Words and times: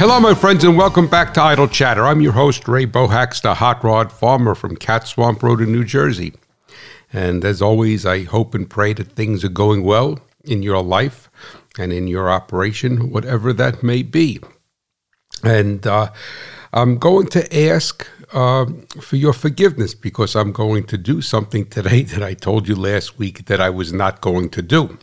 Hello, 0.00 0.18
my 0.18 0.32
friends, 0.32 0.64
and 0.64 0.78
welcome 0.78 1.08
back 1.08 1.34
to 1.34 1.42
Idle 1.42 1.68
Chatter. 1.68 2.06
I'm 2.06 2.22
your 2.22 2.32
host, 2.32 2.66
Ray 2.66 2.86
Bohacz, 2.86 3.42
the 3.42 3.56
hot 3.56 3.84
rod 3.84 4.10
farmer 4.10 4.54
from 4.54 4.76
Cat 4.76 5.06
Swamp 5.06 5.42
Road 5.42 5.60
in 5.60 5.70
New 5.72 5.84
Jersey. 5.84 6.32
And 7.12 7.44
as 7.44 7.60
always, 7.60 8.06
I 8.06 8.22
hope 8.22 8.54
and 8.54 8.70
pray 8.70 8.94
that 8.94 9.12
things 9.12 9.44
are 9.44 9.50
going 9.50 9.84
well 9.84 10.18
in 10.42 10.62
your 10.62 10.82
life 10.82 11.28
and 11.78 11.92
in 11.92 12.06
your 12.06 12.30
operation, 12.30 13.10
whatever 13.10 13.52
that 13.52 13.82
may 13.82 14.02
be. 14.02 14.40
And 15.44 15.86
uh, 15.86 16.12
I'm 16.72 16.96
going 16.96 17.26
to 17.26 17.68
ask 17.68 18.08
uh, 18.32 18.64
for 19.02 19.16
your 19.16 19.34
forgiveness 19.34 19.92
because 19.94 20.34
I'm 20.34 20.52
going 20.52 20.84
to 20.84 20.96
do 20.96 21.20
something 21.20 21.66
today 21.66 22.02
that 22.14 22.22
I 22.22 22.32
told 22.32 22.68
you 22.68 22.74
last 22.74 23.18
week 23.18 23.44
that 23.44 23.60
I 23.60 23.68
was 23.68 23.92
not 23.92 24.22
going 24.22 24.48
to 24.48 24.62
do. 24.62 24.96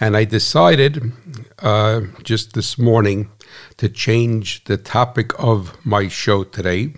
And 0.00 0.16
I 0.16 0.24
decided 0.24 1.12
uh, 1.60 2.00
just 2.24 2.54
this 2.54 2.76
morning 2.76 3.30
to 3.76 3.88
change 3.88 4.64
the 4.64 4.76
topic 4.76 5.32
of 5.38 5.84
my 5.84 6.08
show 6.08 6.44
today 6.44 6.94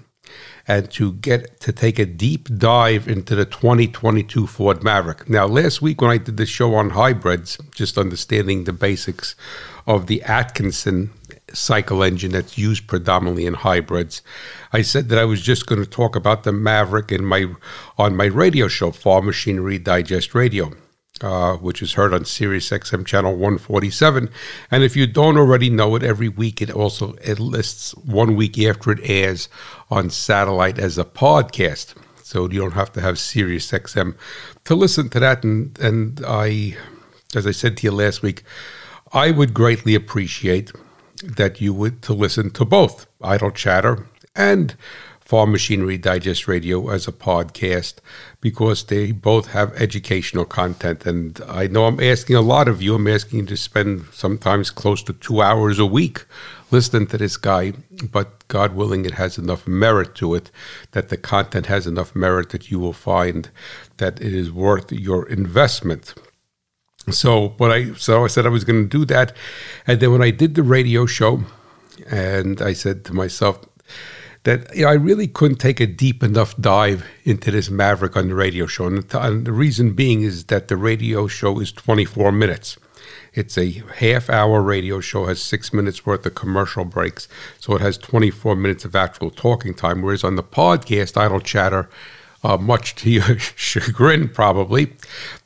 and 0.69 0.91
to 0.91 1.13
get 1.13 1.61
to 1.61 1.73
take 1.73 1.99
a 1.99 2.07
deep 2.07 2.49
dive 2.59 3.07
into 3.07 3.35
the 3.35 3.45
2022 3.45 4.47
Ford 4.47 4.83
Maverick. 4.83 5.29
Now, 5.29 5.47
last 5.47 5.81
week 5.81 6.01
when 6.01 6.11
I 6.11 6.19
did 6.19 6.37
the 6.37 6.47
show 6.47 6.75
on 6.75 6.91
hybrids, 6.91 7.59
just 7.75 7.97
understanding 7.97 8.65
the 8.65 8.73
basics 8.73 9.37
of 9.87 10.09
the 10.09 10.23
Atkinson 10.23 11.11
cycle 11.53 12.03
engine 12.03 12.33
that's 12.33 12.59
used 12.59 12.89
predominantly 12.89 13.47
in 13.47 13.55
hybrids, 13.55 14.23
I 14.73 14.83
said 14.83 15.09
that 15.09 15.19
I 15.19 15.25
was 15.25 15.41
just 15.41 15.67
going 15.67 15.83
to 15.83 15.89
talk 15.89 16.17
about 16.17 16.43
the 16.43 16.53
Maverick 16.53 17.13
in 17.13 17.25
my 17.25 17.47
on 17.97 18.17
my 18.17 18.27
radio 18.27 18.67
show, 18.67 18.91
Farm 18.91 19.27
Machinery 19.27 19.79
Digest 19.79 20.35
Radio 20.35 20.73
uh, 21.21 21.57
which 21.57 21.83
is 21.83 21.95
heard 21.95 22.13
on 22.13 22.25
Sirius 22.25 22.71
XM 22.71 23.07
channel 23.07 23.33
147. 23.33 24.29
And 24.71 24.83
if 24.83 24.97
you 24.97 25.07
don't 25.07 25.39
already 25.39 25.71
know 25.71 25.95
it, 25.97 26.03
every 26.03 26.29
week 26.29 26.61
it 26.61 26.71
also 26.71 27.15
it 27.23 27.39
lists 27.39 27.93
one 27.97 28.37
week 28.37 28.59
after 28.59 28.93
it 28.93 29.01
airs 29.03 29.49
on 29.91 30.11
satellite 30.11 30.79
as 30.79 30.99
a 30.99 31.05
podcast. 31.05 31.95
So 32.23 32.51
you 32.51 32.61
don't 32.61 32.73
have 32.73 32.93
to 32.95 33.01
have 33.01 33.19
Sirius 33.19 33.71
XM 33.71 34.17
to 34.65 34.75
listen 34.75 35.09
to 35.11 35.21
that. 35.21 35.45
And, 35.45 35.79
and 35.79 36.23
I, 36.27 36.77
as 37.35 37.47
I 37.47 37.53
said 37.53 37.77
to 37.79 37.87
you 37.87 37.93
last 37.93 38.23
week, 38.23 38.43
I 39.13 39.31
would 39.31 39.55
greatly 39.55 39.95
appreciate 39.95 40.73
that 41.23 41.61
you 41.61 41.73
would 41.73 42.03
to 42.03 42.13
listen 42.13 42.51
to 42.51 42.65
both 42.65 43.07
Idle 43.23 43.53
Chatter 43.53 44.07
and 44.35 44.77
Farm 45.27 45.51
Machinery 45.51 45.99
Digest 45.99 46.47
Radio 46.47 46.89
as 46.89 47.09
a 47.09 47.13
podcast 47.13 47.95
because 48.41 48.85
they 48.85 49.11
both 49.11 49.49
have 49.49 49.75
educational 49.75 50.45
content. 50.45 51.05
And 51.05 51.41
I 51.49 51.67
know 51.67 51.87
I'm 51.87 52.01
asking 52.01 52.37
a 52.37 52.41
lot 52.41 52.69
of 52.69 52.81
you, 52.81 52.95
I'm 52.95 53.09
asking 53.09 53.41
you 53.41 53.47
to 53.47 53.57
spend 53.57 54.05
sometimes 54.13 54.71
close 54.71 55.03
to 55.03 55.13
two 55.13 55.43
hours 55.43 55.81
a 55.81 55.85
week 55.85 56.27
listening 56.71 57.09
to 57.09 57.19
this 57.19 57.37
guy, 57.37 57.73
but 58.13 58.47
God 58.47 58.77
willing, 58.77 59.05
it 59.05 59.15
has 59.15 59.37
enough 59.37 59.67
merit 59.67 60.15
to 60.17 60.37
it 60.37 60.53
that 60.93 61.09
the 61.09 61.17
content 61.17 61.67
has 61.67 61.89
enough 61.89 62.15
merit 62.15 62.51
that 62.51 62.71
you 62.71 62.79
will 62.79 62.93
find 62.93 63.51
that 63.97 64.21
it 64.21 64.33
is 64.33 64.53
worth 64.53 64.93
your 64.93 65.29
investment. 65.29 66.15
So 67.11 67.49
what 67.59 67.73
I 67.73 67.95
so 67.95 68.25
I 68.25 68.29
said 68.29 68.47
I 68.47 68.51
was 68.51 68.65
going 68.65 68.85
to 68.85 68.99
do 68.99 69.05
that, 69.07 69.33
and 69.89 69.99
then 69.99 70.13
when 70.13 70.23
I 70.23 70.31
did 70.31 70.55
the 70.55 70.63
radio 70.63 71.07
show, 71.07 71.45
and 72.09 72.61
I 72.61 72.73
said 72.73 73.05
to 73.07 73.13
myself, 73.15 73.65
that 74.47 74.75
you 74.77 74.85
know, 74.85 74.91
I 74.91 74.95
really 74.95 75.27
couldn't 75.27 75.59
take 75.59 75.81
a 75.81 75.87
deep 75.87 76.23
enough 76.23 76.57
dive 76.57 77.05
into 77.25 77.51
this 77.51 77.69
Maverick 77.69 78.17
on 78.17 78.29
the 78.29 78.35
radio 78.37 78.67
show. 78.67 78.87
And 78.87 79.03
the, 79.03 79.21
and 79.21 79.45
the 79.45 79.53
reason 79.53 79.93
being 79.93 80.23
is 80.23 80.45
that 80.45 80.69
the 80.69 80.77
radio 80.77 81.27
show 81.27 81.59
is 81.59 81.73
24 81.73 82.31
minutes. 82.31 82.79
It's 83.35 83.59
a 83.59 83.83
half 83.97 84.31
hour 84.31 84.63
radio 84.63 85.01
show, 85.01 85.27
has 85.27 85.43
six 85.43 85.73
minutes 85.73 86.07
worth 86.07 86.25
of 86.25 86.37
commercial 86.37 86.85
breaks. 86.85 87.27
So 87.59 87.75
it 87.75 87.81
has 87.81 87.99
24 87.99 88.55
minutes 88.55 88.85
of 88.85 88.95
actual 88.95 89.31
talking 89.31 89.75
time. 89.75 90.01
Whereas 90.01 90.23
on 90.23 90.37
the 90.37 90.45
podcast, 90.45 91.17
Idle 91.17 91.41
Chatter, 91.41 91.91
uh, 92.45 92.57
much 92.57 92.95
to 92.97 93.11
your 93.11 93.39
chagrin 93.57 94.29
probably, 94.29 94.93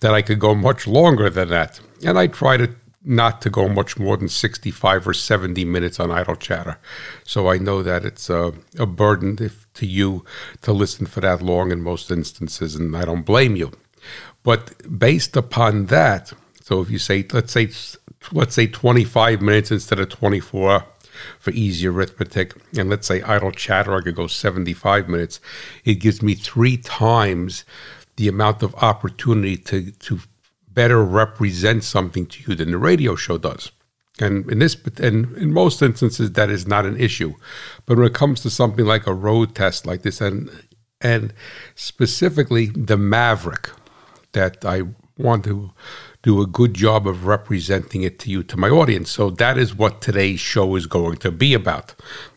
that 0.01 0.13
I 0.13 0.21
could 0.21 0.39
go 0.39 0.55
much 0.55 0.87
longer 0.87 1.31
than 1.31 1.49
that. 1.49 1.81
And 2.05 2.19
I 2.19 2.27
try 2.27 2.59
to 2.59 2.69
not 3.03 3.41
to 3.43 3.51
go 3.51 3.69
much 3.69 3.99
more 3.99 4.17
than 4.17 4.29
65 4.29 5.09
or 5.09 5.15
70 5.15 5.65
minutes 5.65 5.99
on 5.99 6.11
idle 6.11 6.37
chatter. 6.37 6.79
So 7.25 7.49
I 7.49 7.57
know 7.57 7.83
that 7.83 8.05
it's 8.05 8.29
a, 8.29 8.53
a 8.79 8.87
burden 8.87 9.39
if, 9.41 9.73
to 9.75 9.87
you 9.87 10.25
to 10.63 10.73
listen 10.73 11.07
for 11.07 11.21
that 11.21 11.41
long 11.41 11.73
in 11.73 11.83
most 11.83 12.11
instances, 12.11 12.75
and 12.75 12.97
I 12.97 13.05
don't 13.05 13.25
blame 13.25 13.57
you. 13.57 13.73
But 14.43 14.99
based 14.99 15.37
upon 15.37 15.87
that, 15.87 16.33
so 16.63 16.81
if 16.81 16.91
you 16.91 16.99
say, 16.99 17.27
let's 17.33 17.53
say, 17.53 17.71
let's 18.33 18.55
say 18.55 18.67
25 18.67 19.41
minutes 19.41 19.71
instead 19.71 19.99
of 19.99 20.09
24 20.11 20.85
for 21.39 21.51
easy 21.51 21.89
arithmetic, 21.89 22.55
and 22.79 22.91
let's 22.91 23.07
say 23.07 23.23
idle 23.23 23.53
chatter, 23.53 23.97
I 23.97 24.03
could 24.03 24.15
go 24.15 24.27
75 24.27 25.09
minutes, 25.09 25.41
it 25.85 25.95
gives 25.95 26.23
me 26.23 26.35
three 26.35 26.77
times 26.77 27.65
the 28.17 28.29
amount 28.29 28.63
of 28.63 28.75
opportunity 28.77 29.57
to, 29.57 29.91
to 29.91 30.21
better 30.73 31.05
represent 31.05 31.85
something 31.85 32.27
to 32.27 32.43
you 32.43 32.55
than 32.55 32.71
the 32.71 32.79
radio 32.79 33.15
show 33.15 33.39
does. 33.39 33.73
And 34.21 34.51
in 34.51 34.59
this, 34.59 34.77
and 34.99 35.37
in 35.37 35.53
most 35.53 35.81
instances, 35.83 36.33
that 36.33 36.51
is 36.51 36.67
not 36.67 36.85
an 36.85 36.97
issue. 36.99 37.35
But 37.87 37.97
when 37.97 38.07
it 38.07 38.15
comes 38.15 38.41
to 38.43 38.51
something 38.51 38.85
like 38.85 39.07
a 39.07 39.15
road 39.15 39.55
test 39.55 39.87
like 39.87 40.03
this, 40.03 40.21
and 40.21 40.51
and 41.01 41.33
specifically 41.75 42.67
the 42.67 42.99
Maverick, 42.99 43.71
that 44.33 44.65
I 44.65 44.83
want 45.17 45.45
to 45.45 45.73
do 46.23 46.43
a 46.43 46.47
good 46.47 46.75
job 46.75 47.07
of 47.07 47.27
representing 47.27 48.03
it 48.03 48.19
to 48.21 48.31
you, 48.31 48.43
to 48.43 48.57
my 48.57 48.69
audience. 48.69 49.11
So 49.11 49.31
that 49.31 49.57
is 49.57 49.75
what 49.75 50.03
today's 50.03 50.41
show 50.41 50.77
is 50.77 50.87
going 50.87 51.17
to 51.19 51.31
be 51.31 51.55
about. 51.55 51.95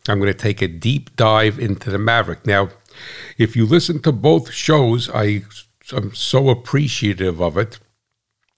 I'm 0.07 0.19
going 0.19 0.31
to 0.31 0.38
take 0.38 0.61
a 0.61 0.67
deep 0.69 1.15
dive 1.17 1.59
into 1.59 1.89
the 1.89 2.00
Maverick. 2.00 2.45
Now, 2.45 2.69
if 3.38 3.55
you 3.57 3.65
listen 3.65 4.01
to 4.03 4.13
both 4.13 4.51
shows, 4.51 5.09
I 5.09 5.44
am 5.91 6.13
so 6.15 6.50
appreciative 6.50 7.41
of 7.41 7.57
it 7.57 7.79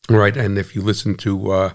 right? 0.10 0.36
And 0.36 0.58
if 0.58 0.76
you 0.76 0.82
listen 0.82 1.16
to 1.16 1.52
uh, 1.52 1.74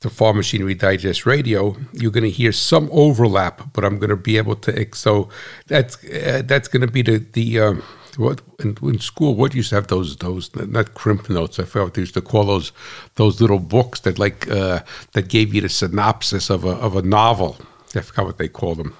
the 0.00 0.10
Farm 0.10 0.36
Machinery 0.36 0.74
Digest 0.74 1.26
Radio, 1.26 1.76
you're 1.92 2.12
going 2.12 2.24
to 2.24 2.30
hear 2.30 2.52
some 2.52 2.88
overlap, 2.92 3.72
but 3.72 3.84
I'm 3.84 3.98
going 3.98 4.10
to 4.10 4.16
be 4.16 4.36
able 4.36 4.56
to. 4.56 4.86
So 4.94 5.28
that's 5.66 6.02
uh, 6.04 6.42
that's 6.44 6.68
going 6.68 6.86
to 6.86 6.92
be 6.92 7.02
the 7.02 7.18
the. 7.18 7.60
Um, 7.60 7.82
what 8.16 8.40
in, 8.58 8.76
in, 8.82 8.98
school? 8.98 9.36
What 9.36 9.54
used 9.54 9.68
to 9.68 9.76
have 9.76 9.86
those 9.86 10.16
those 10.16 10.50
not 10.56 10.94
crimp 10.94 11.30
notes? 11.30 11.60
I 11.60 11.64
forgot 11.64 11.84
what 11.84 11.94
they 11.94 12.02
used 12.02 12.14
to 12.14 12.20
call 12.20 12.46
those 12.46 12.72
those 13.14 13.40
little 13.40 13.60
books 13.60 14.00
that 14.00 14.18
like 14.18 14.50
uh, 14.50 14.80
that 15.12 15.28
gave 15.28 15.54
you 15.54 15.60
the 15.60 15.68
synopsis 15.68 16.50
of 16.50 16.64
a 16.64 16.70
of 16.70 16.96
a 16.96 17.02
novel. 17.02 17.58
I 17.94 18.00
forgot 18.00 18.26
what 18.26 18.38
they 18.38 18.48
called 18.48 18.78
them 18.78 18.96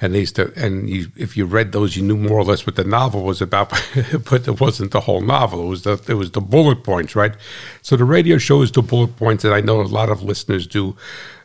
and 0.00 0.14
they 0.14 0.20
used 0.20 0.36
to, 0.36 0.52
and 0.56 0.88
you, 0.88 1.10
if 1.16 1.36
you 1.36 1.46
read 1.46 1.72
those, 1.72 1.96
you 1.96 2.02
knew 2.02 2.16
more 2.16 2.38
or 2.38 2.44
less 2.44 2.66
what 2.66 2.76
the 2.76 2.84
novel 2.84 3.22
was 3.22 3.40
about, 3.40 3.70
but 4.30 4.46
it 4.46 4.60
wasn't 4.60 4.90
the 4.90 5.00
whole 5.00 5.20
novel. 5.20 5.66
It 5.66 5.68
was 5.68 5.82
the 5.82 6.04
it 6.08 6.14
was 6.14 6.32
the 6.32 6.40
bullet 6.40 6.84
points, 6.84 7.16
right? 7.16 7.34
So 7.82 7.96
the 7.96 8.04
radio 8.04 8.38
show 8.38 8.62
is 8.62 8.72
the 8.72 8.82
bullet 8.82 9.16
points, 9.16 9.44
and 9.44 9.54
I 9.54 9.60
know 9.60 9.80
a 9.80 9.82
lot 9.82 10.10
of 10.10 10.22
listeners 10.22 10.66
do 10.66 10.96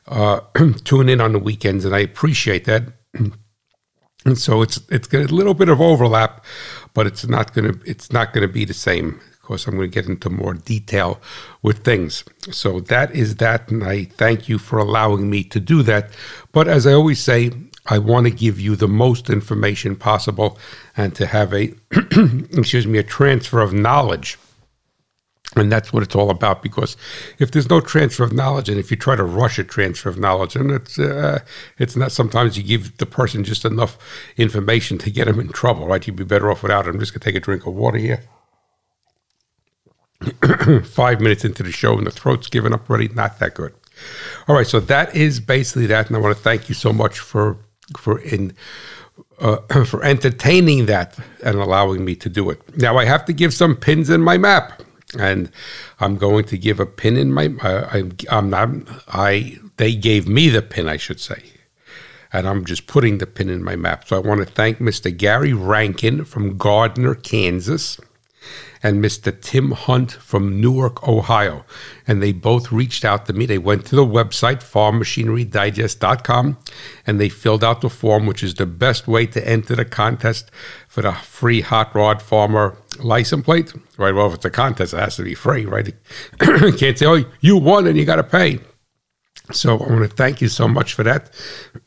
uh, 0.07 0.41
tune 0.83 1.09
in 1.09 1.21
on 1.21 1.33
the 1.33 1.39
weekends, 1.39 1.85
and 1.85 1.95
I 1.95 1.99
appreciate 1.99 2.65
that. 2.65 2.83
and 4.25 4.37
so 4.37 4.61
it's 4.61 4.81
it's 4.89 5.11
a 5.13 5.19
little 5.19 5.53
bit 5.53 5.69
of 5.69 5.79
overlap, 5.79 6.43
but 6.93 7.07
it's 7.07 7.25
not 7.27 7.53
gonna 7.53 7.73
it's 7.85 8.11
not 8.11 8.33
gonna 8.33 8.47
be 8.47 8.65
the 8.65 8.73
same. 8.73 9.21
Of 9.41 9.47
course, 9.47 9.65
I'm 9.65 9.75
going 9.75 9.89
to 9.89 9.93
get 9.93 10.07
into 10.07 10.29
more 10.29 10.53
detail 10.53 11.19
with 11.63 11.83
things. 11.83 12.23
So 12.51 12.79
that 12.81 13.09
is 13.09 13.37
that, 13.37 13.71
and 13.71 13.83
I 13.83 14.03
thank 14.05 14.47
you 14.47 14.59
for 14.59 14.77
allowing 14.77 15.31
me 15.31 15.43
to 15.45 15.59
do 15.59 15.81
that. 15.81 16.11
But 16.51 16.67
as 16.67 16.85
I 16.85 16.93
always 16.93 17.19
say, 17.19 17.51
I 17.87 17.97
want 17.97 18.27
to 18.27 18.31
give 18.31 18.59
you 18.59 18.75
the 18.75 18.87
most 18.87 19.29
information 19.29 19.95
possible 19.95 20.57
and 20.95 21.15
to 21.15 21.25
have 21.25 21.53
a 21.53 21.73
excuse 21.91 22.85
me 22.85 22.99
a 22.99 23.03
transfer 23.03 23.59
of 23.59 23.73
knowledge. 23.73 24.37
And 25.53 25.69
that's 25.69 25.91
what 25.91 26.01
it's 26.01 26.15
all 26.15 26.29
about. 26.29 26.63
Because 26.63 26.95
if 27.37 27.51
there's 27.51 27.69
no 27.69 27.81
transfer 27.81 28.23
of 28.23 28.31
knowledge, 28.31 28.69
and 28.69 28.79
if 28.79 28.89
you 28.89 28.95
try 28.95 29.17
to 29.17 29.23
rush 29.23 29.59
a 29.59 29.65
transfer 29.65 30.07
of 30.07 30.17
knowledge, 30.17 30.55
and 30.55 30.71
it's 30.71 30.97
uh, 30.97 31.39
it's 31.77 31.97
not. 31.97 32.13
Sometimes 32.13 32.57
you 32.57 32.63
give 32.63 32.97
the 32.99 33.05
person 33.05 33.43
just 33.43 33.65
enough 33.65 33.97
information 34.37 34.97
to 34.99 35.11
get 35.11 35.25
them 35.25 35.41
in 35.41 35.49
trouble, 35.49 35.87
right? 35.87 36.07
You'd 36.07 36.15
be 36.15 36.23
better 36.23 36.49
off 36.49 36.63
without 36.63 36.87
it. 36.87 36.91
I'm 36.91 36.99
just 36.99 37.13
gonna 37.13 37.25
take 37.25 37.35
a 37.35 37.41
drink 37.41 37.67
of 37.67 37.73
water 37.73 37.97
here. 37.97 38.23
Five 40.85 41.19
minutes 41.19 41.43
into 41.43 41.63
the 41.63 41.71
show, 41.73 41.97
and 41.97 42.07
the 42.07 42.11
throat's 42.11 42.47
given 42.47 42.71
up 42.71 42.89
already. 42.89 43.09
Not 43.09 43.39
that 43.39 43.53
good. 43.53 43.73
All 44.47 44.55
right, 44.55 44.67
so 44.67 44.79
that 44.79 45.13
is 45.13 45.41
basically 45.41 45.87
that, 45.87 46.07
and 46.07 46.15
I 46.15 46.21
want 46.21 46.37
to 46.37 46.41
thank 46.41 46.69
you 46.69 46.75
so 46.75 46.93
much 46.93 47.19
for 47.19 47.57
for 47.97 48.19
in 48.19 48.53
uh, 49.39 49.57
for 49.85 50.03
entertaining 50.03 50.85
that 50.85 51.17
and 51.43 51.57
allowing 51.57 52.05
me 52.05 52.15
to 52.15 52.29
do 52.29 52.49
it. 52.49 52.77
Now 52.77 52.97
I 52.97 53.05
have 53.05 53.25
to 53.25 53.33
give 53.33 53.53
some 53.53 53.75
pins 53.75 54.09
in 54.09 54.21
my 54.21 54.37
map, 54.37 54.81
and 55.19 55.51
I'm 55.99 56.15
going 56.15 56.45
to 56.45 56.57
give 56.57 56.79
a 56.79 56.85
pin 56.85 57.17
in 57.17 57.31
my. 57.31 57.47
Uh, 57.61 57.89
I, 57.91 58.11
I'm 58.29 58.49
not. 58.49 58.69
I 59.07 59.59
they 59.77 59.95
gave 59.95 60.27
me 60.27 60.49
the 60.49 60.61
pin, 60.61 60.87
I 60.87 60.97
should 60.97 61.19
say, 61.19 61.43
and 62.31 62.47
I'm 62.47 62.65
just 62.65 62.87
putting 62.87 63.17
the 63.17 63.27
pin 63.27 63.49
in 63.49 63.63
my 63.63 63.75
map. 63.75 64.07
So 64.07 64.15
I 64.15 64.19
want 64.19 64.39
to 64.41 64.45
thank 64.45 64.77
Mr. 64.77 65.15
Gary 65.15 65.53
Rankin 65.53 66.25
from 66.25 66.57
Gardner, 66.57 67.15
Kansas. 67.15 67.99
And 68.83 69.03
Mr. 69.03 69.39
Tim 69.39 69.71
Hunt 69.71 70.11
from 70.11 70.59
Newark, 70.59 71.07
Ohio. 71.07 71.65
And 72.07 72.21
they 72.21 72.31
both 72.31 72.71
reached 72.71 73.05
out 73.05 73.25
to 73.27 73.33
me. 73.33 73.45
They 73.45 73.57
went 73.57 73.85
to 73.87 73.95
the 73.95 74.05
website, 74.05 74.61
farmmachinerydigest.com, 74.63 76.57
and 77.05 77.19
they 77.19 77.29
filled 77.29 77.63
out 77.63 77.81
the 77.81 77.89
form, 77.89 78.25
which 78.25 78.43
is 78.43 78.55
the 78.55 78.65
best 78.65 79.07
way 79.07 79.25
to 79.27 79.47
enter 79.47 79.75
the 79.75 79.85
contest 79.85 80.51
for 80.87 81.01
the 81.01 81.13
free 81.13 81.61
Hot 81.61 81.93
Rod 81.95 82.21
Farmer 82.21 82.77
license 82.99 83.45
plate. 83.45 83.73
Right, 83.97 84.13
well, 84.13 84.27
if 84.27 84.35
it's 84.35 84.45
a 84.45 84.49
contest, 84.49 84.93
it 84.93 84.99
has 84.99 85.15
to 85.17 85.23
be 85.23 85.35
free, 85.35 85.65
right? 85.65 85.93
Can't 86.39 86.97
say, 86.97 87.05
oh, 87.05 87.23
you 87.39 87.57
won 87.57 87.87
and 87.87 87.97
you 87.97 88.05
got 88.05 88.17
to 88.17 88.23
pay. 88.23 88.59
So 89.53 89.77
I 89.77 89.89
want 89.89 90.09
to 90.09 90.15
thank 90.15 90.41
you 90.41 90.47
so 90.47 90.67
much 90.67 90.93
for 90.93 91.03
that. 91.03 91.29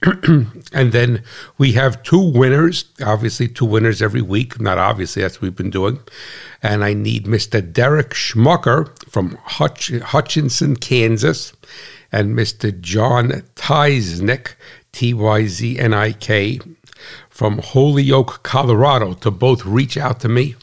and 0.73 0.93
then 0.93 1.23
we 1.59 1.73
have 1.73 2.03
two 2.03 2.21
winners, 2.21 2.87
obviously 3.05 3.49
two 3.49 3.65
winners 3.65 4.03
every 4.03 4.23
week. 4.23 4.61
Not 4.61 4.79
obviously, 4.79 5.23
that's 5.23 5.37
what 5.37 5.43
we've 5.43 5.57
been 5.57 5.71
doing. 5.71 6.01
And 6.63 6.85
I 6.85 6.95
need 6.95 7.27
Mr. 7.27 7.61
Derek 7.73 8.11
Schmucker 8.11 8.97
from 9.09 9.39
Hutch- 9.45 9.99
Hutchinson, 10.01 10.77
Kansas, 10.77 11.53
and 12.13 12.37
Mr. 12.37 12.79
John 12.81 13.43
Tyznik, 13.57 14.55
T 14.93 15.15
Y 15.15 15.47
Z 15.47 15.79
N 15.79 15.93
I 15.93 16.13
K, 16.13 16.61
from 17.29 17.59
Holyoke, 17.59 18.43
Colorado, 18.43 19.15
to 19.15 19.31
both 19.31 19.67
reach 19.67 19.97
out 19.97 20.21
to 20.21 20.29
me 20.29 20.55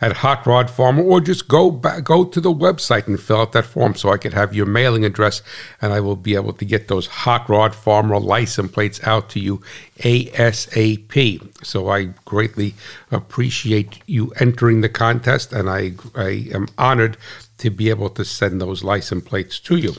at 0.00 0.18
Hot 0.18 0.46
Rod 0.46 0.70
Farmer, 0.70 1.02
or 1.02 1.20
just 1.20 1.48
go 1.48 1.70
back, 1.70 2.04
go 2.04 2.24
to 2.24 2.40
the 2.40 2.52
website 2.52 3.06
and 3.06 3.20
fill 3.20 3.40
out 3.40 3.52
that 3.52 3.64
form 3.64 3.94
so 3.94 4.10
I 4.10 4.18
could 4.18 4.34
have 4.34 4.54
your 4.54 4.66
mailing 4.66 5.04
address, 5.04 5.42
and 5.80 5.92
I 5.92 6.00
will 6.00 6.16
be 6.16 6.34
able 6.34 6.52
to 6.54 6.64
get 6.64 6.88
those 6.88 7.06
Hot 7.06 7.48
Rod 7.48 7.74
Farmer 7.74 8.18
license 8.18 8.70
plates 8.70 9.00
out 9.04 9.28
to 9.30 9.40
you 9.40 9.62
ASAP. 9.98 11.64
So 11.64 11.88
I 11.88 12.04
greatly 12.24 12.74
appreciate 13.10 14.00
you 14.06 14.32
entering 14.40 14.80
the 14.80 14.88
contest, 14.88 15.52
and 15.52 15.70
I 15.70 15.92
I 16.14 16.48
am 16.52 16.68
honored 16.76 17.16
to 17.58 17.70
be 17.70 17.90
able 17.90 18.10
to 18.10 18.24
send 18.24 18.60
those 18.60 18.84
license 18.84 19.24
plates 19.24 19.58
to 19.60 19.76
you. 19.76 19.94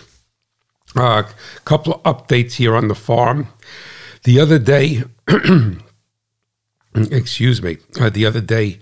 A 0.95 1.01
uh, 1.01 1.30
couple 1.65 1.94
of 1.94 2.03
updates 2.03 2.53
here 2.53 2.75
on 2.75 2.88
the 2.88 2.95
farm. 2.95 3.48
The 4.24 4.39
other 4.39 4.59
day, 4.59 5.03
excuse 6.95 7.62
me, 7.62 7.77
uh, 8.00 8.09
the 8.09 8.25
other 8.25 8.41
day 8.41 8.80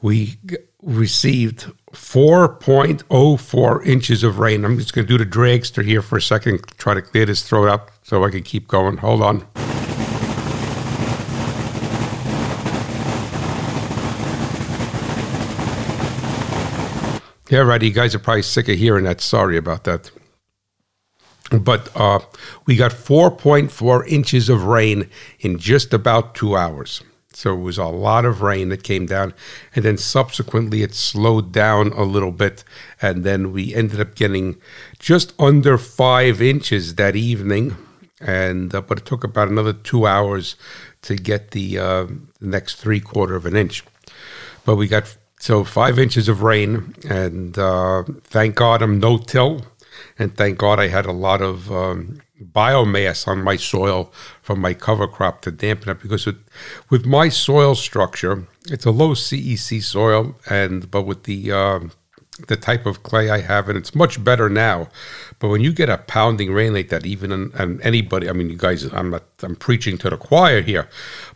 we 0.00 0.38
received 0.82 1.70
4.04 1.92 3.86
inches 3.86 4.22
of 4.22 4.38
rain. 4.38 4.64
I'm 4.64 4.78
just 4.78 4.92
going 4.92 5.06
to 5.06 5.18
do 5.18 5.22
the 5.22 5.28
dragster 5.28 5.84
here 5.84 6.02
for 6.02 6.18
a 6.18 6.22
second, 6.22 6.64
try 6.78 6.94
to 6.94 7.02
clear 7.02 7.26
this 7.26 7.42
throat 7.46 7.68
up 7.68 7.90
so 8.02 8.24
I 8.24 8.30
can 8.30 8.42
keep 8.42 8.68
going. 8.68 8.98
Hold 8.98 9.22
on. 9.22 9.46
Yeah, 17.50 17.60
right. 17.60 17.82
You 17.82 17.92
guys 17.92 18.14
are 18.14 18.18
probably 18.18 18.42
sick 18.42 18.68
of 18.68 18.76
hearing 18.78 19.04
that. 19.04 19.20
Sorry 19.22 19.56
about 19.56 19.84
that. 19.84 20.10
But 21.50 21.90
uh, 21.96 22.20
we 22.66 22.76
got 22.76 22.92
4.4 22.92 24.06
inches 24.06 24.50
of 24.50 24.64
rain 24.64 25.08
in 25.40 25.58
just 25.58 25.94
about 25.94 26.34
two 26.34 26.54
hours. 26.56 27.02
So 27.32 27.54
it 27.54 27.60
was 27.60 27.78
a 27.78 27.84
lot 27.84 28.24
of 28.24 28.42
rain 28.42 28.70
that 28.70 28.82
came 28.82 29.06
down. 29.06 29.34
And 29.74 29.84
then 29.84 29.98
subsequently, 29.98 30.82
it 30.82 30.94
slowed 30.94 31.52
down 31.52 31.92
a 31.92 32.02
little 32.02 32.32
bit. 32.32 32.64
And 33.00 33.22
then 33.22 33.52
we 33.52 33.74
ended 33.74 34.00
up 34.00 34.14
getting 34.14 34.56
just 34.98 35.34
under 35.38 35.78
five 35.78 36.40
inches 36.40 36.94
that 36.96 37.16
evening. 37.16 37.76
And 38.20 38.74
uh, 38.74 38.80
but 38.80 38.98
it 38.98 39.06
took 39.06 39.22
about 39.22 39.48
another 39.48 39.72
two 39.72 40.06
hours 40.06 40.56
to 41.02 41.14
get 41.14 41.52
the, 41.52 41.78
uh, 41.78 42.06
next 42.40 42.76
three 42.76 43.00
quarter 43.00 43.36
of 43.36 43.46
an 43.46 43.56
inch. 43.56 43.84
But 44.64 44.76
we 44.76 44.88
got 44.88 45.16
so 45.38 45.64
five 45.64 45.98
inches 45.98 46.28
of 46.28 46.42
rain, 46.42 46.94
and 47.08 47.56
uh, 47.58 48.02
thank 48.24 48.56
God 48.56 48.82
I'm 48.82 48.98
no 48.98 49.18
till, 49.18 49.64
and 50.18 50.36
thank 50.36 50.58
God 50.58 50.80
I 50.80 50.88
had 50.88 51.06
a 51.06 51.12
lot 51.12 51.40
of 51.40 51.70
um, 51.70 52.20
biomass 52.44 53.26
on 53.26 53.42
my 53.42 53.56
soil 53.56 54.12
from 54.42 54.60
my 54.60 54.74
cover 54.74 55.06
crop 55.06 55.40
to 55.42 55.50
dampen 55.50 55.90
it 55.90 56.00
because 56.00 56.26
with, 56.90 57.06
my 57.06 57.28
soil 57.28 57.74
structure 57.74 58.46
it's 58.70 58.84
a 58.84 58.90
low 58.90 59.10
CEC 59.14 59.82
soil 59.82 60.36
and 60.48 60.90
but 60.90 61.02
with 61.02 61.24
the 61.24 61.50
uh, 61.52 61.80
the 62.46 62.56
type 62.56 62.86
of 62.86 63.02
clay 63.02 63.30
I 63.30 63.40
have 63.40 63.68
and 63.68 63.76
it's 63.76 63.94
much 63.94 64.22
better 64.22 64.48
now. 64.48 64.88
But 65.40 65.48
when 65.48 65.60
you 65.60 65.72
get 65.72 65.88
a 65.88 65.98
pounding 65.98 66.52
rain 66.52 66.72
like 66.72 66.88
that 66.88 67.04
even 67.04 67.32
and 67.32 67.80
anybody 67.82 68.28
I 68.28 68.32
mean 68.32 68.50
you 68.50 68.56
guys 68.56 68.84
I'm 68.84 69.10
not 69.10 69.24
I'm 69.42 69.56
preaching 69.56 69.98
to 69.98 70.10
the 70.10 70.16
choir 70.16 70.60
here 70.62 70.88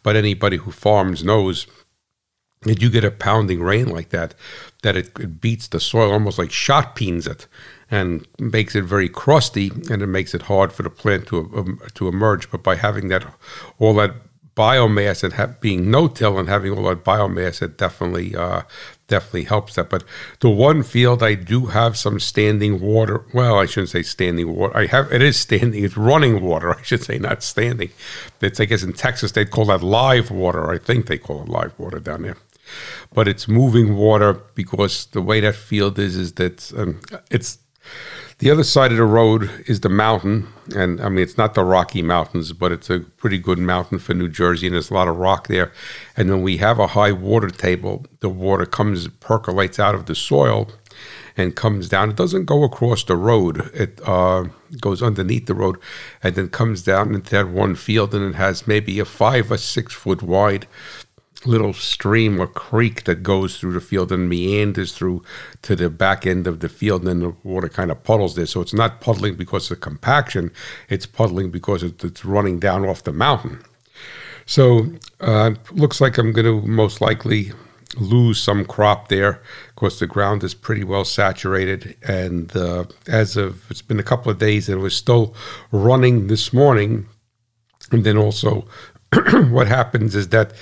but 0.02 0.16
anybody 0.16 0.58
who 0.58 0.70
farms 0.70 1.24
knows 1.24 1.66
that 2.62 2.80
you 2.80 2.90
get 2.90 3.04
a 3.04 3.10
pounding 3.10 3.60
rain 3.60 3.88
like 3.88 4.10
that 4.10 4.34
that 4.82 4.96
it, 4.96 5.10
it 5.18 5.40
beats 5.40 5.68
the 5.68 5.80
soil 5.80 6.12
almost 6.12 6.38
like 6.38 6.52
shot 6.52 6.94
peens 6.94 7.26
it 7.26 7.46
and 7.92 8.26
makes 8.38 8.74
it 8.74 8.84
very 8.84 9.08
crusty, 9.08 9.70
and 9.90 10.00
it 10.00 10.06
makes 10.06 10.34
it 10.34 10.42
hard 10.42 10.72
for 10.72 10.82
the 10.82 10.90
plant 10.90 11.26
to 11.26 11.38
um, 11.54 11.80
to 11.94 12.08
emerge. 12.08 12.50
But 12.50 12.62
by 12.62 12.76
having 12.76 13.08
that 13.08 13.24
all 13.78 13.94
that 13.96 14.14
biomass 14.56 15.22
and 15.22 15.34
ha- 15.34 15.54
being 15.60 15.90
no-till 15.90 16.38
and 16.38 16.48
having 16.48 16.72
all 16.72 16.84
that 16.84 17.04
biomass, 17.04 17.60
it 17.60 17.76
definitely 17.76 18.34
uh, 18.34 18.62
definitely 19.08 19.44
helps 19.44 19.74
that. 19.74 19.90
But 19.90 20.04
the 20.40 20.48
one 20.48 20.82
field 20.82 21.22
I 21.22 21.34
do 21.34 21.66
have 21.66 21.98
some 21.98 22.18
standing 22.18 22.80
water. 22.80 23.26
Well, 23.34 23.58
I 23.58 23.66
shouldn't 23.66 23.90
say 23.90 24.02
standing 24.02 24.56
water. 24.56 24.74
I 24.74 24.86
have 24.86 25.12
it 25.12 25.20
is 25.20 25.38
standing. 25.38 25.84
It's 25.84 25.98
running 25.98 26.42
water. 26.42 26.74
I 26.78 26.82
should 26.82 27.02
say 27.02 27.18
not 27.18 27.42
standing. 27.42 27.90
It's 28.40 28.58
I 28.58 28.64
guess 28.64 28.82
in 28.82 28.94
Texas 28.94 29.32
they 29.32 29.44
call 29.44 29.66
that 29.66 29.82
live 29.82 30.30
water. 30.30 30.70
I 30.70 30.78
think 30.78 31.08
they 31.08 31.18
call 31.18 31.42
it 31.42 31.48
live 31.50 31.78
water 31.78 32.00
down 32.00 32.22
there 32.22 32.38
but 33.12 33.28
it's 33.28 33.46
moving 33.48 33.96
water 33.96 34.32
because 34.54 35.06
the 35.06 35.20
way 35.20 35.40
that 35.40 35.54
field 35.54 35.98
is 35.98 36.16
is 36.16 36.32
that 36.34 36.72
um, 36.76 37.00
it's 37.30 37.58
the 38.42 38.50
other 38.50 38.64
side 38.64 38.90
of 38.90 38.96
the 38.96 39.04
road 39.04 39.50
is 39.68 39.80
the 39.80 39.88
mountain, 39.88 40.48
and 40.74 41.00
I 41.00 41.08
mean 41.08 41.22
it's 41.22 41.38
not 41.38 41.54
the 41.54 41.62
Rocky 41.64 42.02
Mountains, 42.02 42.52
but 42.52 42.72
it's 42.72 42.90
a 42.90 42.98
pretty 43.00 43.38
good 43.38 43.58
mountain 43.58 44.00
for 44.00 44.14
New 44.14 44.28
Jersey, 44.28 44.66
and 44.66 44.74
there's 44.74 44.90
a 44.90 44.94
lot 44.94 45.06
of 45.06 45.16
rock 45.16 45.46
there. 45.46 45.70
And 46.16 46.28
when 46.28 46.42
we 46.42 46.56
have 46.56 46.80
a 46.80 46.88
high 46.88 47.12
water 47.12 47.50
table, 47.50 48.04
the 48.18 48.28
water 48.28 48.66
comes 48.66 49.06
percolates 49.06 49.78
out 49.78 49.94
of 49.94 50.06
the 50.06 50.16
soil 50.16 50.70
and 51.36 51.54
comes 51.54 51.88
down. 51.88 52.10
It 52.10 52.16
doesn't 52.16 52.46
go 52.46 52.64
across 52.64 53.04
the 53.04 53.16
road; 53.16 53.70
it 53.74 54.00
uh, 54.04 54.46
goes 54.80 55.02
underneath 55.02 55.46
the 55.46 55.54
road, 55.54 55.78
and 56.20 56.34
then 56.34 56.48
comes 56.48 56.82
down 56.82 57.14
into 57.14 57.30
that 57.30 57.48
one 57.48 57.76
field, 57.76 58.12
and 58.12 58.34
it 58.34 58.36
has 58.36 58.66
maybe 58.66 58.98
a 58.98 59.04
five 59.04 59.52
or 59.52 59.56
six 59.56 59.94
foot 59.94 60.20
wide 60.20 60.66
little 61.44 61.72
stream 61.72 62.40
or 62.40 62.46
creek 62.46 63.04
that 63.04 63.22
goes 63.22 63.58
through 63.58 63.72
the 63.72 63.80
field 63.80 64.12
and 64.12 64.28
meanders 64.28 64.92
through 64.92 65.22
to 65.62 65.74
the 65.74 65.90
back 65.90 66.26
end 66.26 66.46
of 66.46 66.60
the 66.60 66.68
field, 66.68 67.02
and 67.02 67.08
then 67.08 67.20
the 67.20 67.36
water 67.42 67.68
kind 67.68 67.90
of 67.90 68.02
puddles 68.04 68.36
there. 68.36 68.46
So 68.46 68.60
it's 68.60 68.74
not 68.74 69.00
puddling 69.00 69.36
because 69.36 69.70
of 69.70 69.80
compaction; 69.80 70.52
it's 70.88 71.06
puddling 71.06 71.50
because 71.50 71.82
it's 71.82 72.24
running 72.24 72.58
down 72.58 72.86
off 72.86 73.04
the 73.04 73.12
mountain. 73.12 73.62
So 74.46 74.88
uh, 75.20 75.52
looks 75.70 76.00
like 76.00 76.18
I'm 76.18 76.32
going 76.32 76.46
to 76.46 76.66
most 76.66 77.00
likely 77.00 77.52
lose 77.96 78.40
some 78.40 78.64
crop 78.64 79.08
there 79.08 79.42
because 79.74 79.98
the 79.98 80.06
ground 80.06 80.42
is 80.42 80.54
pretty 80.54 80.84
well 80.84 81.04
saturated. 81.04 81.96
And 82.06 82.54
uh, 82.56 82.84
as 83.06 83.36
of 83.36 83.70
it's 83.70 83.82
been 83.82 84.00
a 84.00 84.04
couple 84.04 84.30
of 84.30 84.38
days, 84.38 84.68
and 84.68 84.78
it 84.78 84.82
was 84.82 84.96
still 84.96 85.34
running 85.70 86.26
this 86.26 86.52
morning. 86.52 87.06
And 87.90 88.04
then 88.04 88.16
also, 88.16 88.66
what 89.50 89.68
happens 89.68 90.14
is 90.14 90.28
that 90.28 90.52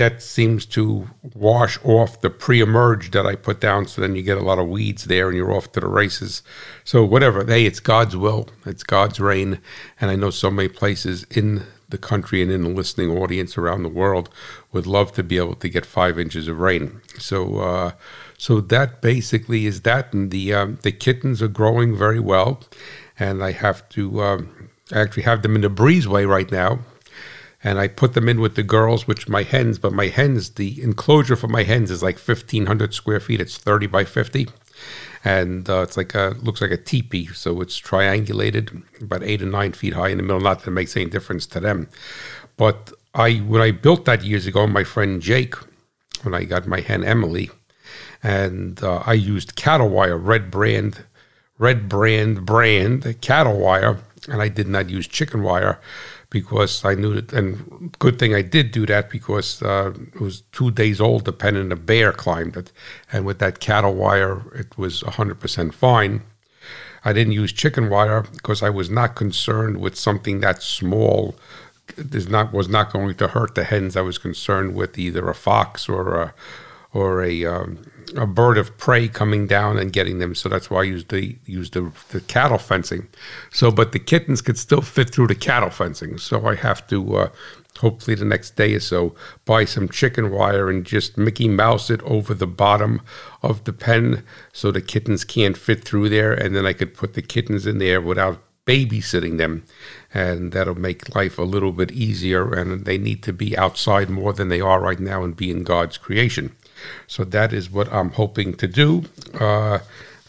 that 0.00 0.22
seems 0.22 0.64
to 0.64 1.10
wash 1.34 1.78
off 1.84 2.22
the 2.22 2.30
pre-emerge 2.30 3.10
that 3.10 3.26
I 3.26 3.34
put 3.34 3.60
down. 3.60 3.86
So 3.86 4.00
then 4.00 4.16
you 4.16 4.22
get 4.22 4.38
a 4.38 4.42
lot 4.42 4.58
of 4.58 4.66
weeds 4.66 5.04
there, 5.04 5.28
and 5.28 5.36
you're 5.36 5.52
off 5.52 5.72
to 5.72 5.80
the 5.80 5.88
races. 5.88 6.42
So 6.84 7.04
whatever, 7.04 7.44
hey, 7.44 7.66
it's 7.66 7.80
God's 7.80 8.16
will, 8.16 8.48
it's 8.64 8.82
God's 8.82 9.20
rain, 9.20 9.60
and 10.00 10.10
I 10.10 10.16
know 10.16 10.30
so 10.30 10.50
many 10.50 10.70
places 10.70 11.24
in 11.24 11.66
the 11.90 11.98
country 11.98 12.40
and 12.40 12.50
in 12.50 12.62
the 12.62 12.70
listening 12.70 13.10
audience 13.10 13.58
around 13.58 13.82
the 13.82 13.90
world 13.90 14.30
would 14.72 14.86
love 14.86 15.12
to 15.12 15.22
be 15.22 15.36
able 15.36 15.56
to 15.56 15.68
get 15.68 15.84
five 15.84 16.18
inches 16.18 16.48
of 16.48 16.60
rain. 16.60 17.02
So, 17.18 17.58
uh, 17.58 17.92
so 18.38 18.62
that 18.62 19.02
basically 19.02 19.66
is 19.66 19.82
that, 19.82 20.14
and 20.14 20.30
the 20.30 20.54
um, 20.54 20.78
the 20.80 20.92
kittens 20.92 21.42
are 21.42 21.48
growing 21.48 21.94
very 21.94 22.20
well, 22.20 22.62
and 23.18 23.44
I 23.44 23.52
have 23.52 23.86
to. 23.90 24.22
Um, 24.22 24.70
I 24.92 25.00
actually 25.00 25.24
have 25.24 25.42
them 25.42 25.56
in 25.56 25.60
the 25.60 25.68
breezeway 25.68 26.26
right 26.26 26.50
now 26.50 26.78
and 27.62 27.78
I 27.78 27.88
put 27.88 28.14
them 28.14 28.28
in 28.28 28.40
with 28.40 28.54
the 28.54 28.62
girls, 28.62 29.06
which 29.06 29.28
my 29.28 29.42
hens, 29.42 29.78
but 29.78 29.92
my 29.92 30.06
hens, 30.06 30.50
the 30.50 30.82
enclosure 30.82 31.36
for 31.36 31.48
my 31.48 31.62
hens 31.62 31.90
is 31.90 32.02
like 32.02 32.18
1,500 32.18 32.94
square 32.94 33.20
feet. 33.20 33.40
It's 33.40 33.58
30 33.58 33.86
by 33.86 34.04
50. 34.04 34.48
And 35.22 35.68
uh, 35.68 35.82
it's 35.82 35.98
like 35.98 36.14
a, 36.14 36.34
looks 36.40 36.62
like 36.62 36.70
a 36.70 36.78
teepee. 36.78 37.26
So 37.26 37.60
it's 37.60 37.78
triangulated, 37.78 38.82
about 39.02 39.22
eight 39.22 39.42
or 39.42 39.46
nine 39.46 39.72
feet 39.72 39.92
high 39.92 40.08
in 40.08 40.16
the 40.16 40.22
middle. 40.22 40.40
Not 40.40 40.60
that 40.60 40.68
it 40.68 40.72
makes 40.72 40.96
any 40.96 41.06
difference 41.10 41.46
to 41.48 41.60
them. 41.60 41.88
But 42.56 42.92
I, 43.14 43.36
when 43.36 43.60
I 43.60 43.72
built 43.72 44.06
that 44.06 44.24
years 44.24 44.46
ago, 44.46 44.66
my 44.66 44.84
friend 44.84 45.20
Jake, 45.20 45.54
when 46.22 46.34
I 46.34 46.44
got 46.44 46.66
my 46.66 46.80
hen 46.80 47.04
Emily, 47.04 47.50
and 48.22 48.82
uh, 48.82 49.02
I 49.04 49.12
used 49.12 49.56
cattle 49.56 49.88
wire, 49.88 50.16
red 50.16 50.50
brand, 50.50 51.04
red 51.58 51.88
brand 51.88 52.46
brand 52.46 53.20
cattle 53.20 53.58
wire, 53.58 53.98
and 54.28 54.40
I 54.40 54.48
did 54.48 54.68
not 54.68 54.88
use 54.88 55.06
chicken 55.06 55.42
wire 55.42 55.78
because 56.30 56.84
I 56.84 56.94
knew 56.94 57.14
that, 57.20 57.32
and 57.32 57.94
good 57.98 58.18
thing 58.18 58.34
I 58.34 58.42
did 58.42 58.70
do 58.70 58.86
that 58.86 59.10
because 59.10 59.62
uh, 59.62 59.92
it 60.14 60.20
was 60.20 60.42
two 60.52 60.70
days 60.70 61.00
old, 61.00 61.24
the 61.24 61.32
pen 61.32 61.56
and 61.56 61.72
a 61.72 61.76
bear 61.76 62.12
climbed 62.12 62.56
it. 62.56 62.72
And 63.12 63.26
with 63.26 63.40
that 63.40 63.58
cattle 63.58 63.94
wire, 63.94 64.42
it 64.54 64.78
was 64.78 65.02
100% 65.02 65.74
fine. 65.74 66.22
I 67.04 67.12
didn't 67.12 67.32
use 67.32 67.52
chicken 67.52 67.90
wire 67.90 68.22
because 68.22 68.62
I 68.62 68.70
was 68.70 68.88
not 68.88 69.16
concerned 69.16 69.80
with 69.80 69.96
something 69.96 70.40
that 70.40 70.62
small. 70.62 71.34
Is 71.96 72.28
not 72.28 72.52
was 72.52 72.68
not 72.68 72.92
going 72.92 73.16
to 73.16 73.28
hurt 73.28 73.56
the 73.56 73.64
hens. 73.64 73.96
I 73.96 74.00
was 74.00 74.16
concerned 74.16 74.76
with 74.76 74.96
either 74.96 75.28
a 75.28 75.34
fox 75.34 75.88
or 75.88 76.14
a 76.14 76.34
or 76.92 77.24
a 77.24 77.44
um, 77.44 77.84
a 78.16 78.26
bird 78.26 78.58
of 78.58 78.76
prey 78.78 79.08
coming 79.08 79.46
down 79.46 79.78
and 79.78 79.92
getting 79.92 80.18
them. 80.18 80.34
So 80.34 80.48
that's 80.48 80.70
why 80.70 80.80
I 80.80 80.84
used 80.84 81.08
the 81.08 81.36
used 81.46 81.74
the, 81.74 81.92
the 82.10 82.20
cattle 82.20 82.58
fencing. 82.58 83.08
So, 83.50 83.70
but 83.70 83.92
the 83.92 83.98
kittens 83.98 84.40
could 84.40 84.58
still 84.58 84.82
fit 84.82 85.10
through 85.10 85.28
the 85.28 85.34
cattle 85.34 85.70
fencing. 85.70 86.18
So 86.18 86.46
I 86.46 86.54
have 86.54 86.86
to 86.88 87.16
uh, 87.16 87.28
hopefully 87.78 88.14
the 88.14 88.24
next 88.24 88.56
day 88.56 88.74
or 88.74 88.80
so 88.80 89.14
buy 89.44 89.64
some 89.64 89.88
chicken 89.88 90.30
wire 90.30 90.68
and 90.68 90.84
just 90.84 91.16
Mickey 91.16 91.48
Mouse 91.48 91.90
it 91.90 92.02
over 92.02 92.34
the 92.34 92.46
bottom 92.46 93.00
of 93.42 93.64
the 93.64 93.72
pen 93.72 94.24
so 94.52 94.70
the 94.70 94.82
kittens 94.82 95.24
can't 95.24 95.56
fit 95.56 95.84
through 95.84 96.08
there, 96.08 96.32
and 96.32 96.54
then 96.54 96.66
I 96.66 96.72
could 96.72 96.94
put 96.94 97.14
the 97.14 97.22
kittens 97.22 97.66
in 97.66 97.78
there 97.78 98.00
without 98.00 98.42
babysitting 98.66 99.38
them 99.38 99.64
and 100.12 100.52
that'll 100.52 100.74
make 100.74 101.14
life 101.14 101.38
a 101.38 101.42
little 101.42 101.72
bit 101.72 101.90
easier 101.90 102.52
and 102.52 102.84
they 102.84 102.98
need 102.98 103.22
to 103.22 103.32
be 103.32 103.56
outside 103.56 104.08
more 104.10 104.32
than 104.32 104.48
they 104.48 104.60
are 104.60 104.80
right 104.80 105.00
now 105.00 105.24
and 105.24 105.34
be 105.34 105.50
in 105.50 105.64
god's 105.64 105.96
creation 105.96 106.54
so 107.06 107.24
that 107.24 107.52
is 107.52 107.70
what 107.70 107.92
I'm 107.92 108.10
hoping 108.10 108.54
to 108.54 108.66
do. 108.66 109.04
Uh, 109.38 109.80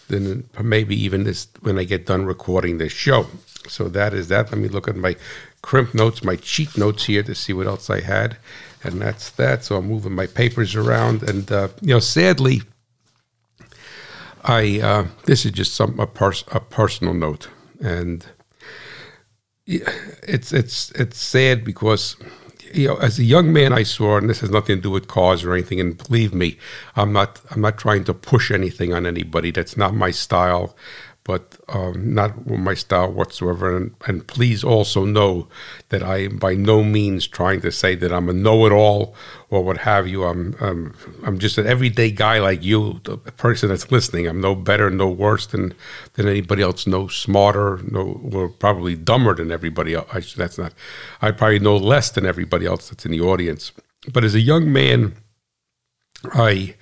then 0.07 0.49
maybe 0.61 0.95
even 1.01 1.23
this 1.23 1.47
when 1.61 1.79
I 1.79 1.83
get 1.85 2.05
done 2.05 2.25
recording 2.25 2.77
this 2.77 2.91
show. 2.91 3.27
So 3.67 3.87
that 3.89 4.13
is 4.13 4.27
that. 4.27 4.51
Let 4.51 4.59
me 4.59 4.67
look 4.67 4.87
at 4.87 4.95
my 4.95 5.15
crimp 5.61 5.93
notes, 5.93 6.23
my 6.23 6.35
cheat 6.35 6.77
notes 6.77 7.05
here 7.05 7.23
to 7.23 7.35
see 7.35 7.53
what 7.53 7.67
else 7.67 7.89
I 7.89 8.01
had, 8.01 8.37
and 8.83 9.01
that's 9.01 9.29
that. 9.31 9.63
So 9.63 9.77
I'm 9.77 9.87
moving 9.87 10.13
my 10.13 10.27
papers 10.27 10.75
around, 10.75 11.23
and 11.23 11.51
uh, 11.51 11.69
you 11.81 11.93
know, 11.93 11.99
sadly, 11.99 12.61
I 14.43 14.79
uh, 14.81 15.07
this 15.25 15.45
is 15.45 15.51
just 15.51 15.73
some 15.75 15.99
a, 15.99 16.07
pers- 16.07 16.45
a 16.51 16.59
personal 16.59 17.13
note, 17.13 17.49
and 17.79 18.25
it's 19.65 20.51
it's 20.51 20.91
it's 20.91 21.17
sad 21.17 21.63
because 21.63 22.15
you 22.73 22.87
know, 22.87 22.95
as 22.97 23.19
a 23.19 23.23
young 23.23 23.51
man, 23.51 23.73
I 23.73 23.83
saw, 23.83 24.17
and 24.17 24.29
this 24.29 24.41
has 24.41 24.49
nothing 24.49 24.77
to 24.77 24.81
do 24.81 24.91
with 24.91 25.07
cause 25.07 25.43
or 25.43 25.53
anything. 25.53 25.79
And 25.79 25.97
believe 25.97 26.33
me, 26.33 26.57
I'm 26.95 27.13
not, 27.13 27.41
I'm 27.51 27.61
not 27.61 27.77
trying 27.77 28.03
to 28.05 28.13
push 28.13 28.51
anything 28.51 28.93
on 28.93 29.05
anybody. 29.05 29.51
That's 29.51 29.77
not 29.77 29.93
my 29.93 30.11
style 30.11 30.75
but 31.23 31.57
um, 31.69 32.13
not 32.15 32.47
my 32.47 32.73
style 32.73 33.11
whatsoever. 33.11 33.75
And, 33.77 33.95
and, 34.07 34.25
please 34.25 34.63
also 34.63 35.05
know 35.05 35.47
that 35.89 36.01
I 36.01 36.23
am 36.23 36.37
by 36.37 36.55
no 36.55 36.83
means 36.83 37.27
trying 37.27 37.61
to 37.61 37.71
say 37.71 37.95
that 37.95 38.11
I'm 38.11 38.27
a 38.27 38.33
know-it-all 38.33 39.13
or 39.49 39.63
what 39.63 39.77
have 39.77 40.07
you. 40.07 40.23
I'm 40.23 40.55
I'm, 40.59 40.95
I'm 41.23 41.37
just 41.37 41.59
an 41.59 41.67
everyday 41.67 42.09
guy 42.09 42.39
like 42.39 42.63
you, 42.63 43.01
the 43.03 43.17
person 43.17 43.69
that's 43.69 43.91
listening. 43.91 44.27
I'm 44.27 44.41
no 44.41 44.55
better, 44.55 44.89
no 44.89 45.09
worse 45.09 45.45
than 45.45 45.73
than 46.13 46.27
anybody 46.27 46.63
else. 46.63 46.87
No 46.87 47.07
smarter, 47.07 47.79
no 47.83 48.19
or 48.33 48.49
probably 48.49 48.95
dumber 48.95 49.35
than 49.35 49.51
everybody 49.51 49.93
else. 49.93 50.09
I, 50.11 50.21
that's 50.35 50.57
not. 50.57 50.73
I 51.21 51.31
probably 51.31 51.59
know 51.59 51.77
less 51.77 52.09
than 52.09 52.25
everybody 52.25 52.65
else 52.65 52.89
that's 52.89 53.05
in 53.05 53.11
the 53.11 53.21
audience. 53.21 53.71
But 54.11 54.23
as 54.23 54.33
a 54.33 54.39
young 54.39 54.73
man, 54.73 55.13
I 56.33 56.75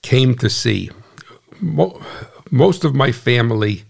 came 0.00 0.34
to 0.36 0.48
see 0.48 0.90
most 2.50 2.84
of 2.84 2.94
my 2.94 3.12
family, 3.12 3.84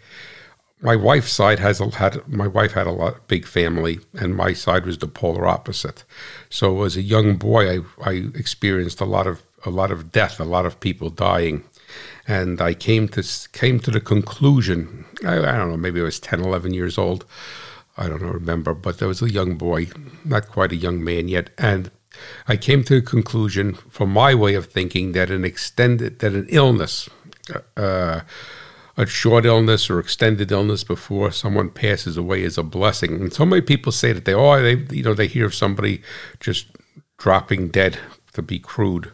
my 0.80 0.96
wife's 0.96 1.32
side 1.32 1.58
has 1.58 1.80
a, 1.80 1.90
had 1.90 2.26
my 2.28 2.46
wife 2.46 2.72
had 2.72 2.86
a 2.86 2.92
lot 2.92 3.28
big 3.28 3.46
family, 3.46 4.00
and 4.14 4.36
my 4.36 4.52
side 4.52 4.86
was 4.86 4.98
the 4.98 5.08
polar 5.08 5.46
opposite. 5.46 6.04
So 6.50 6.82
as 6.82 6.96
a 6.96 7.02
young 7.02 7.36
boy, 7.36 7.78
I, 7.78 7.84
I 8.04 8.12
experienced 8.34 9.00
a 9.00 9.04
lot 9.04 9.26
of 9.26 9.42
a 9.64 9.70
lot 9.70 9.90
of 9.90 10.12
death, 10.12 10.38
a 10.38 10.44
lot 10.44 10.66
of 10.66 10.80
people 10.80 11.10
dying, 11.10 11.64
and 12.28 12.60
I 12.60 12.74
came 12.74 13.08
to 13.08 13.22
came 13.52 13.80
to 13.80 13.90
the 13.90 14.00
conclusion. 14.00 15.04
I, 15.24 15.38
I 15.38 15.56
don't 15.56 15.70
know, 15.70 15.76
maybe 15.76 16.00
I 16.00 16.04
was 16.04 16.20
10, 16.20 16.40
11 16.40 16.74
years 16.74 16.98
old. 16.98 17.24
I 17.98 18.08
don't 18.08 18.20
know, 18.20 18.28
remember, 18.28 18.74
but 18.74 19.02
I 19.02 19.06
was 19.06 19.22
a 19.22 19.30
young 19.30 19.56
boy, 19.56 19.88
not 20.22 20.48
quite 20.48 20.72
a 20.72 20.76
young 20.76 21.02
man 21.02 21.28
yet, 21.28 21.48
and 21.56 21.90
I 22.46 22.56
came 22.56 22.84
to 22.84 23.00
the 23.00 23.06
conclusion, 23.06 23.74
from 23.74 24.10
my 24.10 24.34
way 24.34 24.54
of 24.54 24.66
thinking, 24.66 25.12
that 25.12 25.30
an 25.30 25.44
extended 25.44 26.18
that 26.18 26.34
an 26.34 26.46
illness 26.50 27.08
uh, 27.76 28.20
a 28.96 29.06
short 29.06 29.44
illness 29.44 29.90
or 29.90 30.00
extended 30.00 30.50
illness 30.50 30.84
before 30.84 31.30
someone 31.30 31.70
passes 31.70 32.16
away 32.16 32.42
is 32.42 32.56
a 32.56 32.62
blessing. 32.62 33.20
And 33.20 33.32
so 33.32 33.44
many 33.44 33.62
people 33.62 33.92
say 33.92 34.12
that 34.12 34.24
they, 34.24 34.34
oh, 34.34 34.62
they, 34.62 34.76
you 34.94 35.02
know, 35.02 35.14
they 35.14 35.26
hear 35.26 35.46
of 35.46 35.54
somebody 35.54 36.02
just 36.40 36.66
dropping 37.18 37.68
dead 37.68 37.98
to 38.32 38.42
be 38.42 38.58
crude, 38.58 39.12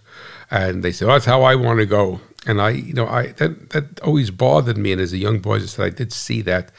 and 0.51 0.83
they 0.83 0.93
say, 0.93 1.05
oh, 1.07 1.09
that's 1.09 1.27
how 1.27 1.43
I 1.43 1.55
want 1.55 1.79
to 1.79 1.87
go. 1.87 2.21
And 2.47 2.61
I, 2.61 2.71
you 2.71 2.93
know, 2.93 3.07
I 3.07 3.29
that 3.39 3.71
that 3.71 4.01
always 4.01 4.31
bothered 4.33 4.77
me. 4.77 4.93
And 4.93 5.01
as 5.01 5.13
a 5.13 5.19
young 5.19 5.39
boy, 5.39 5.57
I 5.57 5.61
said 5.61 5.87
I 5.87 5.91
did 5.91 6.13
see 6.13 6.43
that, 6.43 6.73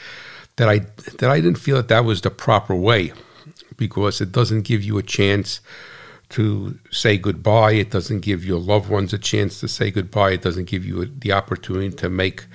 that 0.57 0.67
I 0.67 0.79
that 1.19 1.29
I 1.29 1.39
didn't 1.39 1.60
feel 1.60 1.77
that 1.77 1.88
that 1.88 2.03
was 2.03 2.22
the 2.22 2.29
proper 2.29 2.75
way, 2.75 3.13
because 3.77 4.19
it 4.19 4.31
doesn't 4.31 4.63
give 4.63 4.83
you 4.83 4.98
a 4.98 5.03
chance 5.03 5.62
to 6.33 6.79
say 6.91 7.17
goodbye. 7.17 7.73
It 7.73 7.91
doesn't 7.91 8.21
give 8.21 8.43
your 8.43 8.59
loved 8.59 8.89
ones 8.89 9.13
a 9.13 9.17
chance 9.17 9.59
to 9.59 9.67
say 9.67 9.91
goodbye. 9.91 10.31
It 10.31 10.41
doesn't 10.41 10.67
give 10.67 10.83
you 10.83 11.05
the 11.05 11.31
opportunity 11.31 11.95
to 11.95 12.09
make 12.09 12.45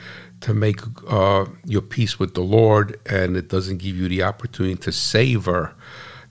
to 0.40 0.54
make 0.54 0.80
uh, 1.08 1.46
your 1.64 1.82
peace 1.82 2.18
with 2.18 2.34
the 2.34 2.42
Lord, 2.42 2.98
and 3.06 3.36
it 3.36 3.48
doesn't 3.48 3.78
give 3.78 3.96
you 3.96 4.08
the 4.08 4.22
opportunity 4.22 4.76
to 4.76 4.92
savor 4.92 5.74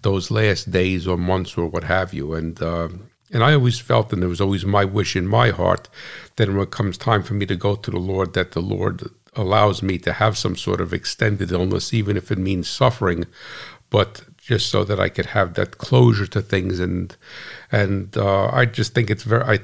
those 0.02 0.32
last 0.32 0.72
days 0.72 1.08
or 1.08 1.18
months 1.18 1.58
or 1.58 1.68
what 1.68 1.84
have 1.84 2.14
you. 2.14 2.34
And 2.34 2.62
uh, 2.62 2.90
and 3.32 3.44
I 3.44 3.54
always 3.54 3.80
felt, 3.80 4.14
and 4.14 4.24
it 4.24 4.28
was 4.28 4.42
always 4.42 4.66
my 4.66 4.86
wish 4.86 5.16
in 5.16 5.28
my 5.28 5.50
heart, 5.50 5.90
that 6.36 6.48
when 6.48 6.60
it 6.60 6.72
comes 6.72 6.98
time 6.98 7.24
for 7.24 7.34
me 7.34 7.46
to 7.46 7.56
go 7.56 7.76
to 7.76 7.92
the 7.92 8.00
Lord, 8.00 8.34
that 8.34 8.52
the 8.52 8.62
Lord 8.62 9.04
allows 9.36 9.82
me 9.82 9.98
to 10.00 10.14
have 10.14 10.38
some 10.38 10.56
sort 10.56 10.82
of 10.82 10.94
extended 10.94 11.52
illness, 11.52 11.94
even 11.94 12.18
if 12.18 12.32
it 12.32 12.38
means 12.38 12.70
suffering, 12.70 13.26
but 13.90 14.24
just 14.48 14.70
so 14.70 14.86
that 14.86 15.00
I 15.00 15.10
could 15.10 15.28
have 15.28 15.56
that 15.56 15.78
closure 15.78 16.28
to 16.28 16.42
things. 16.42 16.80
And 16.80 17.16
and 17.72 18.16
uh, 18.18 18.48
I 18.48 18.66
just 18.66 18.94
think 18.94 19.10
it's 19.10 19.24
very 19.24 19.44
I 19.44 19.60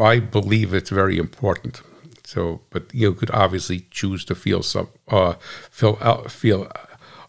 I 0.00 0.18
believe 0.20 0.72
it's 0.72 0.90
very 0.90 1.18
important. 1.18 1.82
So, 2.26 2.62
but 2.70 2.92
you 2.94 3.12
could 3.14 3.30
obviously 3.30 3.86
choose 3.90 4.24
to 4.24 4.34
feel 4.34 4.62
some 4.62 4.88
uh, 5.08 5.34
feel 5.70 5.98
uh, 6.00 6.28
feel 6.28 6.70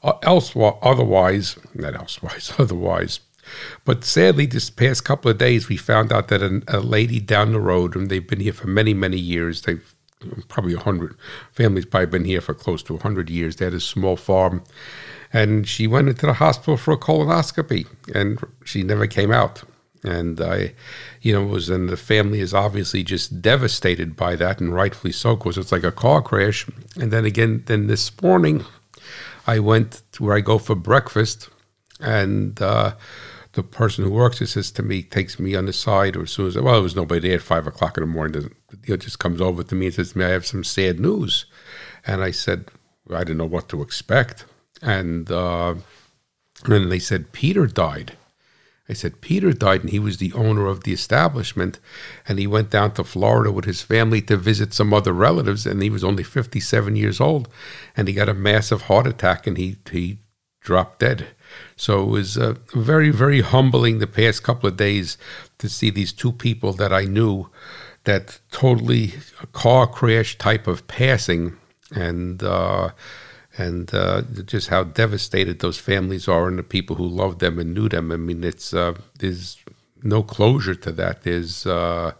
otherwise, 0.04 1.58
not 1.74 1.96
elsewise, 1.96 2.54
otherwise. 2.60 3.20
But 3.84 4.04
sadly, 4.04 4.46
this 4.46 4.70
past 4.70 5.04
couple 5.04 5.30
of 5.30 5.38
days, 5.38 5.70
we 5.70 5.78
found 5.78 6.12
out 6.12 6.30
that 6.30 6.42
a, 6.42 6.62
a 6.68 6.80
lady 6.80 7.20
down 7.20 7.52
the 7.52 7.60
road, 7.60 7.96
and 7.96 8.10
they've 8.10 8.26
been 8.26 8.40
here 8.40 8.54
for 8.54 8.68
many, 8.68 8.94
many 8.94 9.18
years. 9.18 9.62
They've 9.62 9.95
probably 10.48 10.74
a 10.74 10.80
hundred 10.80 11.16
families 11.52 11.86
probably 11.86 12.08
been 12.08 12.26
here 12.26 12.42
for 12.42 12.54
close 12.54 12.82
to 12.84 12.96
a 12.96 13.02
hundred 13.02 13.30
years. 13.30 13.56
They 13.56 13.66
had 13.66 13.74
a 13.74 13.80
small 13.80 14.16
farm, 14.16 14.64
and 15.34 15.68
she 15.68 15.88
went 15.88 16.10
into 16.10 16.26
the 16.26 16.34
hospital 16.34 16.78
for 16.78 16.94
a 16.94 16.98
colonoscopy, 16.98 17.88
and 18.14 18.40
she 18.64 18.84
never 18.84 19.08
came 19.08 19.32
out. 19.32 19.64
And 20.04 20.40
I, 20.40 20.74
you 21.22 21.34
know, 21.34 21.44
was 21.44 21.70
and 21.70 21.90
the 21.90 21.98
family 21.98 22.40
is 22.40 22.54
obviously 22.54 23.04
just 23.04 23.42
devastated 23.42 24.16
by 24.16 24.36
that, 24.36 24.62
and 24.62 24.74
rightfully 24.74 25.14
so, 25.14 25.36
because 25.36 25.58
it's 25.58 25.72
like 25.72 25.84
a 25.84 25.92
car 25.92 26.22
crash. 26.22 26.68
And 27.00 27.12
then 27.12 27.26
again, 27.26 27.64
then 27.66 27.88
this 27.88 28.12
morning, 28.22 28.66
I 29.48 29.60
went 29.60 30.04
to 30.14 30.24
where 30.24 30.38
I 30.38 30.42
go 30.42 30.60
for 30.60 30.76
breakfast, 30.76 31.50
and 32.00 32.62
uh, 32.62 32.94
the 33.56 33.64
person 33.64 34.04
who 34.04 34.12
works 34.12 34.42
it 34.42 34.48
says 34.48 34.70
to 34.72 34.84
me, 34.84 35.02
takes 35.02 35.40
me 35.40 35.56
on 35.56 35.66
the 35.66 35.74
side, 35.74 36.16
or 36.16 36.24
as 36.24 36.32
soon 36.32 36.48
as 36.48 36.58
well, 36.58 36.74
there 36.74 36.84
was 36.84 36.96
nobody 36.96 37.22
there 37.22 37.38
at 37.38 37.42
five 37.42 37.66
o'clock 37.66 37.98
in 37.98 38.02
the 38.02 38.08
morning. 38.08 38.34
Doesn't 38.34 38.56
you 38.86 38.94
know, 38.94 38.98
just 38.98 39.20
comes 39.20 39.42
over 39.42 39.64
to 39.64 39.76
me 39.76 39.88
and 39.88 39.96
says 39.96 40.16
may 40.16 40.26
"I 40.26 40.30
have 40.30 40.46
some 40.46 40.64
sad 40.64 41.00
news," 41.00 41.46
and 42.06 42.22
I 42.22 42.32
said, 42.32 42.70
I 43.10 43.20
didn't 43.20 43.38
know 43.38 43.46
what 43.46 43.70
to 43.70 43.82
expect. 43.82 44.46
And, 44.82 45.32
uh, 45.32 45.76
they 46.68 47.00
said, 47.00 47.32
Peter 47.32 47.68
died. 47.68 48.14
I 48.88 48.94
said, 48.94 49.22
Peter 49.22 49.52
died, 49.52 49.82
and 49.82 49.90
he 49.90 50.00
was 50.00 50.18
the 50.18 50.34
owner 50.34 50.68
of 50.68 50.84
the 50.84 50.94
establishment. 50.94 51.80
And 52.28 52.38
he 52.38 52.48
went 52.48 52.70
down 52.70 52.94
to 52.94 53.04
Florida 53.04 53.52
with 53.52 53.66
his 53.66 53.82
family 53.82 54.22
to 54.24 54.38
visit 54.38 54.74
some 54.74 54.94
other 54.94 55.14
relatives, 55.14 55.66
and 55.66 55.82
he 55.82 55.90
was 55.90 56.04
only 56.04 56.24
57 56.24 56.96
years 56.96 57.20
old. 57.20 57.48
And 57.98 58.08
he 58.08 58.14
got 58.14 58.30
a 58.30 58.34
massive 58.34 58.84
heart 58.84 59.08
attack, 59.08 59.48
and 59.48 59.58
he, 59.58 59.78
he 59.92 60.20
dropped 60.62 61.00
dead. 61.00 61.28
So 61.76 62.04
it 62.04 62.10
was 62.10 62.38
uh, 62.38 62.56
very, 62.74 63.10
very 63.10 63.42
humbling 63.42 64.00
the 64.00 64.08
past 64.08 64.44
couple 64.44 64.70
of 64.70 64.78
days 64.78 65.18
to 65.58 65.70
see 65.70 65.90
these 65.90 66.14
two 66.14 66.32
people 66.32 66.74
that 66.74 66.94
I 66.94 67.06
knew 67.06 67.50
that 68.06 68.40
totally 68.52 69.14
car 69.52 69.88
crash 69.88 70.38
type 70.38 70.68
of 70.68 70.88
passing. 70.88 71.58
And, 71.92 72.42
uh, 72.42 72.92
and 73.58 73.94
uh, 73.94 74.22
just 74.46 74.70
how 74.70 74.84
devastated 74.84 75.60
those 75.60 75.78
families 75.78 76.28
are 76.28 76.48
and 76.48 76.60
the 76.60 76.64
people 76.64 76.98
who 76.98 77.08
loved 77.08 77.40
them 77.40 77.60
and 77.60 77.74
knew 77.74 77.90
them. 77.90 78.12
I 78.12 78.18
mean, 78.18 78.44
it's 78.44 78.74
uh, 78.74 78.96
there's 79.20 79.64
no 80.04 80.24
closure 80.24 80.76
to 80.76 80.92
that. 80.94 81.24
There's 81.24 81.66
uh, 81.66 82.14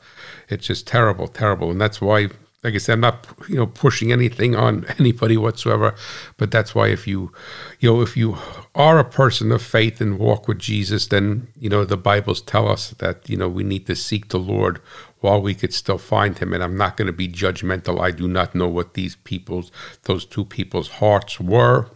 it's 0.50 0.68
just 0.68 0.88
terrible, 0.88 1.28
terrible, 1.28 1.72
and 1.72 1.80
that's 1.80 2.02
why 2.02 2.30
like 2.66 2.74
I 2.74 2.80
said, 2.80 2.94
I'm 2.94 3.02
not 3.02 3.28
you 3.48 3.56
know 3.56 3.68
pushing 3.68 4.12
anything 4.12 4.56
on 4.56 4.86
anybody 5.00 5.38
whatsoever, 5.38 5.94
but 6.38 6.50
that's 6.50 6.74
why 6.74 6.88
if 6.88 7.08
you 7.08 7.32
you 7.80 7.94
know 7.94 8.02
if 8.02 8.18
you 8.18 8.38
are 8.74 8.98
a 8.98 9.06
person 9.06 9.52
of 9.52 9.62
faith 9.62 10.02
and 10.02 10.18
walk 10.18 10.48
with 10.48 10.58
Jesus, 10.58 11.08
then 11.08 11.48
you 11.58 11.70
know 11.70 11.86
the 11.86 11.96
Bibles 11.96 12.42
tell 12.42 12.68
us 12.68 12.90
that 12.98 13.30
you 13.30 13.38
know 13.38 13.48
we 13.48 13.64
need 13.64 13.86
to 13.86 13.96
seek 13.96 14.30
the 14.30 14.40
Lord 14.40 14.82
while 15.22 15.40
we 15.42 15.54
could 15.54 15.74
still 15.74 16.00
find 16.00 16.40
Him. 16.40 16.54
And 16.54 16.64
I'm 16.64 16.76
not 16.76 16.98
going 16.98 17.08
to 17.08 17.14
be 17.14 17.28
judgmental. 17.28 18.02
I 18.02 18.10
do 18.10 18.28
not 18.28 18.56
know 18.56 18.68
what 18.68 18.96
these 18.96 19.16
people's 19.16 19.72
those 20.04 20.26
two 20.26 20.44
people's 20.44 20.90
hearts 21.00 21.40
were, 21.40 21.92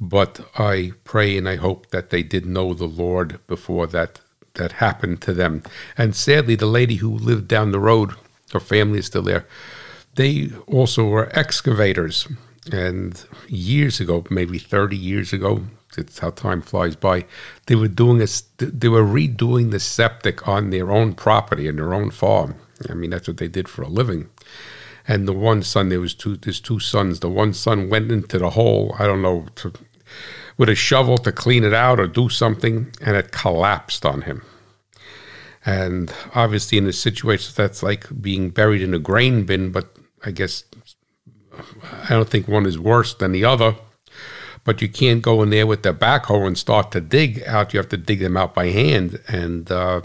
but 0.00 0.40
I 0.56 0.92
pray 1.02 1.36
and 1.36 1.48
I 1.48 1.56
hope 1.56 1.90
that 1.90 2.10
they 2.10 2.22
did 2.22 2.46
know 2.46 2.72
the 2.72 2.86
Lord 2.86 3.44
before 3.48 3.88
that 3.88 4.20
that 4.54 4.72
happened 4.72 5.20
to 5.22 5.32
them. 5.32 5.62
And 5.96 6.14
sadly, 6.14 6.54
the 6.54 6.66
lady 6.66 6.96
who 6.96 7.10
lived 7.10 7.48
down 7.48 7.72
the 7.72 7.80
road, 7.80 8.14
her 8.52 8.60
family 8.60 8.98
is 8.98 9.06
still 9.06 9.22
there. 9.22 9.46
They 10.14 10.50
also 10.66 11.06
were 11.06 11.36
excavators. 11.38 12.28
And 12.70 13.22
years 13.48 14.00
ago, 14.00 14.24
maybe 14.30 14.58
30 14.58 14.96
years 14.96 15.32
ago, 15.32 15.64
it's 15.96 16.20
how 16.20 16.30
time 16.30 16.62
flies 16.62 16.96
by, 16.96 17.26
they 17.66 17.74
were 17.74 17.88
doing 17.88 18.22
a, 18.22 18.26
they 18.58 18.88
were 18.88 19.02
redoing 19.02 19.70
the 19.70 19.80
septic 19.80 20.46
on 20.48 20.70
their 20.70 20.90
own 20.90 21.14
property 21.14 21.66
in 21.66 21.76
their 21.76 21.92
own 21.92 22.10
farm. 22.10 22.54
I 22.88 22.94
mean, 22.94 23.10
that's 23.10 23.28
what 23.28 23.36
they 23.36 23.48
did 23.48 23.68
for 23.68 23.82
a 23.82 23.88
living. 23.88 24.30
And 25.06 25.26
the 25.26 25.32
one 25.32 25.62
son, 25.62 25.88
there 25.88 26.00
was 26.00 26.14
two, 26.14 26.36
there's 26.36 26.60
two 26.60 26.78
sons. 26.78 27.20
The 27.20 27.28
one 27.28 27.52
son 27.52 27.88
went 27.90 28.12
into 28.12 28.38
the 28.38 28.50
hole. 28.50 28.94
I 28.98 29.06
don't 29.06 29.22
know 29.22 29.46
to 29.56 29.72
with 30.56 30.68
a 30.68 30.74
shovel 30.74 31.18
to 31.18 31.32
clean 31.32 31.64
it 31.64 31.72
out 31.72 31.98
or 31.98 32.06
do 32.06 32.28
something, 32.28 32.92
and 33.00 33.16
it 33.16 33.32
collapsed 33.32 34.04
on 34.04 34.22
him. 34.22 34.42
And 35.64 36.12
obviously, 36.34 36.78
in 36.78 36.86
a 36.86 36.92
situation 36.92 37.52
that's 37.56 37.82
like 37.82 38.06
being 38.20 38.50
buried 38.50 38.82
in 38.82 38.94
a 38.94 38.98
grain 38.98 39.44
bin, 39.44 39.70
but 39.70 39.96
I 40.24 40.30
guess 40.30 40.64
I 42.04 42.08
don't 42.10 42.28
think 42.28 42.48
one 42.48 42.66
is 42.66 42.78
worse 42.78 43.14
than 43.14 43.32
the 43.32 43.44
other. 43.44 43.76
But 44.64 44.80
you 44.80 44.88
can't 44.88 45.22
go 45.22 45.42
in 45.42 45.50
there 45.50 45.66
with 45.66 45.82
the 45.82 45.92
backhoe 45.92 46.46
and 46.46 46.56
start 46.56 46.92
to 46.92 47.00
dig 47.00 47.42
out. 47.44 47.72
You 47.72 47.78
have 47.78 47.88
to 47.88 47.96
dig 47.96 48.20
them 48.20 48.36
out 48.36 48.54
by 48.54 48.68
hand. 48.68 49.20
And 49.26 49.70
uh, 49.70 50.02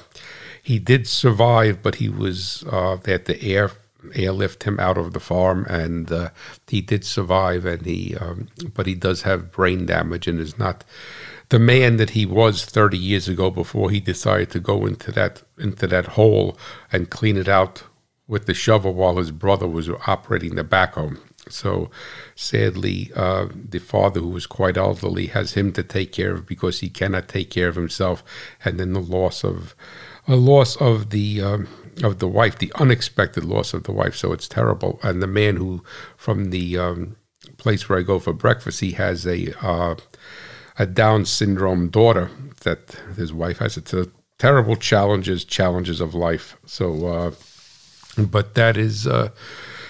he 0.61 0.79
did 0.79 1.07
survive, 1.07 1.83
but 1.83 1.95
he 1.95 2.09
was 2.09 2.63
uh, 2.69 2.97
they 2.97 3.13
had 3.13 3.25
to 3.27 3.43
air 3.43 3.71
airlift 4.15 4.63
him 4.63 4.79
out 4.79 4.97
of 4.97 5.13
the 5.13 5.19
farm, 5.19 5.65
and 5.69 6.11
uh, 6.11 6.29
he 6.67 6.81
did 6.81 7.05
survive. 7.05 7.65
And 7.65 7.85
he, 7.85 8.15
um, 8.15 8.47
but 8.73 8.85
he 8.85 8.95
does 8.95 9.23
have 9.23 9.51
brain 9.51 9.85
damage 9.85 10.27
and 10.27 10.39
is 10.39 10.57
not 10.57 10.83
the 11.49 11.59
man 11.59 11.97
that 11.97 12.11
he 12.11 12.25
was 12.25 12.65
30 12.65 12.97
years 12.97 13.27
ago 13.27 13.49
before 13.49 13.89
he 13.89 13.99
decided 13.99 14.51
to 14.51 14.59
go 14.59 14.85
into 14.85 15.11
that 15.11 15.43
into 15.57 15.87
that 15.87 16.07
hole 16.07 16.57
and 16.91 17.09
clean 17.09 17.37
it 17.37 17.47
out 17.47 17.83
with 18.27 18.45
the 18.45 18.53
shovel 18.53 18.93
while 18.93 19.17
his 19.17 19.31
brother 19.31 19.67
was 19.67 19.89
operating 20.05 20.55
the 20.55 20.63
backhoe. 20.63 21.17
So 21.49 21.89
sadly, 22.35 23.11
uh, 23.15 23.47
the 23.53 23.79
father, 23.79 24.19
who 24.19 24.27
was 24.27 24.45
quite 24.45 24.75
elderly, 24.75 25.27
has 25.27 25.53
him 25.53 25.71
to 25.73 25.83
take 25.83 26.11
care 26.11 26.33
of 26.33 26.45
because 26.45 26.79
he 26.79 26.89
cannot 26.89 27.29
take 27.29 27.49
care 27.49 27.69
of 27.69 27.75
himself, 27.75 28.21
and 28.65 28.77
then 28.77 28.91
the 28.91 29.01
loss 29.01 29.45
of 29.45 29.73
a 30.27 30.35
loss 30.35 30.75
of 30.75 31.11
the 31.11 31.41
um, 31.41 31.67
of 32.03 32.19
the 32.19 32.27
wife, 32.27 32.57
the 32.57 32.73
unexpected 32.75 33.45
loss 33.45 33.73
of 33.73 33.83
the 33.83 33.93
wife. 33.93 34.15
So 34.15 34.33
it's 34.33 34.47
terrible. 34.47 34.99
And 35.01 35.21
the 35.21 35.27
man 35.27 35.55
who, 35.55 35.83
from 36.17 36.49
the 36.49 36.77
um, 36.77 37.15
place 37.57 37.87
where 37.87 37.99
I 37.99 38.03
go 38.03 38.19
for 38.19 38.33
breakfast, 38.33 38.81
he 38.81 38.91
has 38.91 39.25
a 39.25 39.53
uh, 39.65 39.95
a 40.79 40.85
Down 40.85 41.25
syndrome 41.25 41.89
daughter 41.89 42.29
that 42.63 42.91
his 43.15 43.33
wife 43.33 43.59
has. 43.59 43.77
It's 43.77 43.93
a 43.93 44.07
terrible 44.37 44.75
challenges, 44.75 45.43
challenges 45.43 45.99
of 46.01 46.13
life. 46.13 46.57
So, 46.65 47.07
uh, 47.07 47.31
but 48.17 48.55
that 48.55 48.77
is 48.77 49.07
uh, 49.07 49.29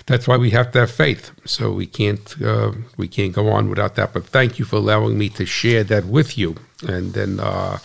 that's 0.06 0.27
why 0.27 0.38
we 0.38 0.51
have 0.51 0.72
to 0.72 0.79
have 0.79 0.91
faith. 0.91 1.32
So 1.46 1.72
we 1.72 1.86
can't 1.86 2.41
uh, 2.41 2.72
we 2.98 3.08
can't 3.08 3.34
go 3.34 3.50
on 3.50 3.70
without 3.70 3.96
that. 3.96 4.13
But 4.13 4.25
thank 4.25 4.60
you 4.60 4.65
for 4.65 4.77
allowing 4.77 5.17
me 5.17 5.29
to 5.29 5.46
share 5.46 5.84
that 5.86 6.06
with 6.06 6.38
you. 6.38 6.56
And 6.88 7.13
then 7.13 7.39
uh, 7.39 7.79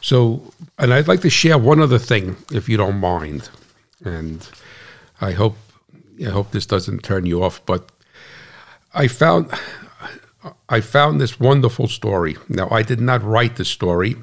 so, 0.00 0.52
and 0.78 0.92
I'd 0.92 1.08
like 1.08 1.22
to 1.22 1.30
share 1.30 1.56
one 1.56 1.80
other 1.80 1.98
thing, 1.98 2.36
if 2.52 2.68
you 2.68 2.76
don't 2.76 3.00
mind. 3.00 3.48
And 4.04 4.46
I 5.18 5.32
hope 5.32 5.56
I 6.20 6.28
hope 6.28 6.50
this 6.50 6.66
doesn't 6.66 7.02
turn 7.02 7.24
you 7.24 7.42
off, 7.42 7.64
but 7.64 7.90
I 8.92 9.08
found 9.08 9.50
I 10.68 10.80
found 10.80 11.20
this 11.20 11.40
wonderful 11.40 11.88
story. 11.88 12.36
Now, 12.48 12.68
I 12.70 12.82
did 12.82 13.00
not 13.00 13.22
write 13.22 13.56
the 13.56 13.64
story. 13.64 14.16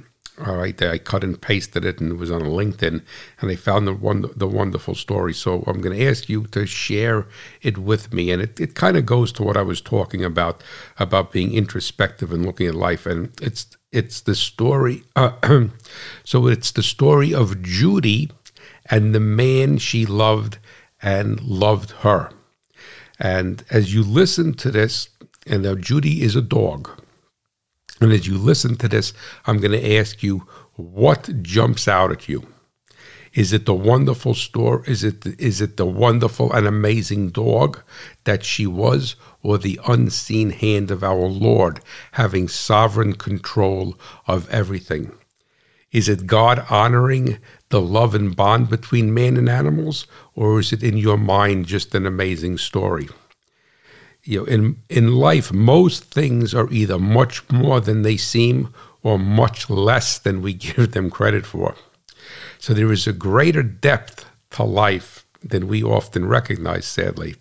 All 0.45 0.55
right, 0.55 0.81
I 0.81 0.97
cut 0.97 1.23
and 1.23 1.39
pasted 1.39 1.85
it, 1.85 1.99
and 1.99 2.13
it 2.13 2.15
was 2.15 2.31
on 2.31 2.41
LinkedIn, 2.41 3.03
and 3.41 3.51
I 3.51 3.55
found 3.55 3.85
the 3.85 3.93
one 3.93 4.25
the 4.35 4.47
wonderful 4.47 4.95
story. 4.95 5.33
So 5.33 5.63
I'm 5.67 5.81
going 5.81 5.95
to 5.95 6.07
ask 6.07 6.29
you 6.29 6.45
to 6.47 6.65
share 6.65 7.27
it 7.61 7.77
with 7.77 8.11
me, 8.11 8.31
and 8.31 8.41
it, 8.41 8.59
it 8.59 8.73
kind 8.73 8.97
of 8.97 9.05
goes 9.05 9.31
to 9.33 9.43
what 9.43 9.57
I 9.57 9.61
was 9.61 9.81
talking 9.81 10.23
about 10.23 10.63
about 10.97 11.31
being 11.31 11.53
introspective 11.53 12.31
and 12.31 12.43
looking 12.43 12.65
at 12.67 12.73
life, 12.73 13.05
and 13.05 13.31
it's 13.39 13.67
it's 13.91 14.21
the 14.21 14.33
story. 14.33 15.03
Uh, 15.15 15.33
so 16.23 16.47
it's 16.47 16.71
the 16.71 16.83
story 16.83 17.35
of 17.35 17.61
Judy 17.61 18.31
and 18.89 19.13
the 19.13 19.19
man 19.19 19.77
she 19.77 20.05
loved 20.05 20.57
and 21.01 21.39
loved 21.41 21.91
her. 21.91 22.31
And 23.19 23.63
as 23.69 23.93
you 23.93 24.03
listen 24.03 24.53
to 24.55 24.71
this, 24.71 25.09
and 25.45 25.63
now 25.63 25.75
Judy 25.75 26.21
is 26.21 26.35
a 26.35 26.41
dog. 26.41 26.89
And 27.99 28.11
as 28.11 28.27
you 28.27 28.37
listen 28.37 28.75
to 28.77 28.87
this, 28.87 29.13
I'm 29.45 29.59
going 29.59 29.79
to 29.79 29.97
ask 29.97 30.23
you 30.23 30.47
what 30.75 31.43
jumps 31.43 31.87
out 31.87 32.11
at 32.11 32.27
you. 32.27 32.47
Is 33.33 33.53
it 33.53 33.65
the 33.65 33.73
wonderful 33.73 34.33
story? 34.33 34.83
Is 34.87 35.05
it 35.05 35.25
is 35.39 35.61
it 35.61 35.77
the 35.77 35.85
wonderful 35.85 36.51
and 36.51 36.67
amazing 36.67 37.29
dog 37.29 37.81
that 38.25 38.43
she 38.43 38.67
was, 38.67 39.15
or 39.41 39.57
the 39.57 39.79
unseen 39.87 40.49
hand 40.49 40.91
of 40.91 41.01
our 41.01 41.27
Lord 41.27 41.79
having 42.13 42.49
sovereign 42.49 43.13
control 43.13 43.97
of 44.27 44.49
everything? 44.49 45.13
Is 45.93 46.09
it 46.09 46.27
God 46.27 46.65
honoring 46.69 47.37
the 47.69 47.81
love 47.81 48.15
and 48.15 48.35
bond 48.35 48.69
between 48.69 49.13
man 49.13 49.37
and 49.37 49.47
animals, 49.47 50.07
or 50.35 50.59
is 50.59 50.73
it 50.73 50.83
in 50.83 50.97
your 50.97 51.17
mind 51.17 51.67
just 51.67 51.95
an 51.95 52.05
amazing 52.05 52.57
story? 52.57 53.07
You 54.23 54.39
know, 54.39 54.45
in 54.45 54.77
in 54.89 55.15
life, 55.15 55.51
most 55.51 56.03
things 56.05 56.53
are 56.53 56.71
either 56.71 56.99
much 56.99 57.49
more 57.49 57.79
than 57.79 58.03
they 58.03 58.17
seem 58.17 58.73
or 59.03 59.17
much 59.17 59.69
less 59.69 60.19
than 60.19 60.41
we 60.41 60.53
give 60.67 60.91
them 60.91 61.09
credit 61.09 61.45
for. 61.45 61.75
So 62.59 62.73
there 62.73 62.91
is 62.91 63.07
a 63.07 63.13
greater 63.13 63.63
depth 63.63 64.25
to 64.51 64.63
life 64.63 65.25
than 65.43 65.67
we 65.67 65.83
often 65.83 66.27
recognize, 66.27 66.85
sadly. 66.85 67.35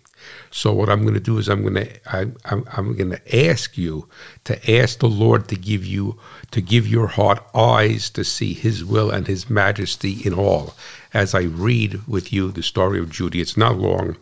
So 0.49 0.73
what 0.73 0.89
I'm 0.89 1.01
going 1.01 1.13
to 1.13 1.19
do 1.19 1.37
is 1.37 1.47
I'm 1.47 1.61
going 1.61 1.85
to 1.85 2.15
I, 2.15 2.27
I'm, 2.45 2.65
I'm 2.73 2.95
going 2.95 3.11
to 3.11 3.47
ask 3.49 3.77
you 3.77 4.07
to 4.43 4.79
ask 4.79 4.99
the 4.99 5.09
Lord 5.09 5.47
to 5.47 5.55
give 5.55 5.85
you 5.85 6.19
to 6.51 6.61
give 6.61 6.87
your 6.87 7.07
heart 7.07 7.43
eyes 7.55 8.09
to 8.11 8.23
see 8.23 8.53
His 8.53 8.83
will 8.83 9.09
and 9.09 9.27
His 9.27 9.49
majesty 9.49 10.21
in 10.25 10.33
all. 10.33 10.75
As 11.13 11.33
I 11.33 11.41
read 11.41 12.07
with 12.07 12.31
you 12.31 12.51
the 12.51 12.63
story 12.63 12.99
of 12.99 13.09
Judy, 13.09 13.41
it's 13.41 13.57
not 13.57 13.77
long, 13.77 14.17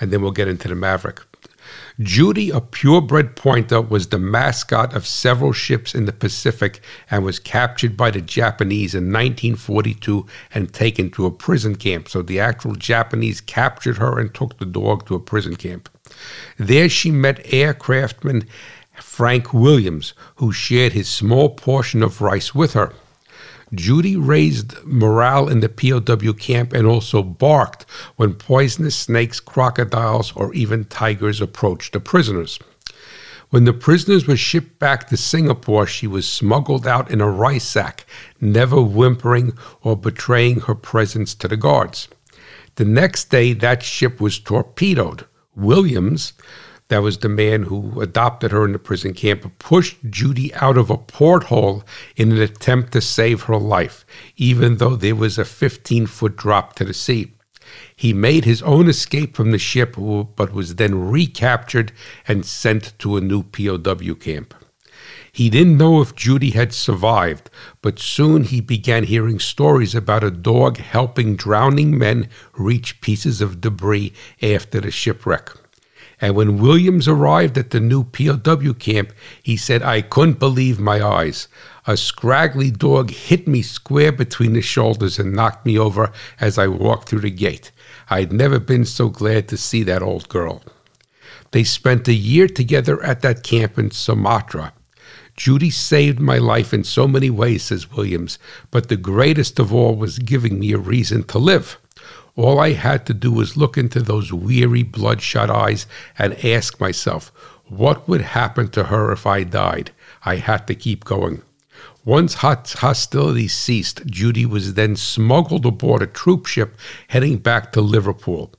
and 0.00 0.10
then 0.10 0.22
we'll 0.22 0.30
get 0.30 0.48
into 0.48 0.68
the 0.68 0.74
Maverick. 0.74 1.20
Judy, 2.00 2.50
a 2.50 2.60
purebred 2.60 3.36
pointer, 3.36 3.80
was 3.80 4.08
the 4.08 4.18
mascot 4.18 4.94
of 4.94 5.06
several 5.06 5.52
ships 5.52 5.94
in 5.94 6.06
the 6.06 6.12
Pacific 6.12 6.80
and 7.08 7.24
was 7.24 7.38
captured 7.38 7.96
by 7.96 8.10
the 8.10 8.20
Japanese 8.20 8.94
in 8.94 9.04
1942 9.04 10.26
and 10.52 10.72
taken 10.72 11.10
to 11.12 11.26
a 11.26 11.30
prison 11.30 11.76
camp. 11.76 12.08
So 12.08 12.20
the 12.20 12.40
actual 12.40 12.74
Japanese 12.74 13.40
captured 13.40 13.98
her 13.98 14.18
and 14.18 14.34
took 14.34 14.58
the 14.58 14.66
dog 14.66 15.06
to 15.06 15.14
a 15.14 15.20
prison 15.20 15.54
camp. 15.54 15.88
There 16.58 16.88
she 16.88 17.12
met 17.12 17.44
aircraftman 17.44 18.48
Frank 18.96 19.52
Williams, 19.52 20.14
who 20.36 20.52
shared 20.52 20.92
his 20.92 21.08
small 21.08 21.50
portion 21.50 22.02
of 22.02 22.20
rice 22.20 22.54
with 22.54 22.72
her. 22.74 22.92
Judy 23.76 24.16
raised 24.16 24.74
morale 24.84 25.48
in 25.48 25.60
the 25.60 25.68
POW 25.68 26.32
camp 26.32 26.72
and 26.72 26.86
also 26.86 27.22
barked 27.22 27.84
when 28.16 28.34
poisonous 28.34 28.96
snakes, 28.96 29.40
crocodiles, 29.40 30.32
or 30.36 30.54
even 30.54 30.84
tigers 30.84 31.40
approached 31.40 31.92
the 31.92 32.00
prisoners. 32.00 32.58
When 33.50 33.64
the 33.64 33.72
prisoners 33.72 34.26
were 34.26 34.36
shipped 34.36 34.78
back 34.78 35.08
to 35.08 35.16
Singapore, 35.16 35.86
she 35.86 36.06
was 36.06 36.26
smuggled 36.28 36.86
out 36.86 37.10
in 37.10 37.20
a 37.20 37.30
rice 37.30 37.64
sack, 37.64 38.04
never 38.40 38.82
whimpering 38.82 39.56
or 39.82 39.96
betraying 39.96 40.60
her 40.60 40.74
presence 40.74 41.34
to 41.36 41.46
the 41.46 41.56
guards. 41.56 42.08
The 42.76 42.84
next 42.84 43.30
day, 43.30 43.52
that 43.52 43.84
ship 43.84 44.20
was 44.20 44.40
torpedoed. 44.40 45.26
Williams, 45.54 46.32
that 46.88 47.02
was 47.02 47.18
the 47.18 47.28
man 47.28 47.64
who 47.64 48.00
adopted 48.00 48.52
her 48.52 48.64
in 48.64 48.72
the 48.72 48.78
prison 48.78 49.14
camp, 49.14 49.58
pushed 49.58 49.98
Judy 50.10 50.54
out 50.54 50.76
of 50.76 50.90
a 50.90 50.98
porthole 50.98 51.82
in 52.16 52.30
an 52.30 52.40
attempt 52.40 52.92
to 52.92 53.00
save 53.00 53.42
her 53.42 53.56
life, 53.56 54.04
even 54.36 54.76
though 54.76 54.94
there 54.94 55.16
was 55.16 55.38
a 55.38 55.44
15 55.44 56.06
foot 56.06 56.36
drop 56.36 56.74
to 56.76 56.84
the 56.84 56.94
sea. 56.94 57.32
He 57.96 58.12
made 58.12 58.44
his 58.44 58.60
own 58.62 58.88
escape 58.88 59.34
from 59.34 59.50
the 59.50 59.58
ship, 59.58 59.96
but 59.96 60.52
was 60.52 60.74
then 60.74 61.10
recaptured 61.10 61.92
and 62.28 62.44
sent 62.44 62.92
to 62.98 63.16
a 63.16 63.20
new 63.20 63.42
POW 63.42 64.14
camp. 64.14 64.54
He 65.32 65.50
didn't 65.50 65.78
know 65.78 66.00
if 66.00 66.14
Judy 66.14 66.50
had 66.50 66.72
survived, 66.72 67.50
but 67.82 67.98
soon 67.98 68.44
he 68.44 68.60
began 68.60 69.04
hearing 69.04 69.40
stories 69.40 69.94
about 69.94 70.22
a 70.22 70.30
dog 70.30 70.76
helping 70.76 71.34
drowning 71.34 71.98
men 71.98 72.28
reach 72.56 73.00
pieces 73.00 73.40
of 73.40 73.60
debris 73.60 74.12
after 74.40 74.80
the 74.80 74.92
shipwreck. 74.92 75.50
And 76.20 76.34
when 76.34 76.58
Williams 76.58 77.08
arrived 77.08 77.58
at 77.58 77.70
the 77.70 77.80
new 77.80 78.04
POW 78.04 78.72
camp, 78.74 79.12
he 79.42 79.56
said, 79.56 79.82
I 79.82 80.00
couldn't 80.00 80.38
believe 80.38 80.78
my 80.78 81.04
eyes. 81.04 81.48
A 81.86 81.96
scraggly 81.96 82.70
dog 82.70 83.10
hit 83.10 83.46
me 83.46 83.62
square 83.62 84.12
between 84.12 84.54
the 84.54 84.62
shoulders 84.62 85.18
and 85.18 85.34
knocked 85.34 85.66
me 85.66 85.78
over 85.78 86.12
as 86.40 86.56
I 86.58 86.66
walked 86.66 87.08
through 87.08 87.20
the 87.20 87.30
gate. 87.30 87.70
I'd 88.08 88.32
never 88.32 88.58
been 88.58 88.84
so 88.84 89.08
glad 89.08 89.48
to 89.48 89.56
see 89.56 89.82
that 89.82 90.02
old 90.02 90.28
girl. 90.28 90.62
They 91.50 91.64
spent 91.64 92.08
a 92.08 92.14
year 92.14 92.48
together 92.48 93.02
at 93.04 93.20
that 93.20 93.42
camp 93.42 93.78
in 93.78 93.90
Sumatra. 93.90 94.72
Judy 95.36 95.70
saved 95.70 96.20
my 96.20 96.38
life 96.38 96.72
in 96.72 96.84
so 96.84 97.08
many 97.08 97.28
ways, 97.28 97.64
says 97.64 97.90
Williams, 97.90 98.38
but 98.70 98.88
the 98.88 98.96
greatest 98.96 99.58
of 99.58 99.74
all 99.74 99.96
was 99.96 100.18
giving 100.18 100.58
me 100.60 100.72
a 100.72 100.78
reason 100.78 101.24
to 101.24 101.38
live. 101.38 101.78
All 102.36 102.58
I 102.58 102.72
had 102.72 103.06
to 103.06 103.14
do 103.14 103.30
was 103.30 103.56
look 103.56 103.78
into 103.78 104.00
those 104.00 104.32
weary, 104.32 104.82
bloodshot 104.82 105.50
eyes 105.50 105.86
and 106.18 106.44
ask 106.44 106.80
myself, 106.80 107.30
what 107.66 108.08
would 108.08 108.20
happen 108.20 108.68
to 108.68 108.84
her 108.84 109.12
if 109.12 109.26
I 109.26 109.44
died? 109.44 109.92
I 110.24 110.36
had 110.36 110.66
to 110.66 110.74
keep 110.74 111.04
going. 111.04 111.42
Once 112.06 112.34
hostilities 112.34 113.54
ceased, 113.54 114.04
Judy 114.04 114.44
was 114.44 114.74
then 114.74 114.94
smuggled 114.94 115.64
aboard 115.64 116.02
a 116.02 116.06
troop 116.06 116.44
ship 116.44 116.76
heading 117.08 117.38
back 117.38 117.72
to 117.72 117.80
Liverpool. 117.80 118.52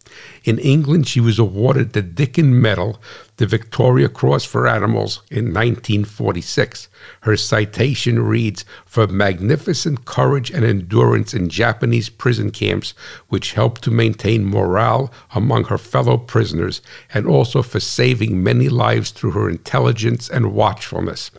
In 0.44 0.58
England, 0.58 1.08
she 1.08 1.20
was 1.20 1.38
awarded 1.38 1.94
the 1.94 2.02
Dickin 2.02 2.60
Medal, 2.60 3.00
the 3.38 3.46
Victoria 3.46 4.10
Cross 4.10 4.46
for 4.46 4.68
Animals, 4.68 5.22
in 5.30 5.54
1946. 5.54 6.88
Her 7.22 7.38
citation 7.38 8.24
reads 8.24 8.66
For 8.84 9.06
magnificent 9.06 10.06
courage 10.06 10.50
and 10.50 10.66
endurance 10.66 11.36
in 11.36 11.48
Japanese 11.48 12.10
prison 12.10 12.50
camps, 12.50 12.96
which 13.28 13.54
helped 13.54 13.84
to 13.84 13.92
maintain 13.92 14.44
morale 14.44 15.14
among 15.36 15.66
her 15.66 15.78
fellow 15.78 16.18
prisoners, 16.18 16.82
and 17.14 17.28
also 17.28 17.62
for 17.62 17.80
saving 17.80 18.42
many 18.42 18.70
lives 18.70 19.12
through 19.12 19.32
her 19.32 19.48
intelligence 19.48 20.30
and 20.30 20.52
watchfulness. 20.52 21.30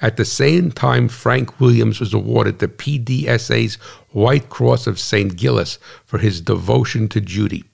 At 0.00 0.16
the 0.16 0.24
same 0.24 0.70
time, 0.70 1.08
Frank 1.08 1.60
Williams 1.60 2.00
was 2.00 2.14
awarded 2.14 2.58
the 2.58 2.68
PDSA's 2.68 3.76
White 4.12 4.48
Cross 4.48 4.86
of 4.86 4.98
St. 4.98 5.36
Giles 5.36 5.78
for 6.04 6.18
his 6.18 6.40
devotion 6.40 7.08
to 7.08 7.20
Judy. 7.20 7.64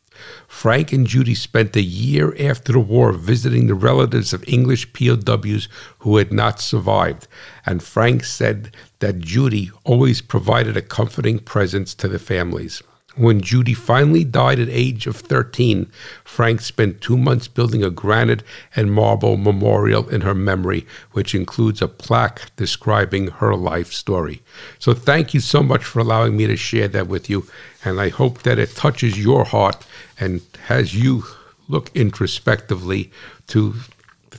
Frank 0.46 0.92
and 0.92 1.06
Judy 1.06 1.34
spent 1.34 1.74
a 1.74 1.82
year 1.82 2.34
after 2.38 2.72
the 2.72 2.80
war 2.80 3.12
visiting 3.12 3.66
the 3.66 3.74
relatives 3.74 4.32
of 4.32 4.46
English 4.46 4.92
POWs 4.92 5.68
who 6.00 6.16
had 6.16 6.32
not 6.32 6.60
survived, 6.60 7.26
and 7.66 7.82
Frank 7.82 8.22
said 8.24 8.74
that 9.00 9.18
Judy 9.18 9.70
always 9.84 10.22
provided 10.22 10.76
a 10.76 10.82
comforting 10.82 11.38
presence 11.38 11.94
to 11.94 12.08
the 12.08 12.18
families. 12.18 12.82
When 13.14 13.42
Judy 13.42 13.74
finally 13.74 14.24
died 14.24 14.58
at 14.58 14.70
age 14.70 15.06
of 15.06 15.16
13, 15.16 15.90
Frank 16.24 16.62
spent 16.62 17.02
two 17.02 17.18
months 17.18 17.46
building 17.46 17.84
a 17.84 17.90
granite 17.90 18.42
and 18.74 18.90
marble 18.90 19.36
memorial 19.36 20.08
in 20.08 20.22
her 20.22 20.34
memory, 20.34 20.86
which 21.12 21.34
includes 21.34 21.82
a 21.82 21.88
plaque 21.88 22.54
describing 22.56 23.28
her 23.28 23.54
life 23.54 23.92
story. 23.92 24.40
So 24.78 24.94
thank 24.94 25.34
you 25.34 25.40
so 25.40 25.62
much 25.62 25.84
for 25.84 26.00
allowing 26.00 26.38
me 26.38 26.46
to 26.46 26.56
share 26.56 26.88
that 26.88 27.06
with 27.06 27.28
you, 27.28 27.46
and 27.84 28.00
I 28.00 28.08
hope 28.08 28.42
that 28.44 28.58
it 28.58 28.74
touches 28.74 29.22
your 29.22 29.44
heart 29.44 29.84
and 30.18 30.40
has 30.68 30.94
you 30.94 31.24
look 31.68 31.94
introspectively 31.94 33.10
to 33.48 33.74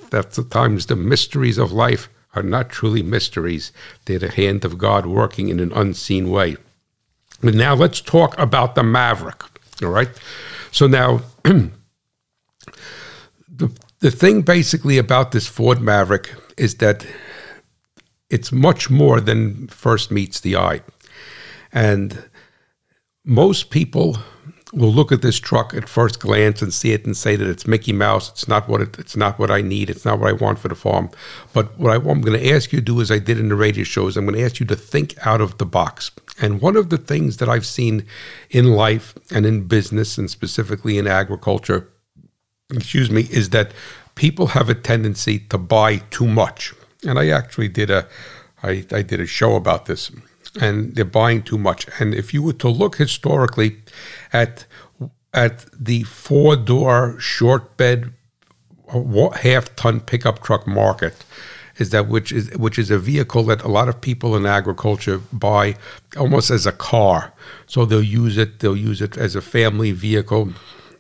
that 0.10 0.32
times 0.50 0.88
the 0.88 0.96
mysteries 0.96 1.58
of 1.60 1.72
life 1.72 2.10
are 2.36 2.44
not 2.44 2.70
truly 2.70 3.04
mysteries. 3.04 3.72
They're 4.06 4.20
the 4.20 4.32
hand 4.32 4.66
of 4.66 4.78
God 4.80 5.06
working 5.06 5.50
in 5.50 5.60
an 5.60 5.72
unseen 5.74 6.32
way. 6.32 6.58
But 7.44 7.56
now 7.56 7.76
let's 7.76 8.00
talk 8.00 8.38
about 8.40 8.76
the 8.76 8.84
Maverick. 8.84 9.44
All 9.82 9.90
right. 9.90 10.10
So 10.72 10.88
now, 10.88 11.22
the, 11.44 11.72
the 14.00 14.12
thing 14.12 14.42
basically 14.44 14.98
about 14.98 15.32
this 15.32 15.48
Ford 15.48 15.82
Maverick 15.82 16.34
is 16.58 16.76
that 16.76 17.06
it's 18.30 18.52
much 18.52 18.90
more 18.90 19.20
than 19.20 19.68
first 19.68 20.10
meets 20.10 20.40
the 20.40 20.56
eye. 20.56 20.82
And 21.72 22.30
most 23.26 23.70
people 23.70 24.18
will 24.74 24.92
look 24.92 25.12
at 25.12 25.22
this 25.22 25.40
truck 25.40 25.74
at 25.74 25.88
first 25.88 26.20
glance 26.20 26.62
and 26.62 26.74
see 26.74 26.94
it 26.94 27.06
and 27.06 27.16
say 27.16 27.36
that 27.36 27.48
it's 27.48 27.68
Mickey 27.68 27.94
Mouse. 27.94 28.30
It's 28.30 28.48
not 28.48 28.68
what 28.68 28.82
it, 28.82 28.98
it's 28.98 29.16
not 29.16 29.38
what 29.38 29.52
I 29.52 29.62
need. 29.62 29.90
It's 29.90 30.04
not 30.04 30.20
what 30.20 30.30
I 30.30 30.34
want 30.34 30.60
for 30.60 30.68
the 30.68 30.76
farm. 30.76 31.12
But 31.54 31.78
what 31.78 31.92
I, 31.92 31.96
am 31.96 32.22
going 32.22 32.40
to 32.40 32.52
ask 32.52 32.74
you 32.74 32.80
to 32.80 32.86
do, 32.86 33.00
as 33.00 33.12
I 33.12 33.20
did 33.20 33.40
in 33.40 33.50
the 33.50 33.56
radio 33.56 33.84
shows, 33.84 34.18
I'm 34.18 34.26
going 34.26 34.38
to 34.38 34.44
ask 34.44 34.60
you 34.60 34.66
to 34.66 34.76
think 34.76 35.16
out 35.26 35.42
of 35.42 35.60
the 35.60 35.66
box. 35.66 36.12
And 36.42 36.60
one 36.60 36.76
of 36.76 36.90
the 36.90 36.98
things 36.98 37.38
that 37.38 37.48
I've 37.50 37.66
seen 37.66 38.06
in 38.50 38.72
life 38.72 39.14
and 39.32 39.46
in 39.46 39.68
business, 39.68 40.18
and 40.18 40.30
specifically 40.30 40.98
in 40.98 41.06
agriculture, 41.06 41.90
excuse 42.72 43.12
me, 43.12 43.28
is 43.30 43.52
that 43.52 43.72
people 44.16 44.48
have 44.48 44.70
a 44.70 44.76
tendency 44.76 45.40
to 45.40 45.58
buy 45.58 45.98
too 45.98 46.28
much. 46.28 46.74
And 47.06 47.20
I 47.20 47.30
actually 47.30 47.68
did 47.68 47.92
a, 47.92 48.08
I, 48.64 48.86
I 48.92 49.04
did 49.04 49.20
a 49.20 49.28
show 49.28 49.56
about 49.56 49.86
this 49.86 50.12
and 50.62 50.96
they're 50.96 51.06
buying 51.06 51.42
too 51.42 51.58
much. 51.58 51.88
And 52.00 52.14
if 52.14 52.34
you 52.34 52.44
were 52.44 52.54
to 52.54 52.70
look 52.70 52.98
historically 52.98 53.78
at 54.32 54.66
at 55.34 55.66
the 55.78 56.04
four 56.04 56.56
door 56.56 57.20
short 57.20 57.76
bed 57.76 58.14
uh, 58.94 59.30
half 59.30 59.76
ton 59.76 60.00
pickup 60.00 60.44
truck 60.44 60.68
market, 60.68 61.26
is 61.78 61.90
that 61.90 62.08
which 62.08 62.32
is 62.32 62.56
which 62.58 62.78
is 62.78 62.92
a 62.92 63.00
vehicle 63.00 63.44
that 63.44 63.64
a 63.64 63.68
lot 63.68 63.90
of 63.90 64.00
people 64.00 64.36
in 64.36 64.46
agriculture 64.46 65.20
buy 65.32 65.76
almost 66.18 66.52
as 66.52 66.66
a 66.66 66.72
car. 66.72 67.34
So 67.66 67.86
they'll 67.86 68.04
use 68.04 68.38
it. 68.38 68.60
They'll 68.60 68.78
use 68.78 69.02
it 69.02 69.18
as 69.18 69.36
a 69.36 69.42
family 69.42 69.92
vehicle. 69.92 70.54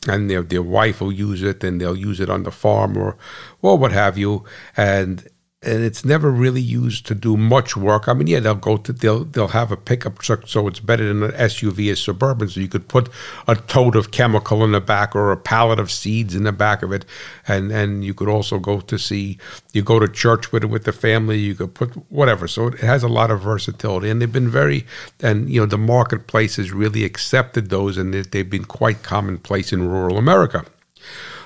And 0.05 0.29
their, 0.29 0.43
their 0.43 0.61
wife 0.61 0.99
will 0.99 1.13
use 1.13 1.41
it, 1.41 1.63
and 1.63 1.79
they'll 1.79 1.95
use 1.95 2.19
it 2.19 2.29
on 2.29 2.43
the 2.43 2.51
farm 2.51 2.97
or, 2.97 3.15
or 3.61 3.77
what 3.77 3.93
have 3.93 4.17
you. 4.17 4.43
And 4.75 5.25
and 5.65 5.83
it's 5.83 6.03
never 6.03 6.29
really 6.29 6.61
used 6.61 7.05
to 7.07 7.15
do 7.15 7.37
much 7.37 7.77
work. 7.77 8.07
I 8.07 8.13
mean, 8.13 8.27
yeah, 8.27 8.39
they'll 8.39 8.55
go 8.55 8.77
to 8.77 8.93
they'll 8.93 9.23
they'll 9.23 9.49
have 9.49 9.71
a 9.71 9.77
pickup 9.77 10.19
truck, 10.19 10.47
so 10.47 10.67
it's 10.67 10.79
better 10.79 11.07
than 11.07 11.23
an 11.23 11.31
SUV 11.31 11.91
or 11.91 11.95
suburban. 11.95 12.49
So 12.49 12.59
you 12.59 12.67
could 12.67 12.87
put 12.87 13.09
a 13.47 13.55
tote 13.55 13.95
of 13.95 14.11
chemical 14.11 14.63
in 14.63 14.73
the 14.73 14.81
back 14.81 15.15
or 15.15 15.31
a 15.31 15.37
pallet 15.37 15.79
of 15.79 15.91
seeds 15.91 16.35
in 16.35 16.43
the 16.43 16.51
back 16.51 16.83
of 16.83 16.91
it, 16.91 17.05
and 17.47 17.71
and 17.71 18.03
you 18.03 18.13
could 18.13 18.27
also 18.27 18.59
go 18.59 18.79
to 18.81 18.97
see 18.97 19.37
you 19.71 19.81
go 19.81 19.99
to 19.99 20.07
church 20.07 20.51
with 20.51 20.63
it 20.63 20.67
with 20.67 20.83
the 20.83 20.93
family. 20.93 21.39
You 21.39 21.55
could 21.55 21.73
put 21.73 21.91
whatever. 22.11 22.47
So 22.47 22.67
it 22.67 22.79
has 22.79 23.03
a 23.03 23.07
lot 23.07 23.31
of 23.31 23.41
versatility, 23.41 24.09
and 24.09 24.21
they've 24.21 24.31
been 24.31 24.49
very 24.49 24.85
and 25.21 25.49
you 25.49 25.61
know 25.61 25.65
the 25.65 25.77
marketplace 25.77 26.57
has 26.57 26.71
really 26.71 27.03
accepted 27.03 27.69
those, 27.69 27.97
and 27.97 28.13
they've 28.13 28.49
been 28.49 28.65
quite 28.65 29.03
commonplace 29.03 29.71
in 29.71 29.87
rural 29.87 30.17
America. 30.17 30.65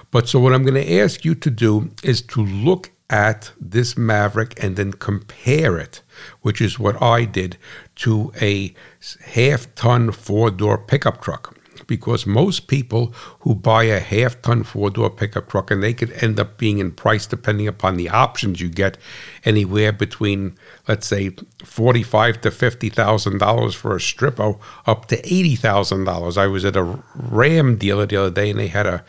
But 0.10 0.30
so 0.30 0.40
what 0.40 0.54
I'm 0.54 0.64
going 0.64 0.82
to 0.82 1.00
ask 1.00 1.26
you 1.26 1.36
to 1.36 1.50
do 1.50 1.92
is 2.02 2.22
to 2.22 2.44
look 2.44 2.92
at 3.10 3.52
this 3.60 3.98
Maverick 3.98 4.62
and 4.62 4.76
then 4.76 4.92
compare 4.92 5.78
it, 5.78 6.02
which 6.42 6.60
is 6.60 6.78
what 6.78 7.02
I 7.02 7.26
did, 7.26 7.58
to 7.98 8.34
a 8.42 8.74
half 9.22 9.74
ton 9.76 10.12
four 10.12 10.52
door 10.52 10.78
pickup 10.78 11.22
truck. 11.22 11.56
Because 11.86 12.26
most 12.26 12.68
people 12.68 13.14
who 13.42 13.56
buy 13.56 13.84
a 13.86 14.02
half 14.02 14.42
ton 14.42 14.64
four 14.64 14.90
door 14.90 15.10
pickup 15.10 15.48
truck, 15.48 15.72
and 15.72 15.82
they 15.82 15.94
could 15.94 16.12
end 16.22 16.38
up 16.38 16.58
being 16.58 16.80
in 16.80 16.92
price 16.92 17.26
depending 17.26 17.66
upon 17.66 17.96
the 17.96 18.10
options 18.10 18.60
you 18.60 18.68
get, 18.68 18.98
anywhere 19.46 19.94
between, 19.94 20.58
let's 20.90 21.08
say, 21.08 21.32
forty 21.64 22.04
five 22.04 22.42
to 22.42 22.52
fifty 22.52 22.90
thousand 22.90 23.38
dollars 23.38 23.74
for 23.74 23.96
a 23.96 24.00
strippo, 24.00 24.60
up 24.86 25.06
to 25.06 25.18
eighty 25.34 25.56
thousand 25.56 26.04
dollars. 26.04 26.38
I 26.38 26.48
was 26.48 26.66
at 26.66 26.76
a 26.76 27.00
Ram 27.16 27.78
dealer 27.78 28.06
the 28.06 28.18
other 28.18 28.32
day, 28.32 28.50
and 28.50 28.60
they 28.60 28.68
had 28.68 28.88
a 28.88 29.06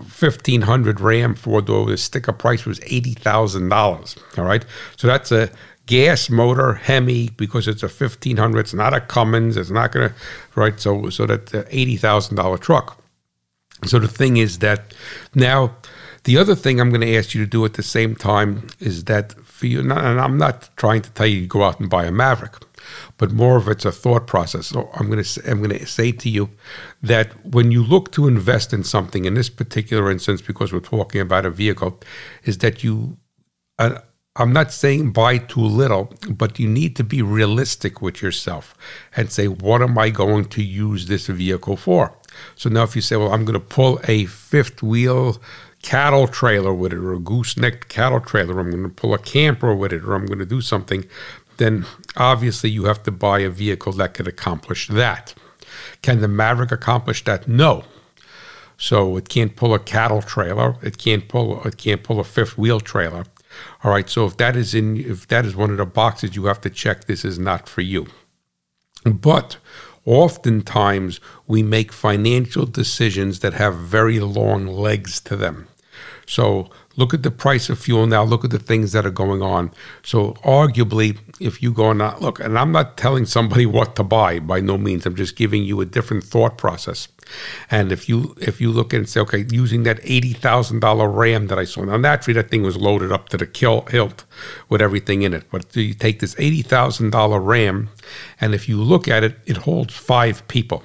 1500 0.00 1.00
Ram 1.00 1.34
four 1.34 1.62
door. 1.62 1.86
The 1.86 1.96
sticker 1.96 2.32
price 2.32 2.64
was 2.64 2.80
$80,000. 2.80 4.38
All 4.38 4.44
right. 4.44 4.64
So 4.96 5.06
that's 5.06 5.32
a 5.32 5.50
gas 5.86 6.30
motor 6.30 6.74
Hemi 6.74 7.30
because 7.30 7.66
it's 7.68 7.82
a 7.82 7.86
1500. 7.88 8.60
It's 8.60 8.74
not 8.74 8.94
a 8.94 9.00
Cummins. 9.00 9.56
It's 9.56 9.70
not 9.70 9.92
going 9.92 10.10
to, 10.10 10.14
right. 10.54 10.78
So, 10.78 11.10
so 11.10 11.26
that 11.26 11.54
uh, 11.54 11.64
$80,000 11.64 12.60
truck. 12.60 13.02
So 13.84 13.98
the 13.98 14.08
thing 14.08 14.36
is 14.36 14.58
that 14.58 14.94
now, 15.34 15.76
the 16.24 16.36
other 16.36 16.54
thing 16.54 16.80
I'm 16.80 16.90
going 16.90 17.00
to 17.00 17.16
ask 17.16 17.34
you 17.34 17.42
to 17.44 17.50
do 17.50 17.64
at 17.64 17.74
the 17.74 17.82
same 17.82 18.14
time 18.14 18.68
is 18.78 19.04
that 19.04 19.34
for 19.60 19.66
you, 19.66 19.80
and 19.80 19.92
I'm 19.92 20.36
not 20.36 20.68
trying 20.76 21.02
to 21.02 21.10
tell 21.10 21.26
you 21.26 21.42
to 21.42 21.46
go 21.46 21.62
out 21.62 21.78
and 21.78 21.88
buy 21.88 22.04
a 22.06 22.12
Maverick 22.12 22.56
but 23.18 23.30
more 23.30 23.56
of 23.56 23.68
it's 23.68 23.84
a 23.84 23.92
thought 23.92 24.26
process. 24.26 24.68
So 24.68 24.90
I'm 24.94 25.10
going 25.10 25.22
to 25.22 25.50
I'm 25.50 25.58
going 25.58 25.78
to 25.78 25.86
say 25.86 26.12
to 26.12 26.28
you 26.28 26.50
that 27.02 27.28
when 27.44 27.70
you 27.70 27.82
look 27.82 28.12
to 28.12 28.26
invest 28.26 28.72
in 28.72 28.84
something, 28.84 29.24
in 29.24 29.34
this 29.34 29.50
particular 29.50 30.10
instance, 30.10 30.42
because 30.42 30.72
we're 30.72 30.80
talking 30.80 31.20
about 31.20 31.46
a 31.46 31.50
vehicle, 31.50 32.00
is 32.44 32.58
that 32.58 32.82
you. 32.84 33.18
Uh, 33.78 34.00
I'm 34.36 34.52
not 34.52 34.72
saying 34.72 35.10
buy 35.10 35.38
too 35.38 35.60
little, 35.60 36.14
but 36.30 36.58
you 36.58 36.68
need 36.68 36.94
to 36.96 37.04
be 37.04 37.20
realistic 37.20 38.00
with 38.00 38.22
yourself 38.22 38.76
and 39.16 39.30
say, 39.30 39.48
what 39.48 39.82
am 39.82 39.98
I 39.98 40.10
going 40.10 40.44
to 40.46 40.62
use 40.62 41.06
this 41.06 41.26
vehicle 41.26 41.76
for? 41.76 42.16
So 42.54 42.70
now, 42.70 42.84
if 42.84 42.94
you 42.94 43.02
say, 43.02 43.16
well, 43.16 43.32
I'm 43.32 43.44
going 43.44 43.58
to 43.58 43.66
pull 43.66 44.00
a 44.06 44.26
fifth 44.26 44.84
wheel 44.84 45.42
cattle 45.82 46.28
trailer 46.28 46.74
with 46.74 46.92
it 46.92 46.98
or 46.98 47.12
a 47.12 47.18
gooseneck 47.18 47.88
cattle 47.88 48.20
trailer, 48.20 48.58
I'm 48.58 48.70
going 48.70 48.82
to 48.82 48.88
pull 48.88 49.14
a 49.14 49.18
camper 49.18 49.74
with 49.74 49.92
it 49.92 50.04
or 50.04 50.14
I'm 50.14 50.26
going 50.26 50.38
to 50.38 50.46
do 50.46 50.60
something, 50.60 51.04
then 51.56 51.86
obviously 52.16 52.70
you 52.70 52.84
have 52.84 53.02
to 53.04 53.10
buy 53.10 53.40
a 53.40 53.50
vehicle 53.50 53.92
that 53.94 54.14
could 54.14 54.28
accomplish 54.28 54.88
that. 54.88 55.34
Can 56.02 56.20
the 56.20 56.28
Maverick 56.28 56.72
accomplish 56.72 57.24
that? 57.24 57.46
No. 57.46 57.84
So 58.76 59.18
it 59.18 59.28
can't 59.28 59.54
pull 59.54 59.74
a 59.74 59.78
cattle 59.78 60.22
trailer. 60.22 60.76
It 60.82 60.96
can't 60.96 61.28
pull. 61.28 61.62
It 61.64 61.76
can't 61.76 62.02
pull 62.02 62.18
a 62.18 62.24
fifth 62.24 62.56
wheel 62.56 62.80
trailer. 62.80 63.24
All 63.84 63.90
right. 63.90 64.08
So 64.08 64.24
if 64.24 64.38
that 64.38 64.56
is 64.56 64.74
in, 64.74 64.96
if 64.96 65.28
that 65.28 65.44
is 65.44 65.54
one 65.54 65.70
of 65.70 65.76
the 65.76 65.84
boxes, 65.84 66.34
you 66.34 66.46
have 66.46 66.62
to 66.62 66.70
check. 66.70 67.04
This 67.04 67.24
is 67.24 67.38
not 67.38 67.68
for 67.68 67.82
you. 67.82 68.06
But 69.04 69.58
oftentimes 70.06 71.20
we 71.46 71.62
make 71.62 71.92
financial 71.92 72.64
decisions 72.64 73.40
that 73.40 73.52
have 73.54 73.76
very 73.76 74.18
long 74.18 74.66
legs 74.66 75.20
to 75.20 75.36
them. 75.36 75.68
So 76.30 76.70
look 76.96 77.12
at 77.12 77.24
the 77.24 77.30
price 77.32 77.68
of 77.70 77.80
fuel 77.80 78.06
now. 78.06 78.22
Look 78.22 78.44
at 78.44 78.50
the 78.52 78.60
things 78.60 78.92
that 78.92 79.04
are 79.04 79.10
going 79.10 79.42
on. 79.42 79.72
So 80.04 80.34
arguably, 80.44 81.18
if 81.40 81.60
you 81.60 81.72
go 81.72 81.90
and 81.90 81.98
look, 82.20 82.38
and 82.38 82.56
I'm 82.56 82.70
not 82.70 82.96
telling 82.96 83.26
somebody 83.26 83.66
what 83.76 83.96
to 83.96 84.04
buy 84.04 84.38
by 84.38 84.60
no 84.60 84.78
means. 84.78 85.06
I'm 85.06 85.16
just 85.16 85.34
giving 85.34 85.64
you 85.64 85.80
a 85.80 85.84
different 85.84 86.22
thought 86.22 86.56
process. 86.56 87.08
And 87.68 87.90
if 87.90 88.08
you 88.08 88.36
if 88.40 88.60
you 88.60 88.70
look 88.70 88.92
and 88.92 89.08
say, 89.08 89.18
okay, 89.20 89.44
using 89.50 89.82
that 89.82 89.98
eighty 90.04 90.32
thousand 90.32 90.78
dollar 90.80 91.08
RAM 91.10 91.48
that 91.48 91.58
I 91.58 91.64
saw, 91.64 91.82
now 91.82 91.96
naturally 91.96 92.40
that 92.40 92.48
thing 92.48 92.62
was 92.62 92.76
loaded 92.76 93.10
up 93.10 93.28
to 93.30 93.36
the 93.36 93.46
kill 93.46 93.82
hilt 93.90 94.24
with 94.68 94.80
everything 94.80 95.22
in 95.22 95.34
it. 95.34 95.44
But 95.50 95.74
you 95.74 95.94
take 95.94 96.20
this 96.20 96.36
eighty 96.38 96.62
thousand 96.62 97.10
dollar 97.10 97.40
RAM, 97.40 97.88
and 98.40 98.54
if 98.54 98.68
you 98.68 98.80
look 98.80 99.08
at 99.08 99.24
it, 99.24 99.36
it 99.46 99.56
holds 99.58 99.94
five 99.96 100.46
people. 100.46 100.84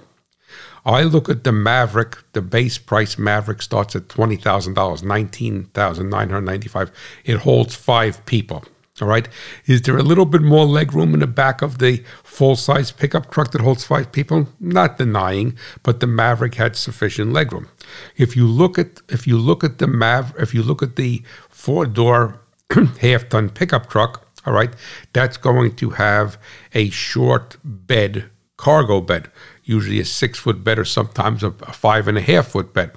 I 0.86 1.02
look 1.04 1.30
at 1.30 1.44
the 1.44 1.52
Maverick, 1.52 2.18
the 2.34 2.42
base 2.42 2.78
price 2.78 3.18
Maverick 3.18 3.62
starts 3.62 3.96
at 3.96 4.08
$20,000, 4.08 5.04
19,995. 5.04 6.92
It 7.24 7.38
holds 7.38 7.74
five 7.76 8.24
people. 8.26 8.66
All 9.02 9.10
right. 9.10 9.28
Is 9.66 9.82
there 9.82 9.98
a 9.98 10.04
little 10.04 10.26
bit 10.26 10.42
more 10.42 10.64
leg 10.64 10.94
room 10.94 11.14
in 11.14 11.20
the 11.20 11.28
back 11.28 11.62
of 11.62 11.80
the 11.80 12.02
full 12.24 12.56
size 12.56 12.92
pickup 12.92 13.30
truck 13.30 13.52
that 13.52 13.60
holds 13.60 13.84
five 13.84 14.14
people? 14.14 14.48
Not 14.58 14.98
denying, 14.98 15.58
but 15.84 16.00
the 16.00 16.08
Maverick 16.08 16.56
had 16.56 16.78
sufficient 16.78 17.34
leg 17.34 17.52
room. 17.52 17.68
If 18.16 18.38
you 18.38 18.48
look 18.48 18.80
at 18.80 19.02
if 19.10 19.28
you 19.28 19.38
look 19.38 19.66
at 19.66 19.80
the 19.80 19.88
Mav 19.88 20.34
if 20.40 20.54
you 20.54 20.64
look 20.64 20.82
at 20.82 20.96
the 20.96 21.24
four 21.50 21.86
door 21.86 22.40
half 23.02 23.28
ton 23.28 23.50
pickup 23.50 23.90
truck, 23.90 24.26
all 24.46 24.54
right, 24.54 24.74
that's 25.12 25.36
going 25.36 25.76
to 25.76 25.90
have 25.90 26.38
a 26.74 26.90
short 26.90 27.58
bed, 27.66 28.30
cargo 28.56 29.02
bed 29.02 29.30
usually 29.66 30.00
a 30.00 30.06
six 30.06 30.40
foot 30.40 30.64
bed 30.64 30.80
or 30.80 30.86
sometimes 30.86 31.44
a, 31.44 31.52
five 31.52 32.08
and 32.08 32.18
a 32.18 32.22
half 32.22 32.48
foot 32.48 32.74
bed. 32.74 32.92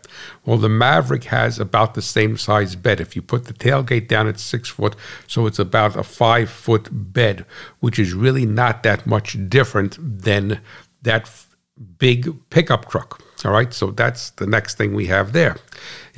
Well, 0.45 0.59
the 0.59 0.69
Maverick 0.69 1.25
has 1.25 1.59
about 1.59 1.95
the 1.95 2.03
same 2.03 2.37
size 2.37 2.77
bed. 2.77 3.01
If 3.01 3.17
you 3.17 3.23
put 3.23 3.47
the 3.47 3.55
tailgate 3.55 4.07
down, 4.07 4.29
it's 4.29 4.43
six 4.43 4.69
foot, 4.69 4.95
so 5.27 5.47
it's 5.47 5.59
about 5.59 5.97
a 5.97 6.03
five 6.03 6.51
foot 6.51 6.89
bed, 6.93 7.45
which 7.81 7.99
is 7.99 8.13
really 8.13 8.47
not 8.47 8.83
that 8.83 9.07
much 9.07 9.37
different 9.49 9.97
than 9.99 10.61
that 11.03 11.31
big 11.99 12.35
pickup 12.51 12.91
truck. 12.91 13.23
All 13.45 13.53
right, 13.53 13.73
so 13.73 13.91
that's 13.93 14.31
the 14.31 14.47
next 14.47 14.77
thing 14.77 14.95
we 14.95 15.07
have 15.07 15.33
there. 15.33 15.57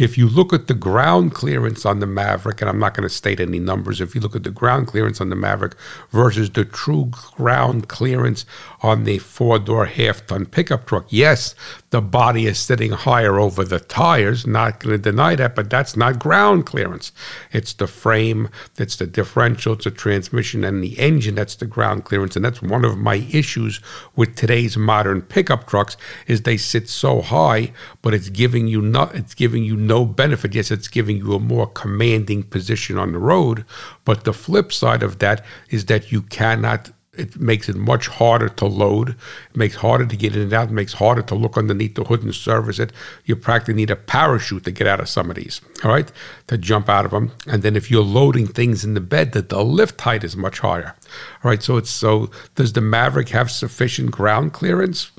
If 0.00 0.16
you 0.16 0.30
look 0.30 0.54
at 0.54 0.66
the 0.66 0.72
ground 0.72 1.34
clearance 1.34 1.84
on 1.84 2.00
the 2.00 2.06
Maverick, 2.06 2.62
and 2.62 2.70
I'm 2.70 2.78
not 2.78 2.94
going 2.94 3.06
to 3.06 3.14
state 3.14 3.38
any 3.38 3.58
numbers, 3.58 4.00
if 4.00 4.14
you 4.14 4.20
look 4.22 4.34
at 4.34 4.44
the 4.44 4.50
ground 4.50 4.86
clearance 4.86 5.20
on 5.20 5.28
the 5.28 5.36
Maverick 5.36 5.74
versus 6.10 6.48
the 6.48 6.64
true 6.64 7.10
ground 7.36 7.88
clearance 7.88 8.46
on 8.80 9.04
the 9.04 9.18
four 9.18 9.58
door 9.58 9.84
half 9.84 10.26
ton 10.26 10.46
pickup 10.46 10.86
truck, 10.86 11.04
yes, 11.10 11.54
the 11.90 12.00
body 12.00 12.46
is 12.46 12.58
sitting 12.58 12.92
higher 12.92 13.38
over 13.38 13.62
the 13.62 13.78
tires. 13.78 14.46
Not 14.46 14.80
going 14.80 14.96
to 14.96 14.98
deny 14.98 15.34
that, 15.34 15.54
but 15.54 15.68
that's 15.68 15.96
not 15.98 16.18
ground 16.18 16.64
clearance. 16.64 17.12
It's 17.52 17.74
the 17.74 17.86
frame, 17.86 18.48
it's 18.78 18.96
the 18.96 19.06
differential, 19.06 19.74
it's 19.74 19.84
the 19.84 19.90
transmission, 19.90 20.64
and 20.64 20.82
the 20.82 20.98
engine 20.98 21.34
that's 21.34 21.56
the 21.56 21.66
ground 21.66 22.04
clearance. 22.04 22.36
And 22.36 22.44
that's 22.44 22.62
one 22.62 22.86
of 22.86 22.96
my 22.96 23.26
issues 23.30 23.80
with 24.16 24.34
today's 24.34 24.78
modern 24.78 25.20
pickup 25.20 25.66
trucks 25.66 25.98
is 26.26 26.40
they 26.40 26.56
sit 26.56 26.88
so 26.88 27.20
high, 27.20 27.72
but 28.00 28.14
it's 28.14 28.30
giving 28.30 28.66
you 28.66 28.80
not 28.80 29.14
it's 29.14 29.34
giving 29.34 29.62
you 29.62 29.89
no 29.90 30.06
benefit. 30.06 30.54
Yes, 30.54 30.70
it's 30.70 30.88
giving 30.88 31.16
you 31.16 31.34
a 31.34 31.40
more 31.54 31.66
commanding 31.66 32.42
position 32.44 32.96
on 32.96 33.12
the 33.12 33.18
road, 33.18 33.64
but 34.04 34.24
the 34.24 34.32
flip 34.32 34.72
side 34.72 35.02
of 35.02 35.18
that 35.18 35.44
is 35.68 35.86
that 35.86 36.12
you 36.12 36.22
cannot 36.22 36.90
it 37.12 37.40
makes 37.40 37.68
it 37.68 37.76
much 37.76 38.06
harder 38.06 38.48
to 38.48 38.66
load. 38.66 39.10
It 39.10 39.56
makes 39.56 39.74
harder 39.74 40.06
to 40.06 40.16
get 40.16 40.36
in 40.36 40.42
and 40.42 40.52
out. 40.52 40.68
It 40.68 40.80
makes 40.80 40.94
harder 40.94 41.22
to 41.22 41.34
look 41.34 41.58
underneath 41.58 41.96
the 41.96 42.04
hood 42.04 42.22
and 42.22 42.34
service 42.34 42.78
it. 42.78 42.92
You 43.24 43.34
practically 43.34 43.74
need 43.74 43.90
a 43.90 43.96
parachute 43.96 44.64
to 44.64 44.70
get 44.70 44.86
out 44.86 45.00
of 45.00 45.08
some 45.08 45.28
of 45.28 45.36
these. 45.36 45.60
All 45.84 45.90
right, 45.90 46.10
to 46.46 46.56
jump 46.56 46.88
out 46.88 47.04
of 47.04 47.10
them. 47.10 47.32
And 47.46 47.62
then 47.62 47.76
if 47.76 47.90
you're 47.90 48.14
loading 48.18 48.46
things 48.46 48.84
in 48.84 48.94
the 48.94 49.00
bed, 49.00 49.32
that 49.32 49.48
the 49.48 49.62
lift 49.62 50.00
height 50.00 50.24
is 50.24 50.36
much 50.36 50.60
higher. 50.60 50.94
All 51.42 51.50
right, 51.50 51.62
so 51.62 51.76
it's 51.76 51.90
so. 51.90 52.30
Does 52.54 52.72
the 52.72 52.80
Maverick 52.80 53.30
have 53.30 53.50
sufficient 53.50 54.12
ground 54.12 54.52
clearance? 54.52 55.10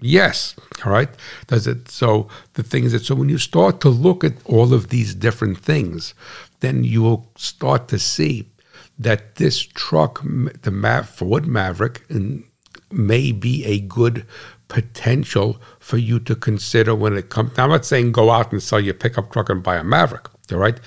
Yes. 0.00 0.54
All 0.84 0.92
right. 0.92 1.08
Does 1.46 1.66
it? 1.66 1.88
So 1.88 2.28
the 2.54 2.62
thing 2.62 2.84
is 2.84 2.92
that 2.92 3.04
so 3.04 3.14
when 3.14 3.28
you 3.28 3.38
start 3.38 3.80
to 3.82 3.88
look 3.88 4.24
at 4.24 4.34
all 4.44 4.74
of 4.74 4.88
these 4.88 5.14
different 5.14 5.58
things, 5.58 6.14
then 6.60 6.84
you 6.84 7.02
will 7.02 7.30
start 7.36 7.88
to 7.88 7.98
see 7.98 8.48
that 8.98 9.36
this 9.36 9.60
truck, 9.60 10.22
the 10.62 10.70
Ma- 10.70 11.02
Ford 11.02 11.46
Maverick, 11.46 12.04
may 12.90 13.32
be 13.32 13.64
a 13.64 13.80
good 13.80 14.26
potential 14.68 15.60
for 15.78 15.98
you 15.98 16.18
to 16.20 16.34
consider 16.34 16.94
when 16.94 17.16
it 17.16 17.28
comes. 17.28 17.56
Now, 17.56 17.64
I'm 17.64 17.70
not 17.70 17.84
saying 17.84 18.12
go 18.12 18.30
out 18.30 18.52
and 18.52 18.62
sell 18.62 18.80
your 18.80 18.94
pickup 18.94 19.32
truck 19.32 19.50
and 19.50 19.62
buy 19.62 19.76
a 19.76 19.84
Maverick. 19.84 20.28
All 20.52 20.58
right. 20.58 20.78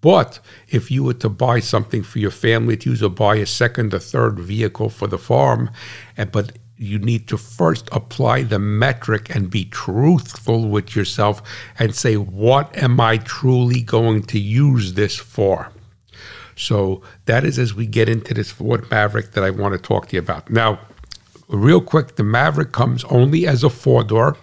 But 0.00 0.40
if 0.68 0.90
you 0.90 1.04
were 1.04 1.14
to 1.14 1.28
buy 1.28 1.60
something 1.60 2.02
for 2.02 2.18
your 2.20 2.30
family 2.30 2.76
to 2.78 2.90
use 2.90 3.02
or 3.02 3.10
buy 3.10 3.36
a 3.36 3.46
second 3.46 3.92
or 3.92 3.98
third 3.98 4.38
vehicle 4.38 4.88
for 4.88 5.06
the 5.06 5.18
farm, 5.18 5.70
and 6.16 6.32
but 6.32 6.52
you 6.80 6.98
need 6.98 7.28
to 7.28 7.36
first 7.36 7.88
apply 7.92 8.42
the 8.42 8.58
metric 8.58 9.34
and 9.34 9.50
be 9.50 9.66
truthful 9.66 10.66
with 10.66 10.96
yourself 10.96 11.42
and 11.78 11.94
say, 11.94 12.16
what 12.16 12.74
am 12.74 12.98
I 12.98 13.18
truly 13.18 13.82
going 13.82 14.22
to 14.24 14.38
use 14.38 14.94
this 14.94 15.16
for? 15.16 15.70
So 16.56 17.02
that 17.26 17.44
is 17.44 17.58
as 17.58 17.74
we 17.74 17.86
get 17.86 18.08
into 18.08 18.32
this 18.32 18.50
Ford 18.50 18.90
Maverick 18.90 19.32
that 19.32 19.44
I 19.44 19.50
want 19.50 19.74
to 19.74 19.78
talk 19.78 20.08
to 20.08 20.16
you 20.16 20.20
about. 20.20 20.48
Now, 20.48 20.80
real 21.48 21.82
quick, 21.82 22.16
the 22.16 22.24
Maverick 22.24 22.72
comes 22.72 23.04
only 23.04 23.46
as 23.46 23.62
a 23.62 23.70
four 23.70 24.02
door 24.02 24.38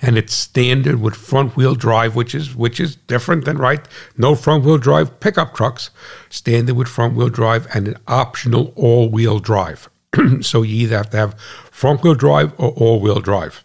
and 0.00 0.16
it's 0.16 0.32
standard 0.32 1.00
with 1.00 1.14
front 1.14 1.56
wheel 1.56 1.74
drive, 1.74 2.14
which 2.14 2.34
is 2.34 2.54
which 2.54 2.80
is 2.80 2.96
different 2.96 3.44
than 3.44 3.58
right. 3.58 3.86
No 4.16 4.34
front 4.34 4.64
wheel 4.64 4.78
drive 4.78 5.20
pickup 5.20 5.54
trucks, 5.54 5.90
standard 6.28 6.76
with 6.76 6.88
front 6.88 7.14
wheel 7.14 7.28
drive 7.28 7.66
and 7.74 7.88
an 7.88 7.96
optional 8.06 8.72
all 8.76 9.10
wheel 9.10 9.40
drive. 9.40 9.90
so 10.40 10.62
you 10.62 10.76
either 10.82 10.96
have 10.96 11.10
to 11.10 11.16
have 11.16 11.40
front 11.70 12.02
wheel 12.02 12.14
drive 12.14 12.52
or 12.58 12.70
all 12.70 13.00
wheel 13.00 13.20
drive. 13.20 13.64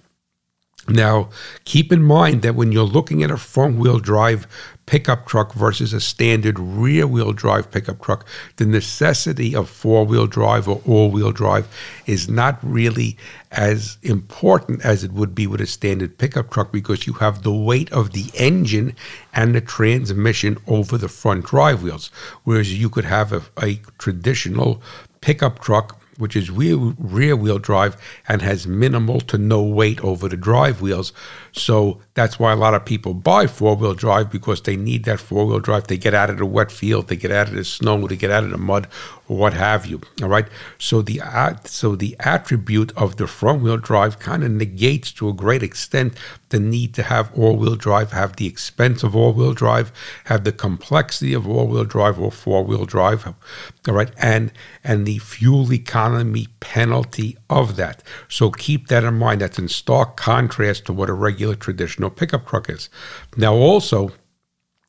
Now, 0.87 1.29
keep 1.63 1.91
in 1.91 2.03
mind 2.03 2.43
that 2.43 2.53
when 2.53 2.71
you're 2.71 2.83
looking 2.83 3.23
at 3.23 3.31
a 3.31 3.37
front 3.37 3.79
wheel 3.79 3.97
drive 3.97 4.45
pickup 4.85 5.25
truck 5.25 5.51
versus 5.55 5.93
a 5.93 5.99
standard 5.99 6.59
rear 6.59 7.07
wheel 7.07 7.33
drive 7.33 7.71
pickup 7.71 7.99
truck, 8.03 8.27
the 8.57 8.67
necessity 8.67 9.55
of 9.55 9.67
four 9.67 10.05
wheel 10.05 10.27
drive 10.27 10.67
or 10.67 10.83
all 10.85 11.09
wheel 11.09 11.31
drive 11.31 11.67
is 12.05 12.29
not 12.29 12.59
really 12.61 13.17
as 13.51 13.97
important 14.03 14.85
as 14.85 15.03
it 15.03 15.11
would 15.11 15.33
be 15.33 15.47
with 15.47 15.59
a 15.59 15.65
standard 15.65 16.19
pickup 16.19 16.51
truck 16.51 16.71
because 16.71 17.07
you 17.07 17.13
have 17.13 17.41
the 17.41 17.51
weight 17.51 17.91
of 17.91 18.11
the 18.11 18.29
engine 18.35 18.95
and 19.33 19.55
the 19.55 19.61
transmission 19.61 20.55
over 20.67 20.99
the 20.99 21.09
front 21.09 21.45
drive 21.45 21.81
wheels. 21.81 22.11
Whereas 22.43 22.79
you 22.79 22.91
could 22.91 23.05
have 23.05 23.33
a, 23.33 23.41
a 23.59 23.79
traditional 23.97 24.83
pickup 25.21 25.57
truck 25.57 25.99
which 26.17 26.35
is 26.35 26.49
rear, 26.49 26.75
rear 26.75 27.35
wheel 27.35 27.59
drive 27.59 27.97
and 28.27 28.41
has 28.41 28.67
minimal 28.67 29.19
to 29.21 29.37
no 29.37 29.61
weight 29.61 30.03
over 30.03 30.29
the 30.29 30.37
drive 30.37 30.81
wheels. 30.81 31.13
So 31.51 32.01
that's 32.15 32.39
why 32.39 32.53
a 32.53 32.55
lot 32.55 32.73
of 32.73 32.85
people 32.85 33.13
buy 33.13 33.45
four 33.45 33.75
wheel 33.75 33.93
drive 33.93 34.31
because 34.31 34.61
they 34.61 34.77
need 34.77 35.03
that 35.03 35.19
four 35.19 35.45
wheel 35.45 35.59
drive. 35.59 35.87
They 35.87 35.97
get 35.97 36.13
out 36.13 36.29
of 36.29 36.37
the 36.37 36.45
wet 36.45 36.71
field, 36.71 37.09
they 37.09 37.17
get 37.17 37.29
out 37.29 37.49
of 37.49 37.55
the 37.55 37.65
snow, 37.65 38.07
they 38.07 38.15
get 38.15 38.31
out 38.31 38.45
of 38.45 38.51
the 38.51 38.57
mud, 38.57 38.87
or 39.27 39.35
what 39.35 39.53
have 39.53 39.85
you. 39.85 39.99
All 40.21 40.29
right. 40.29 40.47
So 40.77 41.01
the 41.01 41.21
so 41.65 41.95
the 41.97 42.15
attribute 42.21 42.93
of 42.95 43.17
the 43.17 43.27
front 43.27 43.61
wheel 43.61 43.77
drive 43.77 44.17
kind 44.19 44.45
of 44.45 44.51
negates 44.51 45.11
to 45.13 45.27
a 45.27 45.33
great 45.33 45.61
extent 45.61 46.13
the 46.49 46.59
need 46.59 46.93
to 46.93 47.03
have 47.03 47.37
all 47.37 47.57
wheel 47.57 47.75
drive, 47.75 48.13
have 48.13 48.37
the 48.37 48.47
expense 48.47 49.03
of 49.03 49.13
all 49.13 49.33
wheel 49.33 49.53
drive, 49.53 49.91
have 50.25 50.45
the 50.45 50.51
complexity 50.53 51.33
of 51.33 51.45
all 51.47 51.67
wheel 51.67 51.83
drive 51.83 52.17
or 52.17 52.31
four 52.31 52.63
wheel 52.63 52.85
drive. 52.85 53.25
All 53.25 53.93
right, 53.93 54.11
and 54.17 54.53
and 54.83 55.05
the 55.05 55.17
fuel 55.17 55.73
economy 55.73 56.47
penalty 56.59 57.37
of 57.49 57.75
that. 57.75 58.03
So 58.29 58.51
keep 58.51 58.87
that 58.87 59.03
in 59.03 59.15
mind. 59.15 59.41
That's 59.41 59.59
in 59.59 59.67
stark 59.67 60.15
contrast 60.15 60.85
to 60.85 60.93
what 60.93 61.09
a 61.09 61.13
regular 61.13 61.55
traditional 61.55 62.04
pickup 62.09 62.47
truck 62.47 62.69
is. 62.69 62.89
Now 63.37 63.53
also 63.53 64.11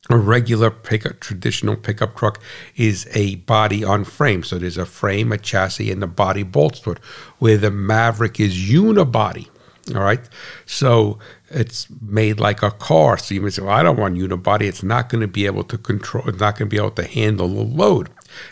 a 0.09 0.17
regular 0.17 0.71
pickup, 0.71 1.21
traditional 1.21 1.77
pickup 1.77 2.17
truck 2.17 2.41
is 2.77 3.09
a 3.13 3.37
body 3.37 3.85
on 3.85 4.05
frame. 4.05 4.43
So 4.43 4.59
there's 4.59 4.79
a 4.79 4.87
frame, 4.87 5.33
a 5.33 5.39
chassis, 5.39 5.91
and 5.91 6.01
the 6.01 6.07
body 6.07 6.43
bolts 6.43 6.81
to 6.81 6.93
it. 6.93 6.99
Where 7.39 7.57
the 7.57 7.71
Maverick 7.71 8.39
is 8.39 8.55
unibody. 8.57 9.49
All 9.95 10.03
right. 10.03 10.29
So 10.65 11.19
it's 11.51 11.89
made 12.01 12.41
like 12.41 12.63
a 12.63 12.71
car. 12.71 13.19
So 13.19 13.35
you 13.35 13.41
may 13.41 13.51
say, 13.51 13.63
well, 13.63 13.75
I 13.75 13.83
don't 13.83 13.99
want 13.99 14.17
unibody. 14.17 14.63
It's 14.63 14.83
not 14.83 15.09
going 15.09 15.21
to 15.21 15.29
be 15.29 15.47
able 15.47 15.65
to 15.65 15.79
control, 15.79 16.29
it's 16.29 16.41
not 16.41 16.59
going 16.59 16.69
to 16.69 16.75
be 16.75 16.79
able 16.79 16.91
to 16.93 17.07
handle 17.07 17.49
the 17.49 17.63
load. 17.63 18.09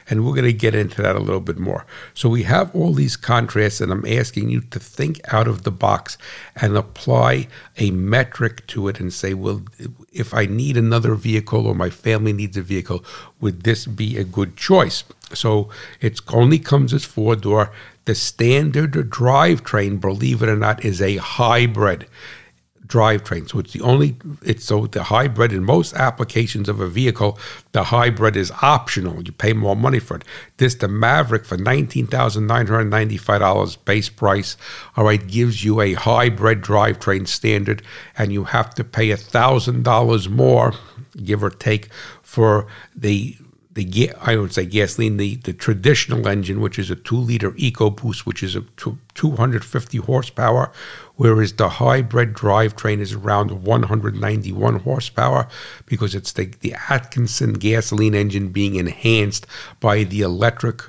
And 0.08 0.24
we're 0.24 0.34
going 0.34 0.44
to 0.44 0.52
get 0.52 0.74
into 0.74 1.02
that 1.02 1.16
a 1.16 1.20
little 1.20 1.40
bit 1.40 1.58
more. 1.58 1.86
So 2.14 2.28
we 2.28 2.44
have 2.44 2.74
all 2.74 2.92
these 2.92 3.16
contrasts, 3.16 3.80
and 3.80 3.92
I'm 3.92 4.06
asking 4.06 4.50
you 4.50 4.60
to 4.60 4.78
think 4.78 5.20
out 5.32 5.48
of 5.48 5.62
the 5.62 5.70
box 5.70 6.18
and 6.56 6.76
apply 6.76 7.48
a 7.78 7.90
metric 7.90 8.66
to 8.68 8.88
it 8.88 9.00
and 9.00 9.12
say, 9.12 9.34
well, 9.34 9.62
if 10.12 10.34
I 10.34 10.46
need 10.46 10.76
another 10.76 11.14
vehicle 11.14 11.66
or 11.66 11.74
my 11.74 11.90
family 11.90 12.32
needs 12.32 12.56
a 12.56 12.62
vehicle, 12.62 13.04
would 13.40 13.64
this 13.64 13.86
be 13.86 14.16
a 14.16 14.24
good 14.24 14.56
choice? 14.56 15.04
So 15.32 15.68
it 16.00 16.20
only 16.32 16.58
comes 16.58 16.92
as 16.92 17.04
four 17.04 17.36
door. 17.36 17.72
The 18.04 18.14
standard 18.14 18.92
drivetrain, 18.92 20.00
believe 20.00 20.42
it 20.42 20.48
or 20.48 20.56
not, 20.56 20.84
is 20.84 21.00
a 21.00 21.16
hybrid 21.16 22.06
drivetrain. 22.94 23.48
So 23.50 23.58
it's 23.58 23.72
the 23.72 23.84
only 23.92 24.16
it's 24.50 24.64
so 24.64 24.86
the 24.86 25.04
hybrid 25.04 25.52
in 25.52 25.64
most 25.64 25.94
applications 25.94 26.68
of 26.68 26.80
a 26.80 26.88
vehicle, 27.00 27.32
the 27.72 27.84
hybrid 27.84 28.36
is 28.36 28.52
optional. 28.62 29.16
You 29.26 29.32
pay 29.32 29.52
more 29.52 29.76
money 29.86 30.00
for 30.06 30.16
it. 30.18 30.24
This 30.58 30.74
the 30.76 30.88
Maverick 30.88 31.44
for 31.44 31.58
nineteen 31.72 32.06
thousand 32.06 32.46
nine 32.46 32.66
hundred 32.66 32.90
ninety 32.98 33.16
five 33.16 33.40
dollars 33.40 33.76
base 33.76 34.10
price. 34.22 34.56
All 34.96 35.04
right, 35.04 35.26
gives 35.38 35.64
you 35.64 35.80
a 35.80 35.94
hybrid 35.94 36.62
drivetrain 36.62 37.26
standard, 37.26 37.82
and 38.18 38.32
you 38.32 38.44
have 38.44 38.70
to 38.78 38.84
pay 38.84 39.10
a 39.10 39.16
thousand 39.16 39.82
dollars 39.84 40.28
more, 40.28 40.72
give 41.22 41.42
or 41.42 41.50
take, 41.50 41.88
for 42.22 42.66
the 42.94 43.36
the 43.74 44.12
I 44.20 44.36
would 44.36 44.52
say 44.52 44.66
gasoline, 44.66 45.16
the, 45.16 45.36
the 45.36 45.52
traditional 45.52 46.28
engine, 46.28 46.60
which 46.60 46.78
is 46.78 46.90
a 46.90 46.96
two 46.96 47.16
liter 47.16 47.50
EcoBoost, 47.52 48.20
which 48.20 48.42
is 48.42 48.54
a 48.54 48.62
250 49.14 49.98
horsepower, 49.98 50.72
whereas 51.16 51.54
the 51.54 51.68
hybrid 51.68 52.34
drivetrain 52.34 53.00
is 53.00 53.12
around 53.12 53.50
191 53.64 54.80
horsepower 54.80 55.48
because 55.86 56.14
it's 56.14 56.32
the, 56.32 56.46
the 56.60 56.74
Atkinson 56.88 57.54
gasoline 57.54 58.14
engine 58.14 58.50
being 58.50 58.76
enhanced 58.76 59.46
by 59.80 60.04
the 60.04 60.20
electric 60.20 60.82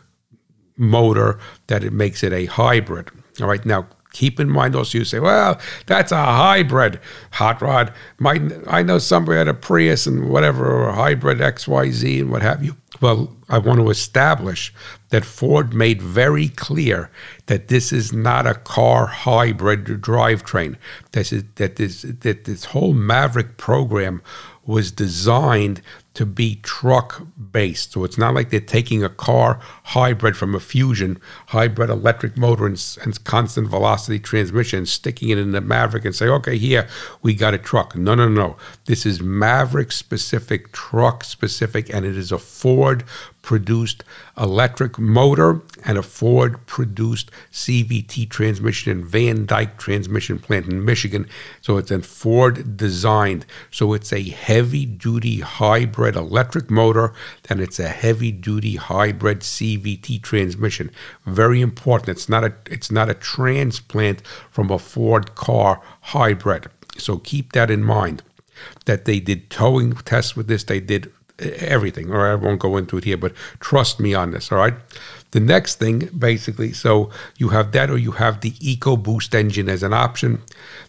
motor 0.78 1.39
that 1.67 1.84
it 1.84 1.93
makes 1.93 2.24
it 2.24 2.34
a 2.34 2.45
hybrid. 2.45 3.10
All 3.41 3.48
right, 3.48 3.65
now 3.65 3.88
keep 4.15 4.39
in 4.39 4.49
mind 4.49 4.75
also 4.75 4.97
you 4.97 5.04
say, 5.04 5.19
well, 5.19 5.60
that's 5.86 6.12
a 6.12 6.23
hybrid 6.23 6.99
hot 7.32 7.62
rod. 7.62 7.93
Might 8.17 8.41
I 8.65 8.82
know 8.82 8.97
somebody 8.97 9.38
had 9.38 9.49
a 9.49 9.54
Prius 9.54 10.08
and 10.08 10.30
whatever, 10.30 10.65
or 10.65 10.89
a 10.89 10.95
hybrid 10.95 11.39
XYZ 11.39 12.21
and 12.21 12.32
what 12.32 12.41
have 12.41 12.63
you. 12.63 12.78
Well, 13.01 13.36
I 13.49 13.58
want 13.58 13.80
to 13.82 13.89
establish 13.89 14.73
that 15.10 15.25
Ford 15.25 15.73
made 15.73 16.01
very 16.01 16.47
clear 16.47 17.12
that 17.47 17.67
this 17.67 17.91
is 17.91 18.13
not 18.13 18.47
a 18.47 18.56
car 18.56 19.08
hybrid 19.08 19.84
drivetrain. 20.01 20.78
This 21.12 21.34
is, 21.34 21.43
that 21.56 21.75
this 21.75 22.04
that 22.04 22.45
this 22.45 22.65
whole 22.65 22.93
Maverick 22.93 23.58
program 23.58 24.21
was 24.65 24.91
designed 24.91 25.82
to 26.15 26.25
be 26.25 26.56
truck 26.63 27.21
based. 27.51 27.91
So 27.91 28.04
it's 28.04 28.17
not 28.17 28.34
like 28.34 28.49
they're 28.49 28.60
taking 28.60 29.04
a 29.04 29.10
car 29.10 29.60
hybrid 29.84 30.36
from 30.36 30.56
a 30.56 30.60
Fusion, 30.60 31.19
hybrid 31.47 31.89
electric 31.89 32.38
motor 32.38 32.65
and, 32.65 32.97
and, 33.04 33.23
constant 33.23 33.67
velocity 33.67 34.19
transmission, 34.19 34.86
sticking 34.86 35.30
it 35.30 35.38
in 35.38 35.51
the 35.51 35.62
Maverick 35.62 36.06
and 36.06 36.15
say, 36.15 36.28
okay, 36.28 36.58
here 36.58 36.88
we 37.21 37.34
got 37.34 37.54
a 37.54 37.58
truck. 37.58 37.95
No, 37.95 38.15
no, 38.15 38.28
no. 38.28 38.58
This 38.86 39.06
is 39.06 39.21
Maverick 39.21 39.91
specific, 39.91 40.71
truck 40.71 41.23
specific, 41.23 41.93
and 41.93 42.06
it 42.06 42.17
is 42.17 42.32
a 42.32 42.39
Ford 42.39 43.04
produced 43.45 44.04
electric 44.38 44.97
motor 44.97 45.62
and 45.86 45.97
a 45.97 46.04
Ford 46.04 46.65
produced 46.65 47.30
CVT 47.51 48.28
transmission 48.30 48.91
in 48.91 49.06
Van 49.06 49.45
Dyke 49.45 49.78
transmission 49.78 50.39
plant 50.39 50.65
in 50.65 50.84
Michigan. 50.84 51.28
So 51.62 51.78
it's 51.78 51.91
a 51.91 52.01
Ford 52.01 52.75
designed. 52.75 53.45
So 53.69 53.93
it's 53.93 54.12
a 54.12 54.23
heavy 54.23 54.86
duty 54.86 55.41
hybrid 55.41 56.05
electric 56.13 56.70
motor 56.70 57.13
and 57.50 57.60
it's 57.60 57.80
a 57.80 57.88
heavy 57.88 58.32
duty 58.32 58.76
hybrid 58.76 59.39
CVT 59.39 60.22
transmission. 60.22 60.91
Very 61.26 61.62
important. 61.62 62.10
It's 62.10 62.30
not 62.30 62.44
a 62.44 62.54
it's 62.70 62.91
not 62.91 63.10
a 63.10 63.15
transplant 63.15 64.22
from 64.52 64.70
a 64.70 64.78
Ford 64.78 65.34
car 65.34 65.82
hybrid. 66.02 66.68
So 66.98 67.18
keep 67.18 67.54
that 67.54 67.72
in 67.72 67.84
mind 67.84 68.22
that 68.86 69.06
they 69.06 69.20
did 69.20 69.50
towing 69.50 69.94
tests 69.94 70.36
with 70.36 70.48
this. 70.48 70.63
They 70.63 70.80
did 70.80 71.12
everything. 71.39 72.12
Or 72.12 72.28
I 72.28 72.36
won't 72.36 72.60
go 72.60 72.78
into 72.78 72.98
it 72.98 73.04
here, 73.04 73.18
but 73.18 73.34
trust 73.60 74.00
me 74.00 74.13
on 74.13 74.32
this. 74.32 74.52
All 74.52 74.58
right. 74.58 74.76
The 75.36 75.41
next 75.41 75.80
thing, 75.80 76.10
basically, 76.17 76.71
so 76.71 77.10
you 77.36 77.50
have 77.50 77.74
that, 77.74 77.89
or 77.89 77.98
you 77.98 78.12
have 78.12 78.39
the 78.39 78.52
EcoBoost 78.52 79.36
engine 79.36 79.67
as 79.67 79.84
an 79.84 79.91
option. 79.91 80.41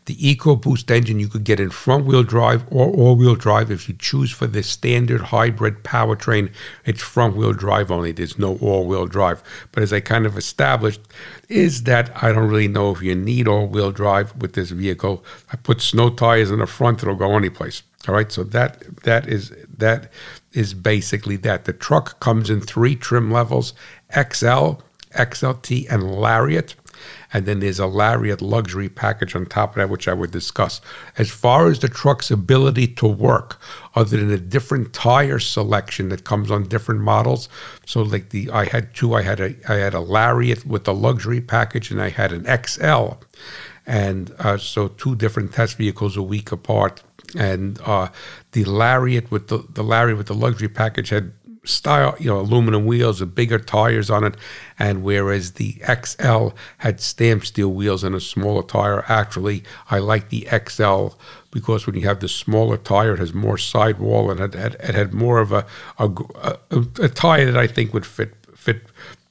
The 0.04 0.14
EcoBoost 0.14 0.88
engine 0.88 1.18
you 1.18 1.26
could 1.26 1.42
get 1.42 1.58
in 1.58 1.70
front 1.70 2.04
wheel 2.04 2.22
drive 2.22 2.64
or 2.70 2.88
all 2.88 3.16
wheel 3.16 3.34
drive. 3.34 3.72
If 3.72 3.88
you 3.88 3.96
choose 3.98 4.30
for 4.30 4.46
the 4.46 4.62
standard 4.62 5.20
hybrid 5.20 5.82
powertrain, 5.82 6.52
it's 6.84 7.02
front 7.02 7.34
wheel 7.34 7.54
drive 7.54 7.90
only. 7.90 8.12
There's 8.12 8.38
no 8.38 8.56
all 8.58 8.86
wheel 8.86 9.06
drive. 9.06 9.42
But 9.72 9.82
as 9.82 9.92
I 9.92 9.98
kind 9.98 10.26
of 10.26 10.38
established, 10.38 11.00
is 11.48 11.82
that 11.82 12.12
I 12.22 12.30
don't 12.30 12.48
really 12.48 12.68
know 12.68 12.92
if 12.92 13.02
you 13.02 13.16
need 13.16 13.48
all 13.48 13.66
wheel 13.66 13.90
drive 13.90 14.32
with 14.36 14.52
this 14.52 14.70
vehicle. 14.70 15.24
I 15.52 15.56
put 15.56 15.80
snow 15.80 16.08
tires 16.08 16.52
in 16.52 16.60
the 16.60 16.68
front, 16.68 17.02
it'll 17.02 17.16
go 17.16 17.36
anyplace. 17.36 17.82
All 18.08 18.14
right, 18.14 18.30
so 18.30 18.44
that 18.44 19.02
that 19.02 19.26
is 19.26 19.52
that 19.78 20.12
is 20.52 20.74
basically 20.74 21.36
that. 21.38 21.64
The 21.64 21.72
truck 21.72 22.20
comes 22.20 22.50
in 22.50 22.60
three 22.60 22.94
trim 22.94 23.32
levels: 23.32 23.74
XL, 24.12 24.80
XLT, 25.12 25.90
and 25.90 26.14
Lariat. 26.20 26.74
And 27.32 27.44
then 27.44 27.60
there's 27.60 27.78
a 27.78 27.86
Lariat 27.86 28.40
luxury 28.40 28.88
package 28.88 29.36
on 29.36 29.46
top 29.46 29.70
of 29.70 29.76
that, 29.76 29.90
which 29.90 30.08
I 30.08 30.14
would 30.14 30.30
discuss. 30.30 30.80
As 31.18 31.30
far 31.30 31.68
as 31.68 31.80
the 31.80 31.88
truck's 31.88 32.30
ability 32.30 32.86
to 32.94 33.06
work, 33.06 33.60
other 33.94 34.16
than 34.16 34.30
a 34.30 34.38
different 34.38 34.92
tire 34.92 35.38
selection 35.38 36.08
that 36.08 36.24
comes 36.24 36.50
on 36.50 36.68
different 36.68 37.02
models. 37.02 37.48
So, 37.84 38.00
like 38.00 38.30
the 38.30 38.50
I 38.50 38.64
had 38.64 38.94
two, 38.94 39.14
I 39.14 39.22
had 39.22 39.40
a 39.40 39.54
I 39.68 39.74
had 39.74 39.92
a 39.92 40.00
Lariat 40.00 40.64
with 40.64 40.84
the 40.84 40.94
luxury 40.94 41.42
package, 41.42 41.90
and 41.90 42.00
I 42.00 42.08
had 42.08 42.32
an 42.32 42.46
XL, 42.64 43.18
and 43.86 44.34
uh, 44.38 44.56
so 44.56 44.88
two 44.88 45.14
different 45.14 45.52
test 45.52 45.76
vehicles 45.76 46.16
a 46.16 46.22
week 46.22 46.50
apart 46.50 47.02
and 47.34 47.80
uh, 47.84 48.08
the 48.52 48.64
Lariat 48.64 49.30
with 49.30 49.48
the 49.48 49.64
the 49.70 49.82
Lariat 49.82 50.16
with 50.16 50.26
the 50.26 50.34
luxury 50.34 50.68
package 50.68 51.10
had 51.10 51.32
style, 51.66 52.16
you 52.18 52.28
know, 52.28 52.40
aluminum 52.40 52.86
wheels 52.86 53.20
with 53.20 53.34
bigger 53.34 53.58
tires 53.58 54.10
on 54.10 54.24
it, 54.24 54.36
and 54.78 55.02
whereas 55.02 55.52
the 55.52 55.80
XL 56.04 56.48
had 56.78 57.00
stamped 57.00 57.46
steel 57.46 57.72
wheels 57.72 58.04
and 58.04 58.14
a 58.14 58.20
smaller 58.20 58.62
tire. 58.62 59.04
Actually, 59.08 59.64
I 59.90 59.98
like 59.98 60.30
the 60.30 60.48
XL 60.68 61.08
because 61.50 61.86
when 61.86 61.96
you 61.96 62.06
have 62.06 62.20
the 62.20 62.28
smaller 62.28 62.76
tire, 62.76 63.14
it 63.14 63.18
has 63.18 63.34
more 63.34 63.58
sidewall 63.58 64.30
and 64.30 64.40
it 64.40 64.54
had, 64.54 64.74
it 64.74 64.94
had 64.94 65.12
more 65.12 65.38
of 65.38 65.52
a 65.52 65.66
a, 65.98 66.08
a 66.70 66.86
a 67.02 67.08
tire 67.08 67.50
that 67.50 67.60
I 67.60 67.66
think 67.66 67.92
would 67.92 68.06
fit 68.06 68.34
fit 68.54 68.82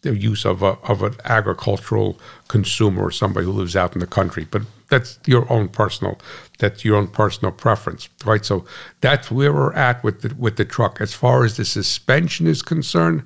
the 0.02 0.15
use 0.15 0.45
of 0.45 0.62
a, 0.62 0.78
of 0.84 1.02
an 1.02 1.15
agricultural 1.26 2.19
consumer 2.48 3.04
or 3.06 3.12
somebody 3.12 3.45
who 3.45 3.52
lives 3.52 3.76
out 3.76 3.93
in 3.93 4.00
the 4.00 4.08
country. 4.08 4.48
But 4.50 4.62
that's 4.88 5.19
your 5.26 5.52
own 5.52 5.67
personal 5.67 6.19
that's 6.58 6.86
your 6.86 6.98
own 6.98 7.08
personal 7.08 7.52
preference, 7.52 8.10
right? 8.26 8.46
So 8.46 8.65
that's 9.02 9.30
where 9.30 9.54
we're 9.54 9.74
at 9.74 10.04
with 10.04 10.22
the 10.22 10.34
with 10.36 10.56
the 10.58 10.65
truck. 10.65 11.02
As 11.02 11.13
far 11.13 11.44
as 11.44 11.58
the 11.58 11.65
suspension 11.65 12.48
is 12.48 12.62
concerned, 12.62 13.24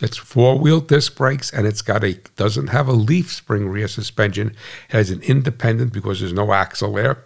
it's 0.00 0.16
four 0.16 0.58
wheel 0.58 0.80
disc 0.80 1.16
brakes 1.16 1.52
and 1.52 1.66
it's 1.66 1.82
got 1.82 2.04
a 2.04 2.14
doesn't 2.36 2.68
have 2.68 2.88
a 2.88 2.92
leaf 2.92 3.32
spring 3.32 3.68
rear 3.68 3.88
suspension. 3.88 4.48
It 4.88 4.92
has 4.92 5.10
an 5.10 5.22
independent 5.22 5.92
because 5.92 6.20
there's 6.20 6.32
no 6.32 6.52
axle 6.52 6.94
there. 6.94 7.24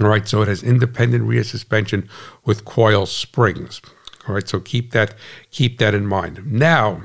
All 0.00 0.08
right, 0.08 0.26
so 0.26 0.40
it 0.42 0.48
has 0.48 0.62
independent 0.62 1.24
rear 1.24 1.44
suspension 1.44 2.08
with 2.44 2.64
coil 2.64 3.04
springs. 3.04 3.82
All 4.26 4.34
right, 4.34 4.48
so 4.48 4.58
keep 4.58 4.92
that 4.92 5.14
keep 5.50 5.78
that 5.78 5.94
in 5.94 6.06
mind. 6.06 6.50
Now, 6.50 7.02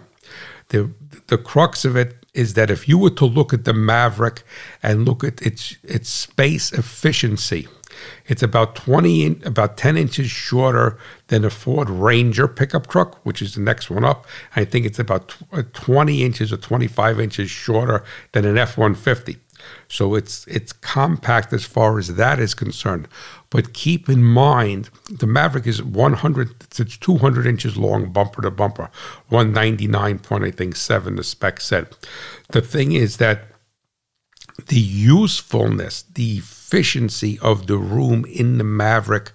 the 0.70 0.92
the 1.28 1.38
crux 1.38 1.86
of 1.86 1.96
it 1.96 2.26
is 2.34 2.54
that 2.54 2.70
if 2.70 2.88
you 2.88 2.98
were 2.98 3.10
to 3.10 3.26
look 3.26 3.54
at 3.54 3.66
the 3.66 3.74
Maverick 3.74 4.44
and 4.84 5.06
look 5.06 5.24
at 5.24 5.42
its 5.42 5.78
its 5.84 6.10
space 6.10 6.72
efficiency, 6.72 7.68
it's 8.26 8.44
about 8.44 8.76
20 8.76 9.26
in, 9.26 9.42
about 9.46 9.78
10 9.78 9.98
inches 9.98 10.30
shorter 10.30 10.98
than 11.28 11.44
a 11.44 11.50
Ford 11.50 11.90
Ranger 11.90 12.48
pickup 12.48 12.88
truck, 12.88 13.26
which 13.26 13.42
is 13.42 13.56
the 13.56 13.62
next 13.62 13.90
one 13.90 14.04
up. 14.04 14.26
I 14.56 14.66
think 14.66 14.86
it's 14.86 15.00
about 15.00 15.36
uh, 15.52 15.64
20 15.74 16.24
inches 16.24 16.54
or 16.54 16.58
25 16.58 17.20
inches 17.20 17.50
shorter 17.50 18.04
than 18.34 18.46
an 18.46 18.56
F150. 18.56 19.38
So 19.88 20.16
it's 20.16 20.46
it's 20.48 20.72
compact 20.72 21.52
as 21.52 21.66
far 21.66 21.98
as 21.98 22.16
that 22.16 22.40
is 22.40 22.54
concerned. 22.54 23.08
But 23.50 23.74
keep 23.74 24.10
in 24.10 24.24
mind, 24.24 24.90
the 25.10 25.28
Maverick 25.28 25.68
is 25.68 25.82
100, 25.82 26.56
it's 26.78 26.98
200 26.98 27.46
inches 27.46 27.78
long, 27.78 28.12
bumper 28.12 28.42
to 28.42 28.52
bumper, 28.52 28.90
199 29.30 30.20
point, 30.20 30.44
I 30.44 30.52
think, 30.52 30.76
seven, 30.76 31.16
the 31.16 31.24
spec 31.24 31.62
said. 31.62 31.88
The 32.50 32.62
thing 32.62 32.92
is 32.92 33.18
that 33.18 33.46
the 34.68 34.80
usefulness, 34.80 36.04
the 36.04 36.38
efficiency 36.38 37.40
of 37.42 37.68
the 37.68 37.78
room 37.78 38.26
in 38.26 38.58
the 38.58 38.64
Maverick 38.64 39.32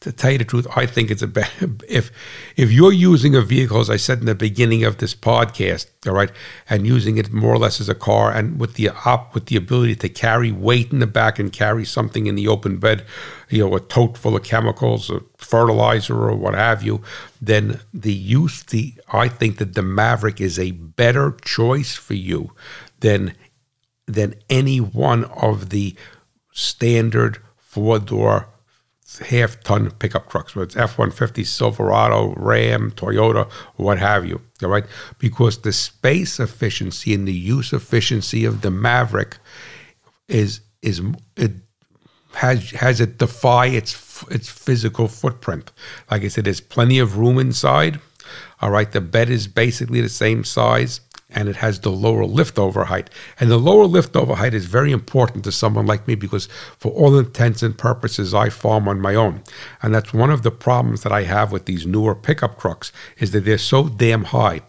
to 0.00 0.12
tell 0.12 0.30
you 0.30 0.38
the 0.38 0.44
truth, 0.44 0.66
I 0.76 0.86
think 0.86 1.10
it's 1.10 1.22
a 1.22 1.26
better 1.26 1.70
if 1.88 2.10
if 2.56 2.70
you're 2.70 2.92
using 2.92 3.34
a 3.34 3.40
vehicle, 3.40 3.80
as 3.80 3.90
I 3.90 3.96
said 3.96 4.20
in 4.20 4.26
the 4.26 4.34
beginning 4.34 4.84
of 4.84 4.98
this 4.98 5.14
podcast, 5.14 5.86
all 6.06 6.12
right, 6.12 6.30
and 6.68 6.86
using 6.86 7.16
it 7.16 7.32
more 7.32 7.54
or 7.54 7.58
less 7.58 7.80
as 7.80 7.88
a 7.88 7.94
car, 7.94 8.32
and 8.32 8.60
with 8.60 8.74
the 8.74 8.90
op 8.90 9.34
with 9.34 9.46
the 9.46 9.56
ability 9.56 9.96
to 9.96 10.08
carry 10.08 10.52
weight 10.52 10.92
in 10.92 10.98
the 10.98 11.06
back 11.06 11.38
and 11.38 11.52
carry 11.52 11.84
something 11.84 12.26
in 12.26 12.34
the 12.34 12.48
open 12.48 12.78
bed, 12.78 13.04
you 13.48 13.66
know, 13.66 13.74
a 13.74 13.80
tote 13.80 14.18
full 14.18 14.36
of 14.36 14.42
chemicals, 14.42 15.10
or 15.10 15.22
fertilizer, 15.38 16.14
or 16.14 16.34
what 16.34 16.54
have 16.54 16.82
you, 16.82 17.02
then 17.40 17.80
the 17.92 18.12
use 18.12 18.62
the 18.64 18.94
I 19.12 19.28
think 19.28 19.58
that 19.58 19.74
the 19.74 19.82
Maverick 19.82 20.40
is 20.40 20.58
a 20.58 20.72
better 20.72 21.36
choice 21.42 21.94
for 21.94 22.14
you 22.14 22.52
than 23.00 23.34
than 24.06 24.34
any 24.48 24.78
one 24.78 25.24
of 25.24 25.70
the 25.70 25.96
standard 26.52 27.38
four 27.56 27.98
door 27.98 28.48
half 29.18 29.62
ton 29.62 29.90
pickup 29.92 30.28
trucks, 30.30 30.54
whether 30.54 30.66
it's 30.66 30.76
F 30.76 30.98
150, 30.98 31.44
Silverado, 31.44 32.34
Ram, 32.36 32.90
Toyota, 32.92 33.50
what 33.76 33.98
have 33.98 34.26
you. 34.26 34.40
All 34.62 34.68
right. 34.68 34.84
Because 35.18 35.58
the 35.58 35.72
space 35.72 36.40
efficiency 36.40 37.14
and 37.14 37.26
the 37.26 37.32
use 37.32 37.72
efficiency 37.72 38.44
of 38.44 38.62
the 38.62 38.70
Maverick 38.70 39.38
is, 40.28 40.60
is, 40.82 41.00
it 41.36 41.52
has, 42.34 42.70
has 42.72 43.00
it 43.00 43.18
defy 43.18 43.66
its, 43.66 44.22
its 44.30 44.48
physical 44.48 45.08
footprint. 45.08 45.72
Like 46.10 46.22
I 46.22 46.28
said, 46.28 46.44
there's 46.44 46.60
plenty 46.60 46.98
of 46.98 47.18
room 47.18 47.38
inside. 47.38 48.00
All 48.60 48.70
right. 48.70 48.90
The 48.90 49.00
bed 49.00 49.30
is 49.30 49.46
basically 49.46 50.00
the 50.00 50.08
same 50.08 50.44
size 50.44 51.00
and 51.30 51.48
it 51.48 51.56
has 51.56 51.80
the 51.80 51.90
lower 51.90 52.24
liftover 52.24 52.86
height. 52.86 53.10
And 53.40 53.50
the 53.50 53.58
lower 53.58 53.86
liftover 53.86 54.36
height 54.36 54.54
is 54.54 54.66
very 54.66 54.92
important 54.92 55.44
to 55.44 55.52
someone 55.52 55.86
like 55.86 56.06
me 56.06 56.14
because, 56.14 56.46
for 56.78 56.92
all 56.92 57.18
intents 57.18 57.62
and 57.62 57.76
purposes, 57.76 58.32
I 58.32 58.48
farm 58.48 58.86
on 58.88 59.00
my 59.00 59.14
own. 59.14 59.42
And 59.82 59.94
that's 59.94 60.14
one 60.14 60.30
of 60.30 60.42
the 60.42 60.52
problems 60.52 61.02
that 61.02 61.12
I 61.12 61.24
have 61.24 61.50
with 61.50 61.66
these 61.66 61.86
newer 61.86 62.14
pickup 62.14 62.60
trucks 62.60 62.92
is 63.18 63.32
that 63.32 63.44
they're 63.44 63.58
so 63.58 63.88
damn 63.88 64.24
high. 64.24 64.60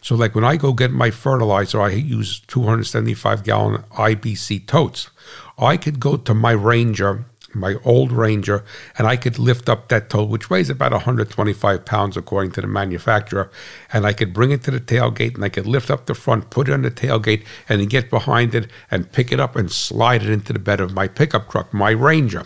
So, 0.00 0.14
like 0.14 0.34
when 0.34 0.44
I 0.44 0.56
go 0.56 0.72
get 0.72 0.90
my 0.90 1.10
fertilizer, 1.10 1.80
I 1.80 1.90
use 1.90 2.40
275 2.40 3.44
gallon 3.44 3.82
IBC 3.92 4.66
totes. 4.66 5.10
I 5.58 5.76
could 5.76 6.00
go 6.00 6.16
to 6.16 6.34
my 6.34 6.52
Ranger 6.52 7.26
my 7.56 7.76
old 7.84 8.12
Ranger, 8.12 8.64
and 8.98 9.06
I 9.06 9.16
could 9.16 9.38
lift 9.38 9.68
up 9.68 9.88
that 9.88 10.10
tow, 10.10 10.24
which 10.24 10.50
weighs 10.50 10.70
about 10.70 10.92
125 10.92 11.84
pounds 11.84 12.16
according 12.16 12.52
to 12.52 12.60
the 12.60 12.66
manufacturer, 12.66 13.50
and 13.92 14.06
I 14.06 14.12
could 14.12 14.32
bring 14.32 14.50
it 14.50 14.62
to 14.64 14.70
the 14.70 14.80
tailgate, 14.80 15.34
and 15.34 15.44
I 15.44 15.48
could 15.48 15.66
lift 15.66 15.90
up 15.90 16.06
the 16.06 16.14
front, 16.14 16.50
put 16.50 16.68
it 16.68 16.72
on 16.72 16.82
the 16.82 16.90
tailgate, 16.90 17.44
and 17.68 17.80
then 17.80 17.88
get 17.88 18.10
behind 18.10 18.54
it 18.54 18.70
and 18.90 19.10
pick 19.10 19.32
it 19.32 19.40
up 19.40 19.56
and 19.56 19.70
slide 19.70 20.22
it 20.22 20.30
into 20.30 20.52
the 20.52 20.58
bed 20.58 20.80
of 20.80 20.94
my 20.94 21.08
pickup 21.08 21.50
truck, 21.50 21.72
my 21.72 21.90
Ranger. 21.90 22.44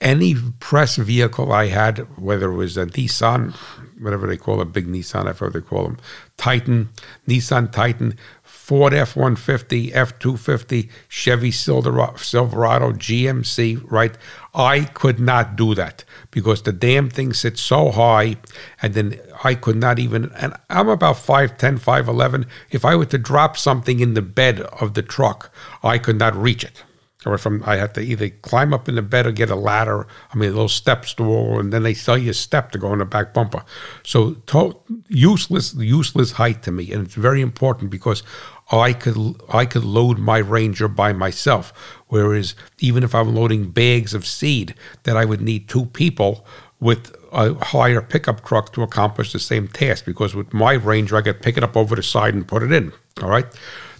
Any 0.00 0.34
press 0.58 0.96
vehicle 0.96 1.52
I 1.52 1.66
had, 1.66 1.98
whether 2.18 2.50
it 2.50 2.56
was 2.56 2.76
a 2.76 2.86
Nissan, 2.86 3.54
whatever 4.00 4.26
they 4.26 4.36
call 4.36 4.60
a 4.60 4.64
big 4.64 4.88
Nissan, 4.88 5.28
I 5.28 5.32
forget 5.32 5.62
they 5.62 5.68
call 5.68 5.84
them, 5.84 5.98
Titan, 6.36 6.88
Nissan 7.28 7.70
Titan, 7.70 8.18
Ford 8.62 8.94
F 8.94 9.16
150, 9.16 9.92
F 9.92 10.20
250, 10.20 10.88
Chevy 11.08 11.50
Silverado, 11.50 12.92
GMC, 12.92 13.82
right? 13.90 14.16
I 14.54 14.84
could 14.84 15.18
not 15.18 15.56
do 15.56 15.74
that 15.74 16.04
because 16.30 16.62
the 16.62 16.72
damn 16.72 17.10
thing 17.10 17.32
sits 17.32 17.60
so 17.60 17.90
high. 17.90 18.36
And 18.80 18.94
then 18.94 19.18
I 19.42 19.56
could 19.56 19.74
not 19.74 19.98
even, 19.98 20.30
and 20.36 20.54
I'm 20.70 20.88
about 20.88 21.16
5'10, 21.16 21.80
5'11. 21.80 22.46
If 22.70 22.84
I 22.84 22.94
were 22.94 23.06
to 23.06 23.18
drop 23.18 23.56
something 23.56 23.98
in 23.98 24.14
the 24.14 24.22
bed 24.22 24.60
of 24.60 24.94
the 24.94 25.02
truck, 25.02 25.52
I 25.82 25.98
could 25.98 26.20
not 26.20 26.36
reach 26.36 26.62
it 26.62 26.84
or 27.24 27.38
from 27.38 27.62
I 27.66 27.76
have 27.76 27.92
to 27.94 28.00
either 28.00 28.30
climb 28.30 28.72
up 28.74 28.88
in 28.88 28.96
the 28.96 29.02
bed 29.02 29.26
or 29.26 29.32
get 29.32 29.50
a 29.50 29.56
ladder. 29.56 30.06
I 30.32 30.36
mean, 30.36 30.50
little 30.50 30.68
step 30.68 31.04
stool, 31.04 31.58
and 31.58 31.72
then 31.72 31.82
they 31.82 31.94
sell 31.94 32.18
you 32.18 32.30
a 32.30 32.34
step 32.34 32.72
to 32.72 32.78
go 32.78 32.92
in 32.92 32.98
the 32.98 33.04
back 33.04 33.32
bumper. 33.32 33.64
So 34.02 34.34
to, 34.46 34.76
useless, 35.08 35.74
useless 35.74 36.32
height 36.32 36.62
to 36.64 36.72
me, 36.72 36.92
and 36.92 37.04
it's 37.04 37.14
very 37.14 37.40
important 37.40 37.90
because 37.90 38.22
I 38.70 38.92
could 38.92 39.36
I 39.52 39.66
could 39.66 39.84
load 39.84 40.18
my 40.18 40.38
Ranger 40.38 40.88
by 40.88 41.12
myself. 41.12 41.72
Whereas 42.08 42.54
even 42.80 43.02
if 43.02 43.14
I'm 43.14 43.34
loading 43.34 43.70
bags 43.70 44.14
of 44.14 44.26
seed, 44.26 44.74
that 45.04 45.16
I 45.16 45.24
would 45.24 45.40
need 45.40 45.68
two 45.68 45.86
people 45.86 46.46
with 46.80 47.14
a 47.32 47.54
higher 47.54 48.02
pickup 48.02 48.44
truck 48.44 48.72
to 48.72 48.82
accomplish 48.82 49.32
the 49.32 49.38
same 49.38 49.68
task. 49.68 50.04
Because 50.04 50.34
with 50.34 50.52
my 50.52 50.72
Ranger, 50.72 51.16
I 51.16 51.22
could 51.22 51.40
pick 51.40 51.56
it 51.56 51.64
up 51.64 51.76
over 51.76 51.94
the 51.94 52.02
side 52.02 52.34
and 52.34 52.46
put 52.46 52.62
it 52.62 52.72
in. 52.72 52.92
All 53.22 53.28
right. 53.28 53.46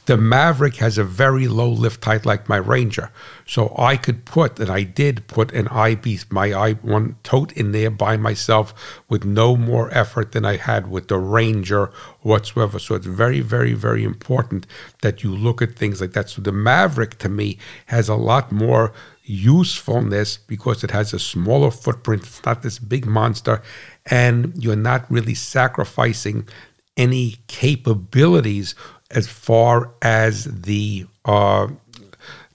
The 0.06 0.16
Maverick 0.16 0.76
has 0.76 0.98
a 0.98 1.04
very 1.04 1.46
low 1.46 1.70
lift 1.70 2.04
height 2.04 2.26
like 2.26 2.48
my 2.48 2.56
Ranger. 2.56 3.12
So 3.46 3.72
I 3.78 3.96
could 3.96 4.24
put, 4.24 4.58
and 4.58 4.68
I 4.68 4.82
did 4.82 5.28
put 5.28 5.52
an 5.52 5.68
IB, 5.68 6.20
my 6.28 6.48
i1 6.48 7.14
tote 7.22 7.52
in 7.52 7.70
there 7.70 7.90
by 7.90 8.16
myself 8.16 8.74
with 9.08 9.24
no 9.24 9.56
more 9.56 9.96
effort 9.96 10.32
than 10.32 10.44
I 10.44 10.56
had 10.56 10.90
with 10.90 11.06
the 11.06 11.18
Ranger 11.18 11.92
whatsoever. 12.22 12.80
So 12.80 12.96
it's 12.96 13.06
very, 13.06 13.40
very, 13.40 13.74
very 13.74 14.02
important 14.02 14.66
that 15.02 15.22
you 15.22 15.32
look 15.32 15.62
at 15.62 15.76
things 15.76 16.00
like 16.00 16.14
that. 16.14 16.30
So 16.30 16.42
the 16.42 16.50
Maverick 16.52 17.18
to 17.18 17.28
me 17.28 17.58
has 17.86 18.08
a 18.08 18.16
lot 18.16 18.50
more 18.50 18.92
usefulness 19.22 20.36
because 20.36 20.82
it 20.82 20.90
has 20.90 21.12
a 21.12 21.18
smaller 21.20 21.70
footprint. 21.70 22.24
It's 22.24 22.44
not 22.44 22.62
this 22.62 22.80
big 22.80 23.06
monster, 23.06 23.62
and 24.06 24.52
you're 24.56 24.74
not 24.74 25.08
really 25.08 25.34
sacrificing 25.34 26.48
any 26.96 27.36
capabilities 27.46 28.74
as 29.12 29.28
far 29.28 29.90
as 30.02 30.44
the 30.44 31.06
uh, 31.24 31.68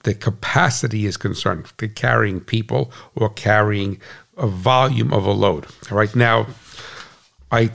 the 0.04 0.14
capacity 0.14 1.06
is 1.06 1.16
concerned, 1.16 1.66
the 1.78 1.88
carrying 1.88 2.40
people 2.40 2.92
or 3.14 3.28
carrying 3.30 4.00
a 4.36 4.46
volume 4.46 5.12
of 5.12 5.26
a 5.26 5.32
load. 5.32 5.66
Right, 5.90 6.14
now 6.14 6.46
I 7.50 7.70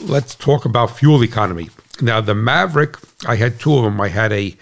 let's 0.00 0.34
talk 0.34 0.64
about 0.64 0.96
fuel 0.96 1.22
economy. 1.22 1.70
Now 2.00 2.20
the 2.20 2.34
Maverick, 2.34 2.96
I 3.26 3.36
had 3.36 3.58
two 3.58 3.74
of 3.74 3.84
them. 3.84 4.00
I 4.00 4.08
had 4.08 4.32
a 4.32 4.56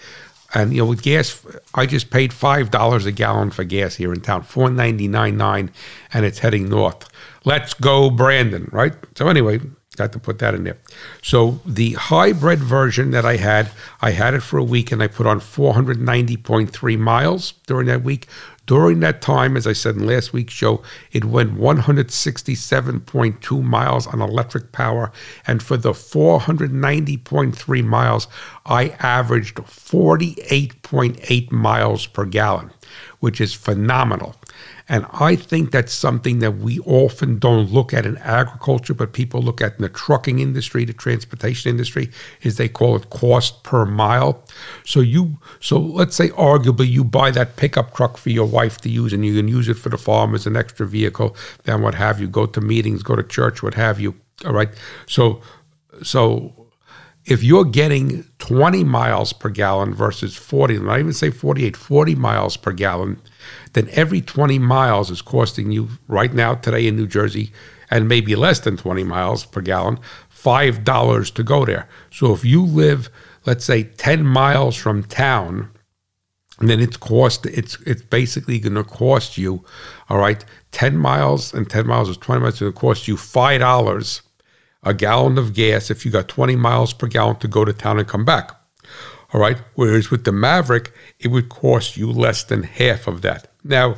and 0.53 0.73
you 0.73 0.79
know 0.79 0.85
with 0.85 1.03
gas, 1.03 1.45
I 1.73 1.85
just 1.85 2.09
paid 2.09 2.33
five 2.33 2.71
dollars 2.71 3.05
a 3.05 3.11
gallon 3.11 3.51
for 3.51 3.63
gas 3.63 3.95
here 3.95 4.13
in 4.13 4.21
town, 4.21 4.43
four 4.43 4.69
ninety 4.69 5.07
nine 5.07 5.37
nine, 5.37 5.71
and 6.13 6.25
it's 6.25 6.39
heading 6.39 6.69
north. 6.69 7.07
Let's 7.45 7.73
go, 7.73 8.09
Brandon! 8.09 8.69
Right. 8.71 8.93
So 9.15 9.27
anyway, 9.27 9.59
Got 9.97 10.13
to 10.13 10.19
put 10.19 10.39
that 10.39 10.53
in 10.53 10.63
there. 10.63 10.77
So 11.23 11.59
the 11.65 11.93
hybrid 11.93 12.59
version 12.59 13.09
that 13.11 13.25
I 13.25 13.37
had, 13.37 13.71
I 13.99 14.11
had 14.11 14.35
it 14.35 14.41
for 14.41 14.59
a 14.59 14.63
week 14.63 14.91
and 14.91 15.01
I 15.01 15.07
put 15.07 15.25
on 15.25 15.39
490.3 15.39 16.99
miles 16.99 17.53
during 17.65 17.87
that 17.87 18.03
week. 18.03 18.27
During 18.67 18.99
that 18.99 19.21
time, 19.21 19.57
as 19.57 19.65
I 19.65 19.73
said 19.73 19.95
in 19.95 20.05
last 20.05 20.33
week's 20.33 20.53
show, 20.53 20.83
it 21.11 21.25
went 21.25 21.57
167.2 21.57 23.63
miles 23.63 24.05
on 24.05 24.21
electric 24.21 24.71
power. 24.71 25.11
And 25.47 25.63
for 25.63 25.77
the 25.77 25.93
490.3 25.93 27.83
miles, 27.83 28.27
I 28.65 28.89
averaged 28.99 29.55
48.8 29.55 31.51
miles 31.51 32.05
per 32.05 32.25
gallon, 32.25 32.69
which 33.19 33.41
is 33.41 33.55
phenomenal. 33.55 34.35
And 34.89 35.05
I 35.11 35.35
think 35.35 35.71
that's 35.71 35.93
something 35.93 36.39
that 36.39 36.57
we 36.57 36.79
often 36.79 37.39
don't 37.39 37.71
look 37.71 37.93
at 37.93 38.05
in 38.05 38.17
agriculture, 38.17 38.93
but 38.93 39.11
people 39.11 39.41
look 39.41 39.61
at 39.61 39.75
in 39.75 39.81
the 39.81 39.89
trucking 39.89 40.39
industry, 40.39 40.85
the 40.85 40.93
transportation 40.93 41.69
industry, 41.69 42.09
is 42.41 42.57
they 42.57 42.69
call 42.69 42.95
it 42.95 43.09
cost 43.09 43.63
per 43.63 43.85
mile. 43.85 44.43
So 44.85 45.01
you 45.01 45.37
so 45.59 45.77
let's 45.77 46.15
say 46.15 46.29
arguably 46.29 46.89
you 46.89 47.03
buy 47.03 47.31
that 47.31 47.57
pickup 47.57 47.93
truck 47.95 48.17
for 48.17 48.29
your 48.29 48.45
wife 48.47 48.77
to 48.81 48.89
use 48.89 49.11
and 49.13 49.25
you 49.25 49.35
can 49.35 49.47
use 49.47 49.67
it 49.67 49.75
for 49.75 49.89
the 49.89 49.97
farm 49.97 50.33
as 50.35 50.47
an 50.47 50.55
extra 50.55 50.87
vehicle, 50.87 51.35
then 51.63 51.81
what 51.81 51.95
have 51.95 52.21
you, 52.21 52.27
go 52.27 52.45
to 52.45 52.61
meetings, 52.61 53.03
go 53.03 53.15
to 53.15 53.23
church, 53.23 53.61
what 53.61 53.73
have 53.73 53.99
you. 53.99 54.15
All 54.45 54.53
right. 54.53 54.69
So 55.07 55.41
so 56.03 56.66
if 57.27 57.43
you're 57.43 57.65
getting 57.65 58.23
20 58.39 58.85
miles 58.85 59.33
per 59.33 59.49
gallon 59.49 59.93
versus 59.93 60.35
40, 60.37 60.79
not 60.79 60.99
even 60.99 61.11
say 61.11 61.29
48, 61.29 61.75
40 61.75 62.15
miles 62.15 62.55
per 62.55 62.71
gallon, 62.71 63.21
then 63.73 63.89
every 63.91 64.21
20 64.21 64.57
miles 64.59 65.11
is 65.11 65.21
costing 65.21 65.69
you 65.69 65.89
right 66.07 66.33
now 66.33 66.55
today 66.55 66.87
in 66.87 66.95
New 66.95 67.05
Jersey, 67.05 67.51
and 67.91 68.07
maybe 68.07 68.33
less 68.35 68.61
than 68.61 68.77
20 68.77 69.03
miles 69.03 69.45
per 69.45 69.59
gallon, 69.59 69.99
$5 70.33 71.33
to 71.33 71.43
go 71.43 71.65
there. 71.65 71.89
So 72.11 72.33
if 72.33 72.45
you 72.45 72.63
live, 72.63 73.09
let's 73.45 73.65
say 73.65 73.83
10 73.83 74.25
miles 74.25 74.77
from 74.77 75.03
town, 75.03 75.69
then 76.59 76.79
it's 76.79 76.97
cost 76.97 77.45
it's 77.45 77.77
it's 77.81 78.01
basically 78.01 78.57
going 78.57 78.73
to 78.73 78.83
cost 78.83 79.37
you 79.37 79.63
all 80.09 80.17
right 80.17 80.43
10 80.71 80.97
miles 80.97 81.53
and 81.53 81.69
10 81.69 81.85
miles 81.85 82.09
is 82.09 82.17
20 82.17 82.41
miles 82.41 82.55
it's 82.55 82.61
going 82.61 82.73
to 82.73 82.79
cost 82.79 83.07
you 83.07 83.15
five 83.15 83.59
dollars 83.59 84.23
a 84.87 84.93
gallon 84.93 85.37
of 85.37 85.53
gas 85.53 85.91
if 85.91 86.05
you 86.05 86.11
got 86.11 86.27
20 86.27 86.55
miles 86.55 86.93
per 86.93 87.07
gallon 87.07 87.35
to 87.37 87.47
go 87.47 87.65
to 87.65 87.73
town 87.73 87.99
and 87.99 88.07
come 88.07 88.25
back 88.25 88.57
all 89.33 89.41
right. 89.41 89.57
Whereas 89.75 90.09
with 90.09 90.23
the 90.23 90.31
Maverick, 90.31 90.93
it 91.19 91.27
would 91.29 91.49
cost 91.49 91.97
you 91.97 92.11
less 92.11 92.43
than 92.43 92.63
half 92.63 93.07
of 93.07 93.21
that. 93.23 93.51
Now, 93.63 93.95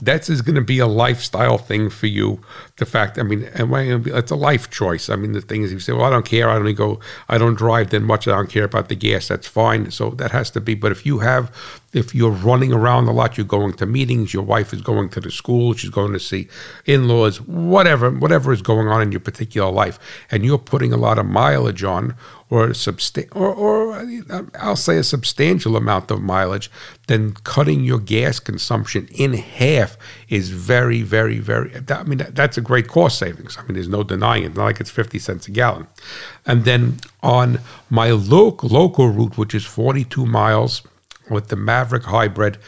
that's 0.00 0.28
is 0.28 0.42
going 0.42 0.54
to 0.54 0.62
be 0.62 0.78
a 0.78 0.86
lifestyle 0.86 1.58
thing 1.58 1.90
for 1.90 2.06
you. 2.06 2.40
The 2.76 2.86
fact, 2.86 3.18
I 3.18 3.22
mean, 3.22 3.48
it's 3.54 4.30
a 4.30 4.36
life 4.36 4.70
choice. 4.70 5.08
I 5.08 5.16
mean, 5.16 5.32
the 5.32 5.40
thing 5.40 5.62
is, 5.62 5.72
you 5.72 5.80
say, 5.80 5.92
well, 5.92 6.04
I 6.04 6.10
don't 6.10 6.24
care. 6.24 6.48
I 6.48 6.56
only 6.56 6.72
go, 6.72 7.00
I 7.28 7.38
don't 7.38 7.56
drive 7.56 7.90
that 7.90 8.00
much. 8.00 8.28
I 8.28 8.32
don't 8.32 8.50
care 8.50 8.64
about 8.64 8.88
the 8.88 8.94
gas. 8.94 9.28
That's 9.28 9.46
fine. 9.48 9.90
So 9.90 10.10
that 10.10 10.30
has 10.30 10.50
to 10.52 10.60
be. 10.60 10.74
But 10.74 10.92
if 10.92 11.04
you 11.04 11.18
have 11.18 11.52
if 11.92 12.14
you're 12.14 12.30
running 12.30 12.72
around 12.72 13.08
a 13.08 13.12
lot, 13.12 13.38
you're 13.38 13.46
going 13.46 13.72
to 13.74 13.86
meetings, 13.86 14.34
your 14.34 14.42
wife 14.42 14.72
is 14.74 14.82
going 14.82 15.08
to 15.10 15.20
the 15.20 15.30
school, 15.30 15.72
she's 15.72 15.90
going 15.90 16.12
to 16.12 16.20
see 16.20 16.48
in-laws, 16.84 17.40
whatever, 17.40 18.10
whatever 18.10 18.52
is 18.52 18.60
going 18.60 18.88
on 18.88 19.00
in 19.00 19.10
your 19.10 19.20
particular 19.20 19.70
life, 19.70 19.98
and 20.30 20.44
you're 20.44 20.58
putting 20.58 20.92
a 20.92 20.98
lot 20.98 21.18
of 21.18 21.24
mileage 21.24 21.84
on, 21.84 22.14
or 22.50 22.68
substa- 22.68 23.28
or, 23.34 23.54
or 23.54 24.06
I'll 24.58 24.76
say 24.76 24.96
a 24.96 25.04
substantial 25.04 25.76
amount 25.76 26.10
of 26.10 26.22
mileage, 26.22 26.70
then 27.06 27.32
cutting 27.44 27.84
your 27.84 27.98
gas 27.98 28.40
consumption 28.40 29.08
in 29.12 29.34
half 29.34 29.98
is 30.28 30.50
very, 30.50 31.02
very, 31.02 31.38
very. 31.38 31.72
I 31.90 32.02
mean, 32.04 32.22
that's 32.30 32.56
a 32.56 32.62
great 32.62 32.88
cost 32.88 33.18
savings. 33.18 33.58
I 33.58 33.62
mean, 33.62 33.74
there's 33.74 33.88
no 33.88 34.02
denying 34.02 34.44
it. 34.44 34.56
Not 34.56 34.64
like 34.64 34.80
it's 34.80 34.90
fifty 34.90 35.18
cents 35.18 35.46
a 35.48 35.50
gallon. 35.50 35.86
And 36.46 36.64
then 36.64 36.98
on 37.22 37.60
my 37.90 38.10
local 38.10 38.68
local 38.68 39.08
route, 39.08 39.36
which 39.36 39.54
is 39.54 39.64
42 39.64 40.24
miles 40.24 40.82
with 41.30 41.48
the 41.48 41.56
Maverick 41.56 42.04
Hybrid. 42.04 42.58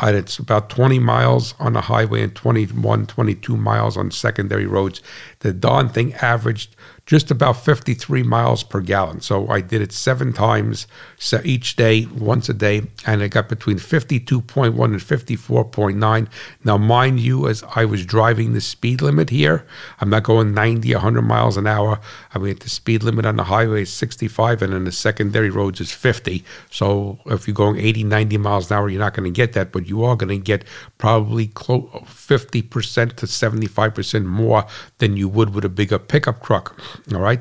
And 0.00 0.16
it's 0.16 0.38
about 0.38 0.70
20 0.70 0.98
miles 1.00 1.54
on 1.58 1.72
the 1.72 1.80
highway 1.82 2.22
and 2.22 2.34
21, 2.34 3.06
22 3.06 3.56
miles 3.56 3.96
on 3.96 4.10
secondary 4.10 4.66
roads. 4.66 5.02
The 5.40 5.52
darn 5.52 5.88
thing 5.88 6.14
averaged 6.14 6.76
just 7.08 7.30
about 7.30 7.54
53 7.54 8.22
miles 8.22 8.62
per 8.62 8.82
gallon. 8.82 9.22
So 9.22 9.48
I 9.48 9.62
did 9.62 9.80
it 9.80 9.92
seven 9.92 10.34
times 10.34 10.86
so 11.16 11.40
each 11.42 11.74
day, 11.74 12.04
once 12.04 12.50
a 12.50 12.54
day, 12.54 12.82
and 13.06 13.22
it 13.22 13.30
got 13.30 13.48
between 13.48 13.78
52.1 13.78 14.74
and 14.84 15.00
54.9. 15.00 16.28
Now, 16.64 16.76
mind 16.76 17.20
you, 17.20 17.48
as 17.48 17.64
I 17.74 17.86
was 17.86 18.04
driving 18.04 18.52
the 18.52 18.60
speed 18.60 19.00
limit 19.00 19.30
here, 19.30 19.66
I'm 20.02 20.10
not 20.10 20.24
going 20.24 20.52
90, 20.52 20.92
100 20.92 21.22
miles 21.22 21.56
an 21.56 21.66
hour. 21.66 21.98
I 22.34 22.38
mean, 22.38 22.56
the 22.60 22.68
speed 22.68 23.02
limit 23.02 23.24
on 23.24 23.36
the 23.36 23.44
highway 23.44 23.82
is 23.82 23.92
65, 23.92 24.60
and 24.60 24.74
on 24.74 24.84
the 24.84 24.92
secondary 24.92 25.48
roads 25.48 25.80
is 25.80 25.92
50. 25.92 26.44
So 26.70 27.20
if 27.24 27.48
you're 27.48 27.54
going 27.54 27.80
80, 27.80 28.04
90 28.04 28.36
miles 28.36 28.70
an 28.70 28.76
hour, 28.76 28.90
you're 28.90 29.00
not 29.00 29.14
going 29.14 29.32
to 29.32 29.34
get 29.34 29.54
that, 29.54 29.72
but 29.72 29.88
you 29.88 30.04
are 30.04 30.14
going 30.14 30.28
to 30.28 30.36
get 30.36 30.62
probably 30.98 31.46
close 31.46 31.88
50% 31.90 33.14
to 33.16 33.24
75% 33.24 34.24
more 34.26 34.66
than 34.98 35.16
you 35.16 35.26
would 35.26 35.54
with 35.54 35.64
a 35.64 35.70
bigger 35.70 35.98
pickup 35.98 36.42
truck. 36.42 36.78
All 37.12 37.20
right. 37.20 37.40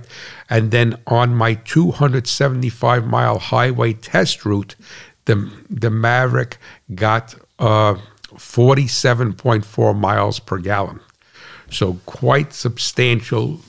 And 0.49 0.71
then 0.71 0.99
on 1.07 1.35
my 1.35 1.55
275 1.55 3.05
mile 3.05 3.39
highway 3.39 3.93
test 3.93 4.45
route, 4.45 4.75
the, 5.25 5.51
the 5.69 5.89
Maverick 5.89 6.57
got 6.95 7.35
uh, 7.59 7.95
47.4 8.35 9.97
miles 9.97 10.39
per 10.39 10.57
gallon. 10.57 10.99
So 11.69 11.99
quite 12.05 12.53
substantial 12.53 13.59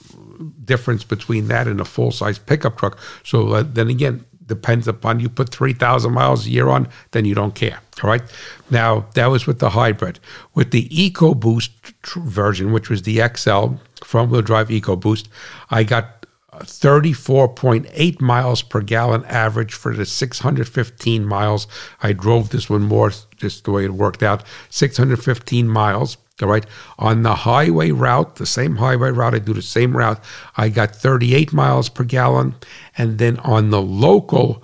difference 0.65 1.05
between 1.05 1.49
that 1.49 1.67
and 1.67 1.81
a 1.81 1.85
full 1.85 2.13
size 2.13 2.39
pickup 2.39 2.79
truck. 2.79 2.99
So 3.25 3.49
uh, 3.55 3.65
then 3.67 3.89
again, 3.89 4.25
depends 4.49 4.89
upon 4.89 5.21
you 5.21 5.29
put 5.29 5.51
3,000 5.51 6.13
miles 6.13 6.47
a 6.47 6.51
year 6.51 6.69
on, 6.69 6.89
then 7.13 7.25
you 7.25 7.35
don't 7.35 7.55
care. 7.55 7.81
All 8.03 8.11
right. 8.11 8.23
Now, 8.71 9.07
that 9.15 9.27
was 9.27 9.47
with 9.47 9.61
the 9.61 9.71
hybrid. 9.71 10.19
With 10.55 10.73
the 10.73 10.89
EcoBoost 10.89 11.71
version, 12.17 12.73
which 12.73 12.91
was 12.91 13.03
the 13.03 13.21
XL 13.35 13.75
front 14.05 14.31
wheel 14.31 14.43
drive 14.43 14.69
EcoBoost, 14.69 15.29
I 15.71 15.85
got 15.85 16.27
34.8 16.53 18.21
miles 18.21 18.63
per 18.63 18.81
gallon 18.81 19.25
average 19.27 19.75
for 19.75 19.95
the 19.95 20.07
615 20.07 21.25
miles. 21.25 21.67
I 22.03 22.13
drove 22.13 22.51
this 22.51 22.69
one 22.69 22.83
more, 22.83 23.13
just 23.37 23.65
the 23.65 23.71
way 23.71 23.85
it 23.85 23.93
worked 23.93 24.23
out 24.23 24.45
615 24.71 25.69
miles. 25.69 26.17
All 26.43 26.49
right. 26.49 26.65
On 26.99 27.23
the 27.23 27.35
highway 27.35 27.91
route, 27.91 28.37
the 28.37 28.47
same 28.47 28.77
highway 28.77 29.11
route, 29.11 29.35
I 29.35 29.39
do 29.39 29.53
the 29.53 29.63
same 29.63 29.97
route. 29.97 30.23
I 30.57 30.69
got 30.69 30.95
38 30.95 31.53
miles 31.53 31.89
per 31.89 32.05
gallon. 32.05 32.55
And 32.97 33.19
then 33.19 33.39
on 33.39 33.71
the 33.71 33.83
local 33.83 34.63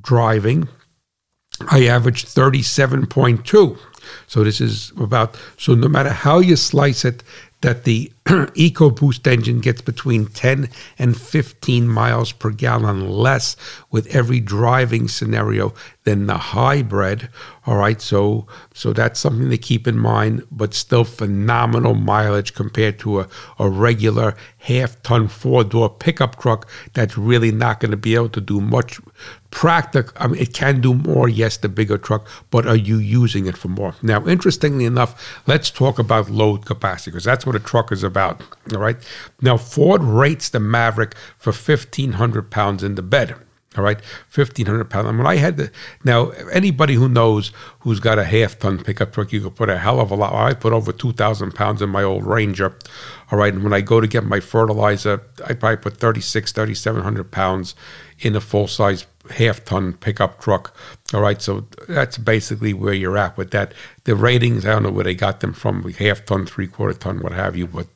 driving, 0.00 0.68
I 1.70 1.86
averaged 1.86 2.28
37.2. 2.28 3.78
So 4.26 4.44
this 4.44 4.60
is 4.60 4.92
about, 4.96 5.36
so 5.56 5.74
no 5.74 5.88
matter 5.88 6.10
how 6.10 6.38
you 6.38 6.56
slice 6.56 7.04
it, 7.04 7.22
that 7.62 7.84
the 7.84 8.12
EcoBoost 8.56 9.26
engine 9.26 9.58
gets 9.58 9.80
between 9.80 10.26
10 10.26 10.68
and 10.98 11.18
15 11.18 11.88
miles 11.88 12.30
per 12.30 12.50
gallon 12.50 13.08
less 13.08 13.56
with 13.90 14.06
every 14.14 14.38
driving 14.38 15.08
scenario 15.08 15.72
than 16.04 16.26
the 16.26 16.36
hybrid. 16.36 17.30
All 17.64 17.76
right, 17.76 17.98
so 18.02 18.46
so 18.74 18.92
that's 18.92 19.18
something 19.18 19.48
to 19.48 19.56
keep 19.56 19.88
in 19.88 19.98
mind, 19.98 20.46
but 20.50 20.74
still 20.74 21.04
phenomenal 21.04 21.94
mileage 21.94 22.52
compared 22.52 22.98
to 22.98 23.20
a, 23.20 23.28
a 23.58 23.70
regular 23.70 24.36
half 24.58 25.02
ton 25.02 25.28
four 25.28 25.64
door 25.64 25.88
pickup 25.88 26.38
truck 26.38 26.68
that's 26.92 27.16
really 27.16 27.50
not 27.50 27.80
going 27.80 27.92
to 27.92 27.96
be 27.96 28.14
able 28.14 28.28
to 28.28 28.42
do 28.42 28.60
much 28.60 29.00
practical. 29.50 30.12
I 30.16 30.26
mean, 30.28 30.40
it 30.40 30.52
can 30.52 30.80
do 30.80 30.94
more, 30.94 31.28
yes, 31.28 31.56
the 31.56 31.68
bigger 31.68 31.98
truck, 31.98 32.26
but 32.50 32.66
are 32.66 32.76
you 32.76 32.98
using 32.98 33.46
it 33.46 33.56
for 33.56 33.68
more? 33.68 33.94
Now, 34.02 34.26
interestingly 34.26 34.84
enough, 34.84 35.40
let's 35.46 35.70
talk 35.70 35.98
about 35.98 36.30
load 36.30 36.66
capacity 36.66 37.10
because 37.10 37.24
that's 37.24 37.46
what 37.46 37.56
a 37.56 37.60
truck 37.60 37.92
is 37.92 38.02
about. 38.02 38.42
All 38.72 38.80
right. 38.80 38.96
Now, 39.40 39.56
Ford 39.56 40.02
rates 40.02 40.48
the 40.48 40.60
Maverick 40.60 41.14
for 41.36 41.52
1,500 41.52 42.50
pounds 42.50 42.82
in 42.82 42.94
the 42.94 43.02
bed. 43.02 43.34
All 43.76 43.84
right, 43.84 44.00
fifteen 44.28 44.66
hundred 44.66 44.88
pounds. 44.90 45.06
I 45.06 45.12
mean, 45.12 45.26
I 45.26 45.36
had 45.36 45.56
to. 45.58 45.70
Now, 46.02 46.30
anybody 46.52 46.94
who 46.94 47.08
knows 47.08 47.52
who's 47.80 48.00
got 48.00 48.18
a 48.18 48.24
half 48.24 48.58
ton 48.58 48.82
pickup 48.82 49.12
truck, 49.12 49.30
you 49.30 49.42
could 49.42 49.54
put 49.54 49.68
a 49.68 49.78
hell 49.78 50.00
of 50.00 50.10
a 50.10 50.16
lot. 50.16 50.32
I 50.32 50.54
put 50.54 50.72
over 50.72 50.90
two 50.90 51.12
thousand 51.12 51.54
pounds 51.54 51.80
in 51.80 51.90
my 51.90 52.02
old 52.02 52.24
Ranger. 52.26 52.76
All 53.30 53.38
right, 53.38 53.52
and 53.52 53.62
when 53.62 53.74
I 53.74 53.82
go 53.82 54.00
to 54.00 54.06
get 54.06 54.24
my 54.24 54.40
fertilizer, 54.40 55.22
I 55.46 55.52
probably 55.52 55.76
put 55.76 55.98
36, 55.98 56.50
3700 56.50 57.30
pounds 57.30 57.74
in 58.18 58.34
a 58.34 58.40
full 58.40 58.66
size 58.66 59.06
half 59.30 59.64
ton 59.64 59.92
pickup 59.94 60.40
truck. 60.40 60.74
All 61.14 61.20
right, 61.20 61.40
so 61.40 61.66
that's 61.88 62.18
basically 62.18 62.72
where 62.72 62.94
you're 62.94 63.18
at 63.18 63.36
with 63.36 63.50
that. 63.50 63.74
The 64.04 64.14
ratings, 64.14 64.66
I 64.66 64.70
don't 64.70 64.82
know 64.82 64.90
where 64.90 65.04
they 65.04 65.14
got 65.14 65.40
them 65.40 65.52
from, 65.52 65.90
half 65.92 66.24
ton, 66.24 66.46
three 66.46 66.66
quarter 66.66 66.94
ton, 66.94 67.20
what 67.20 67.32
have 67.32 67.56
you, 67.56 67.66
but 67.66 67.86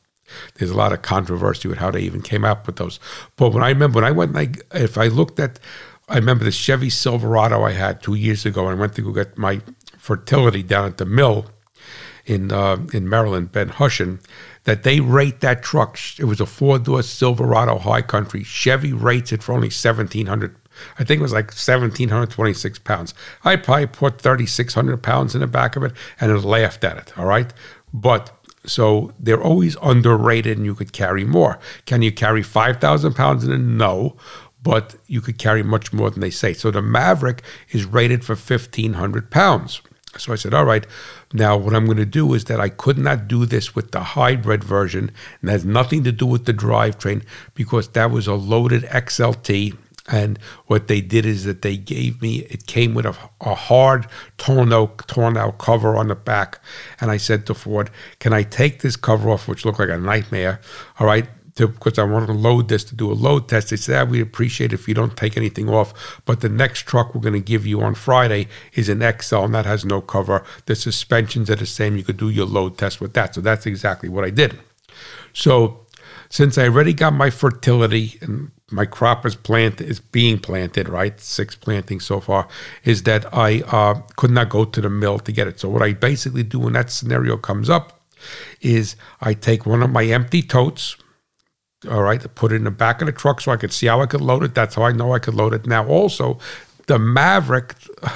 there's 0.55 0.71
a 0.71 0.77
lot 0.77 0.93
of 0.93 1.01
controversy 1.01 1.67
with 1.67 1.77
how 1.77 1.91
they 1.91 2.01
even 2.01 2.21
came 2.21 2.43
up 2.43 2.65
with 2.65 2.77
those. 2.77 2.99
But 3.35 3.53
when 3.53 3.63
I 3.63 3.69
remember 3.69 3.97
when 3.97 4.05
I 4.05 4.11
went, 4.11 4.33
like, 4.33 4.65
if 4.73 4.97
I 4.97 5.07
looked 5.07 5.39
at, 5.39 5.59
I 6.09 6.15
remember 6.15 6.43
the 6.43 6.51
Chevy 6.51 6.89
Silverado 6.89 7.63
I 7.63 7.71
had 7.71 8.01
two 8.01 8.15
years 8.15 8.45
ago, 8.45 8.67
and 8.67 8.77
I 8.77 8.79
went 8.79 8.95
to 8.95 9.01
go 9.01 9.11
get 9.11 9.37
my 9.37 9.61
fertility 9.97 10.63
down 10.63 10.85
at 10.85 10.97
the 10.97 11.05
mill 11.05 11.45
in 12.25 12.51
uh, 12.51 12.77
in 12.93 13.07
Maryland, 13.07 13.51
Ben 13.51 13.69
Hushin, 13.69 14.19
that 14.63 14.83
they 14.83 14.99
rate 14.99 15.41
that 15.41 15.61
truck. 15.61 15.99
It 16.17 16.25
was 16.25 16.41
a 16.41 16.45
four 16.45 16.79
door 16.79 17.03
Silverado 17.03 17.77
High 17.77 18.01
Country. 18.01 18.43
Chevy 18.43 18.93
rates 18.93 19.31
it 19.31 19.43
for 19.43 19.53
only 19.53 19.69
seventeen 19.69 20.27
hundred. 20.27 20.55
I 20.99 21.03
think 21.03 21.19
it 21.19 21.23
was 21.23 21.33
like 21.33 21.51
seventeen 21.51 22.09
hundred 22.09 22.31
twenty 22.31 22.53
six 22.53 22.79
pounds. 22.79 23.13
I 23.43 23.55
probably 23.55 23.87
put 23.87 24.21
thirty 24.21 24.45
six 24.45 24.73
hundred 24.73 25.03
pounds 25.03 25.35
in 25.35 25.41
the 25.41 25.47
back 25.47 25.75
of 25.75 25.83
it, 25.83 25.93
and 26.19 26.31
it 26.31 26.39
laughed 26.39 26.83
at 26.83 26.97
it. 26.97 27.17
All 27.17 27.25
right, 27.25 27.53
but 27.93 28.31
so 28.65 29.13
they're 29.19 29.41
always 29.41 29.75
underrated 29.81 30.57
and 30.57 30.65
you 30.65 30.75
could 30.75 30.93
carry 30.93 31.25
more. 31.25 31.59
Can 31.85 32.01
you 32.01 32.11
carry 32.11 32.41
5,000 32.41 33.13
pounds 33.13 33.43
in 33.43 33.51
it? 33.51 33.57
No, 33.57 34.15
but 34.61 34.95
you 35.07 35.21
could 35.21 35.37
carry 35.37 35.63
much 35.63 35.91
more 35.91 36.09
than 36.09 36.21
they 36.21 36.29
say. 36.29 36.53
So 36.53 36.71
the 36.71 36.81
Maverick 36.81 37.43
is 37.71 37.85
rated 37.85 38.23
for 38.23 38.35
1,500 38.35 39.29
pounds. 39.29 39.81
So 40.17 40.31
I 40.31 40.35
said, 40.35 40.53
all 40.53 40.65
right, 40.65 40.85
now 41.33 41.57
what 41.57 41.73
I'm 41.73 41.85
going 41.85 41.97
to 41.97 42.05
do 42.05 42.33
is 42.33 42.45
that 42.45 42.59
I 42.59 42.69
could 42.69 42.97
not 42.97 43.27
do 43.27 43.45
this 43.45 43.75
with 43.75 43.91
the 43.91 44.01
hybrid 44.01 44.63
version, 44.63 45.11
and 45.41 45.49
has 45.49 45.65
nothing 45.65 46.03
to 46.03 46.11
do 46.11 46.27
with 46.27 46.45
the 46.45 46.53
drivetrain 46.53 47.23
because 47.55 47.87
that 47.89 48.11
was 48.11 48.27
a 48.27 48.35
loaded 48.35 48.83
XLT 48.83 49.75
and 50.07 50.37
what 50.67 50.87
they 50.87 50.99
did 50.99 51.25
is 51.25 51.45
that 51.45 51.61
they 51.61 51.77
gave 51.77 52.21
me, 52.21 52.39
it 52.49 52.67
came 52.67 52.93
with 52.93 53.05
a, 53.05 53.15
a 53.41 53.55
hard 53.55 54.07
torn 54.37 54.73
out, 54.73 55.07
torn 55.07 55.37
out 55.37 55.59
cover 55.59 55.95
on 55.95 56.09
the 56.09 56.15
back. 56.15 56.59
And 56.99 57.09
I 57.09 57.17
said 57.17 57.45
to 57.45 57.53
Ford, 57.53 57.89
can 58.19 58.33
I 58.33 58.43
take 58.43 58.81
this 58.81 58.97
cover 58.97 59.29
off, 59.29 59.47
which 59.47 59.63
looked 59.63 59.79
like 59.79 59.89
a 59.89 59.97
nightmare? 59.97 60.59
All 60.99 61.07
right. 61.07 61.27
Because 61.55 61.99
I 61.99 62.03
wanted 62.03 62.27
to 62.27 62.33
load 62.33 62.67
this 62.67 62.83
to 62.85 62.95
do 62.95 63.11
a 63.11 63.13
load 63.13 63.47
test. 63.47 63.69
They 63.69 63.75
said, 63.75 64.01
ah, 64.01 64.09
we'd 64.09 64.21
appreciate 64.21 64.73
if 64.73 64.87
you 64.87 64.95
don't 64.95 65.15
take 65.15 65.37
anything 65.37 65.69
off. 65.69 66.21
But 66.25 66.41
the 66.41 66.49
next 66.49 66.81
truck 66.87 67.13
we're 67.13 67.21
going 67.21 67.33
to 67.33 67.39
give 67.39 67.65
you 67.67 67.81
on 67.81 67.93
Friday 67.93 68.47
is 68.73 68.89
an 68.89 69.01
XL, 69.21 69.43
and 69.43 69.53
that 69.53 69.67
has 69.67 69.85
no 69.85 70.01
cover. 70.01 70.43
The 70.65 70.75
suspensions 70.75 71.51
are 71.51 71.55
the 71.55 71.67
same. 71.67 71.95
You 71.95 72.03
could 72.03 72.17
do 72.17 72.29
your 72.29 72.47
load 72.47 72.79
test 72.79 72.99
with 72.99 73.13
that. 73.13 73.35
So 73.35 73.41
that's 73.41 73.67
exactly 73.67 74.09
what 74.09 74.25
I 74.25 74.31
did. 74.31 74.59
So 75.31 75.85
since 76.33 76.57
I 76.57 76.63
already 76.63 76.93
got 76.93 77.13
my 77.13 77.29
fertility 77.29 78.17
and 78.21 78.49
my 78.71 78.85
crop 78.85 79.25
is 79.25 79.35
plant 79.35 79.81
is 79.81 79.99
being 79.99 80.39
planted, 80.39 80.89
right? 80.89 81.19
Six 81.19 81.55
plantings 81.55 82.05
so 82.05 82.19
far. 82.19 82.47
Is 82.83 83.03
that 83.03 83.31
I 83.33 83.61
uh, 83.61 84.01
could 84.15 84.31
not 84.31 84.49
go 84.49 84.65
to 84.65 84.81
the 84.81 84.89
mill 84.89 85.19
to 85.19 85.31
get 85.31 85.47
it. 85.47 85.59
So 85.59 85.69
what 85.69 85.81
I 85.81 85.93
basically 85.93 86.43
do 86.43 86.59
when 86.59 86.73
that 86.73 86.89
scenario 86.89 87.37
comes 87.37 87.69
up 87.69 88.01
is 88.61 88.95
I 89.21 89.33
take 89.33 89.65
one 89.65 89.83
of 89.83 89.91
my 89.91 90.05
empty 90.05 90.41
totes. 90.41 90.95
All 91.89 92.01
right, 92.01 92.23
put 92.35 92.53
it 92.53 92.55
in 92.55 92.63
the 92.63 92.71
back 92.71 93.01
of 93.01 93.07
the 93.07 93.11
truck 93.11 93.41
so 93.41 93.51
I 93.51 93.57
could 93.57 93.73
see 93.73 93.87
how 93.87 94.01
I 94.01 94.05
could 94.05 94.21
load 94.21 94.43
it. 94.43 94.55
That's 94.55 94.75
how 94.75 94.83
I 94.83 94.93
know 94.93 95.13
I 95.13 95.19
could 95.19 95.33
load 95.33 95.53
it. 95.53 95.67
Now, 95.67 95.85
also, 95.85 96.39
the 96.87 96.97
Maverick, 96.97 97.75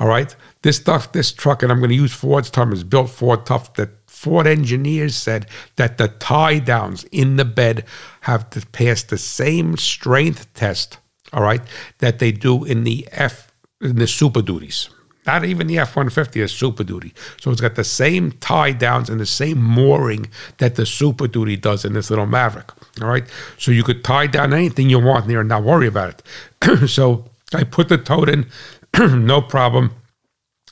all 0.00 0.08
right, 0.08 0.34
this 0.62 0.78
stuff, 0.78 1.12
this 1.12 1.32
truck, 1.32 1.62
and 1.62 1.70
I'm 1.70 1.78
going 1.78 1.90
to 1.90 1.96
use 1.96 2.12
Ford's 2.12 2.50
term, 2.50 2.72
is 2.72 2.82
built 2.82 3.10
Ford 3.10 3.46
tough 3.46 3.74
that 3.74 4.01
Ford 4.22 4.46
engineers 4.46 5.16
said 5.16 5.46
that 5.74 5.98
the 5.98 6.06
tie 6.06 6.60
downs 6.60 7.02
in 7.10 7.38
the 7.38 7.44
bed 7.44 7.84
have 8.20 8.48
to 8.50 8.64
pass 8.66 9.02
the 9.02 9.18
same 9.18 9.76
strength 9.76 10.46
test, 10.54 10.98
all 11.32 11.42
right, 11.42 11.60
that 11.98 12.20
they 12.20 12.30
do 12.30 12.62
in 12.62 12.84
the 12.84 13.08
F 13.10 13.52
in 13.80 13.96
the 13.96 14.06
Super 14.06 14.40
Duties. 14.40 14.88
not 15.26 15.44
even 15.44 15.66
the 15.66 15.76
F 15.76 15.96
150 15.96 16.40
is 16.40 16.52
Super 16.52 16.84
Duty. 16.84 17.12
So 17.40 17.50
it's 17.50 17.60
got 17.60 17.74
the 17.74 17.82
same 17.82 18.30
tie 18.38 18.70
downs 18.70 19.10
and 19.10 19.18
the 19.18 19.26
same 19.26 19.60
mooring 19.60 20.30
that 20.58 20.76
the 20.76 20.86
Super 20.86 21.26
Duty 21.26 21.56
does 21.56 21.84
in 21.84 21.92
this 21.92 22.08
little 22.08 22.26
Maverick. 22.26 22.70
All 23.00 23.08
right. 23.08 23.24
So 23.58 23.72
you 23.72 23.82
could 23.82 24.04
tie 24.04 24.28
down 24.28 24.54
anything 24.54 24.88
you 24.88 25.00
want 25.00 25.26
there 25.26 25.40
and 25.40 25.48
not 25.48 25.64
worry 25.64 25.88
about 25.88 26.22
it. 26.62 26.88
so 26.88 27.24
I 27.52 27.64
put 27.64 27.88
the 27.88 27.98
tote 27.98 28.28
in, 28.28 28.46
no 29.26 29.42
problem. 29.42 29.96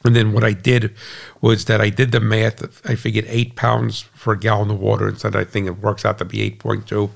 And 0.04 0.16
then 0.16 0.32
what 0.32 0.44
I 0.44 0.52
did 0.52 0.94
was 1.40 1.66
that 1.66 1.80
I 1.80 1.90
did 1.90 2.12
the 2.12 2.20
math. 2.20 2.88
I 2.88 2.94
figured 2.94 3.26
eight 3.28 3.54
pounds 3.54 4.00
for 4.14 4.32
a 4.32 4.38
gallon 4.38 4.70
of 4.70 4.80
water 4.80 5.04
and 5.04 5.14
instead. 5.14 5.36
I 5.36 5.44
think 5.44 5.66
it 5.66 5.78
works 5.78 6.04
out 6.04 6.18
to 6.18 6.24
be 6.24 6.50
8.2. 6.50 7.10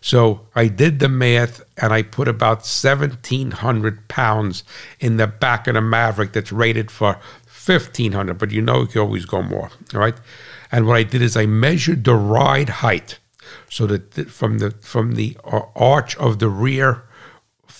So 0.00 0.40
I 0.54 0.68
did 0.68 0.98
the 0.98 1.08
math 1.08 1.62
and 1.76 1.92
I 1.92 2.02
put 2.02 2.28
about 2.28 2.58
1,700 2.58 4.08
pounds 4.08 4.64
in 4.98 5.16
the 5.18 5.26
back 5.26 5.66
of 5.66 5.74
the 5.74 5.80
Maverick 5.80 6.32
that's 6.32 6.52
rated 6.52 6.90
for 6.90 7.20
1,500, 7.64 8.38
but 8.38 8.50
you 8.50 8.62
know 8.62 8.80
you 8.80 8.86
can 8.86 9.02
always 9.02 9.26
go 9.26 9.42
more. 9.42 9.70
All 9.94 10.00
right. 10.00 10.16
And 10.72 10.86
what 10.86 10.96
I 10.96 11.02
did 11.02 11.22
is 11.22 11.36
I 11.36 11.46
measured 11.46 12.04
the 12.04 12.14
ride 12.14 12.68
height. 12.68 13.18
So 13.68 13.86
that 13.86 14.30
from 14.30 14.58
the 14.58 14.70
from 14.80 15.14
the 15.14 15.36
uh, 15.44 15.60
arch 15.76 16.16
of 16.16 16.38
the 16.38 16.48
rear 16.48 17.04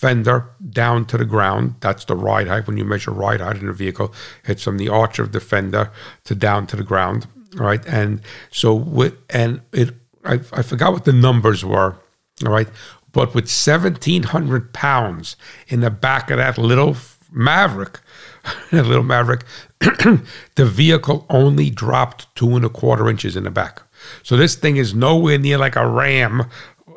fender 0.03 0.51
down 0.69 1.05
to 1.07 1.17
the 1.17 1.25
ground. 1.25 1.77
That's 1.79 2.05
the 2.05 2.17
ride 2.17 2.49
height. 2.49 2.67
When 2.67 2.77
you 2.77 2.85
measure 2.85 3.13
ride 3.13 3.41
height 3.41 3.59
in 3.59 3.69
a 3.69 3.73
vehicle, 3.73 4.13
it's 4.45 4.65
from 4.65 4.77
the 4.77 4.89
arch 4.89 5.21
of 5.21 5.31
the 5.31 5.39
fender 5.39 5.93
to 6.25 6.35
down 6.35 6.67
to 6.67 6.77
the 6.77 6.83
ground. 6.83 7.29
All 7.59 7.67
right. 7.67 7.87
And 7.87 8.21
so 8.51 8.75
with 8.75 9.15
and 9.31 9.61
it 9.73 9.95
I, 10.25 10.41
I 10.53 10.63
forgot 10.63 10.93
what 10.93 11.05
the 11.05 11.13
numbers 11.13 11.65
were. 11.65 11.97
All 12.45 12.53
right. 12.53 12.69
But 13.13 13.35
with 13.35 13.45
1,700 13.45 14.73
pounds 14.73 15.37
in 15.69 15.81
the 15.81 15.91
back 15.91 16.31
of 16.31 16.39
that 16.39 16.59
little 16.59 16.97
Maverick, 17.31 18.01
that 18.73 18.87
little 18.87 19.05
Maverick, 19.05 19.45
the 19.81 20.25
vehicle 20.57 21.27
only 21.31 21.71
dropped 21.71 22.35
two 22.35 22.57
and 22.57 22.65
a 22.65 22.69
quarter 22.69 23.09
inches 23.09 23.37
in 23.37 23.45
the 23.45 23.51
back. 23.51 23.83
So 24.23 24.37
this 24.37 24.57
thing 24.57 24.77
is 24.77 24.95
nowhere 24.95 25.39
near 25.39 25.59
like 25.59 25.77
a 25.77 25.87
Ram 25.87 26.47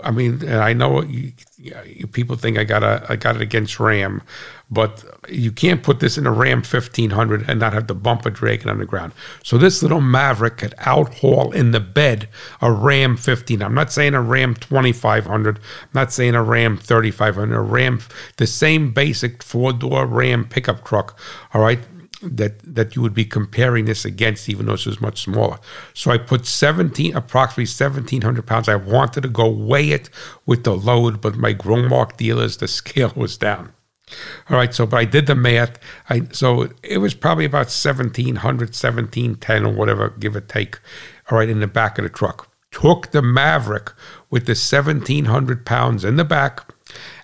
I 0.04 0.12
mean, 0.12 0.48
I 0.48 0.74
know 0.74 1.04
you, 1.04 1.34
you, 1.58 2.08
people 2.08 2.36
think 2.36 2.58
I 2.58 2.64
got 2.64 2.84
a 2.84 3.06
I 3.10 3.16
got 3.16 3.36
it 3.36 3.42
against 3.42 3.80
Ram, 3.80 4.22
but 4.70 5.04
you 5.30 5.52
can't 5.52 5.84
put 5.84 6.00
this 6.00 6.18
in 6.18 6.26
a 6.26 6.32
Ram 6.32 6.60
1500 6.60 7.50
and 7.50 7.60
not 7.60 7.74
have 7.74 7.88
the 7.88 7.96
bumper 7.96 8.30
dragging 8.30 8.70
on 8.70 8.80
the 8.80 8.86
ground. 8.86 9.14
So 9.44 9.58
this 9.58 9.82
little 9.82 10.02
Maverick 10.02 10.58
could 10.58 10.74
outhaul 10.78 11.54
in 11.54 11.72
the 11.72 11.80
bed 11.80 12.30
a 12.62 12.72
Ram 12.72 13.18
15. 13.18 13.62
I'm 13.62 13.74
not 13.74 13.92
saying 13.92 14.14
a 14.14 14.22
Ram 14.22 14.56
2500. 14.56 15.58
I'm 15.58 15.64
not 15.94 16.12
saying 16.12 16.36
a 16.36 16.44
Ram 16.44 16.78
3500. 16.78 17.56
A 17.56 17.62
Ram, 17.62 18.00
the 18.38 18.48
same 18.48 18.92
basic 18.92 19.44
four 19.44 19.74
door 19.74 20.06
Ram 20.06 20.46
pickup 20.46 20.84
truck. 20.84 21.18
All 21.54 21.62
right, 21.62 21.80
that 22.22 22.60
that 22.64 22.96
you 22.96 23.02
would 23.02 23.14
be 23.14 23.26
comparing 23.26 23.86
this 23.86 24.06
against, 24.06 24.50
even 24.50 24.66
though 24.66 24.74
this 24.74 24.86
was 24.86 25.02
much 25.02 25.22
smaller. 25.24 25.60
So 25.94 26.12
I 26.12 26.18
put 26.18 26.46
17, 26.46 27.16
approximately 27.16 27.64
1,700 27.64 28.46
pounds. 28.46 28.70
I 28.70 28.76
wanted 28.76 29.22
to 29.22 29.30
go 29.30 29.50
weigh 29.50 29.92
it 29.92 30.10
with 30.46 30.64
the 30.64 30.76
load, 30.76 31.22
but 31.22 31.36
my 31.36 31.54
Growmark 31.54 32.18
dealers, 32.18 32.58
the 32.58 32.68
scale 32.80 33.14
was 33.16 33.38
down. 33.38 33.74
All 34.50 34.58
right, 34.58 34.74
so 34.74 34.86
but 34.86 34.98
I 34.98 35.06
did 35.06 35.28
the 35.28 35.36
math. 35.36 35.80
I 36.10 36.28
so 36.32 36.70
it 36.84 37.00
was 37.00 37.14
probably 37.14 37.46
about 37.46 37.68
1,700, 37.68 38.70
1,710 38.70 39.66
or 39.66 39.74
whatever, 39.74 40.10
give 40.10 40.36
or 40.36 40.42
take. 40.42 40.80
All 41.30 41.40
right, 41.40 41.50
in 41.50 41.60
the 41.60 41.68
back 41.68 41.98
of 41.98 42.04
the 42.04 42.10
truck. 42.10 42.50
Took 42.72 43.12
the 43.12 43.22
Maverick 43.22 43.94
with 44.30 44.46
the 44.46 44.52
1,700 44.52 45.66
pounds 45.66 46.04
in 46.04 46.18
the 46.18 46.26
back 46.26 46.70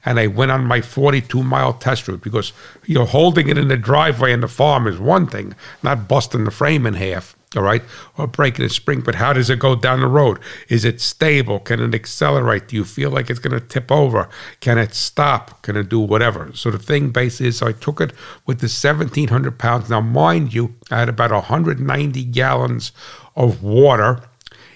and 0.05 0.19
I 0.19 0.27
went 0.27 0.51
on 0.51 0.65
my 0.65 0.81
42 0.81 1.43
mile 1.43 1.73
test 1.73 2.07
route 2.07 2.21
because 2.21 2.53
you're 2.85 3.05
holding 3.05 3.49
it 3.49 3.57
in 3.57 3.67
the 3.67 3.77
driveway 3.77 4.33
in 4.33 4.41
the 4.41 4.47
farm 4.47 4.87
is 4.87 4.99
one 4.99 5.27
thing, 5.27 5.55
not 5.83 6.07
busting 6.07 6.43
the 6.43 6.51
frame 6.51 6.85
in 6.85 6.95
half. 6.95 7.35
All 7.53 7.63
right, 7.63 7.83
or 8.17 8.27
breaking 8.27 8.63
a 8.63 8.69
spring, 8.69 9.01
but 9.01 9.15
how 9.15 9.33
does 9.33 9.49
it 9.49 9.59
go 9.59 9.75
down 9.75 9.99
the 9.99 10.07
road? 10.07 10.39
Is 10.69 10.85
it 10.85 11.01
stable? 11.01 11.59
Can 11.59 11.81
it 11.81 11.93
accelerate? 11.93 12.69
Do 12.69 12.77
you 12.77 12.85
feel 12.85 13.09
like 13.09 13.29
it's 13.29 13.41
going 13.41 13.59
to 13.59 13.67
tip 13.67 13.91
over? 13.91 14.29
Can 14.61 14.77
it 14.77 14.93
stop? 14.93 15.61
Can 15.61 15.75
it 15.75 15.89
do 15.89 15.99
whatever? 15.99 16.51
So 16.53 16.71
the 16.71 16.79
thing 16.79 17.09
basically 17.09 17.47
is, 17.47 17.61
I 17.61 17.73
took 17.73 17.99
it 17.99 18.13
with 18.45 18.59
the 18.59 18.67
1,700 18.67 19.59
pounds. 19.59 19.89
Now, 19.89 19.99
mind 19.99 20.53
you, 20.53 20.75
I 20.89 20.99
had 20.99 21.09
about 21.09 21.31
190 21.31 22.23
gallons 22.23 22.93
of 23.35 23.61
water 23.61 24.21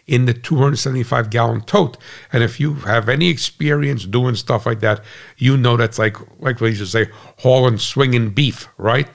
in 0.07 0.25
the 0.25 0.33
275 0.33 1.29
gallon 1.29 1.61
tote. 1.61 1.97
And 2.31 2.43
if 2.43 2.59
you 2.59 2.75
have 2.75 3.09
any 3.09 3.29
experience 3.29 4.05
doing 4.05 4.35
stuff 4.35 4.65
like 4.65 4.79
that, 4.81 5.01
you 5.37 5.57
know 5.57 5.77
that's 5.77 5.99
like 5.99 6.17
like 6.39 6.59
we 6.59 6.69
used 6.69 6.87
say, 6.87 7.07
hauling 7.39 7.77
swinging 7.77 8.31
beef, 8.31 8.67
right? 8.77 9.07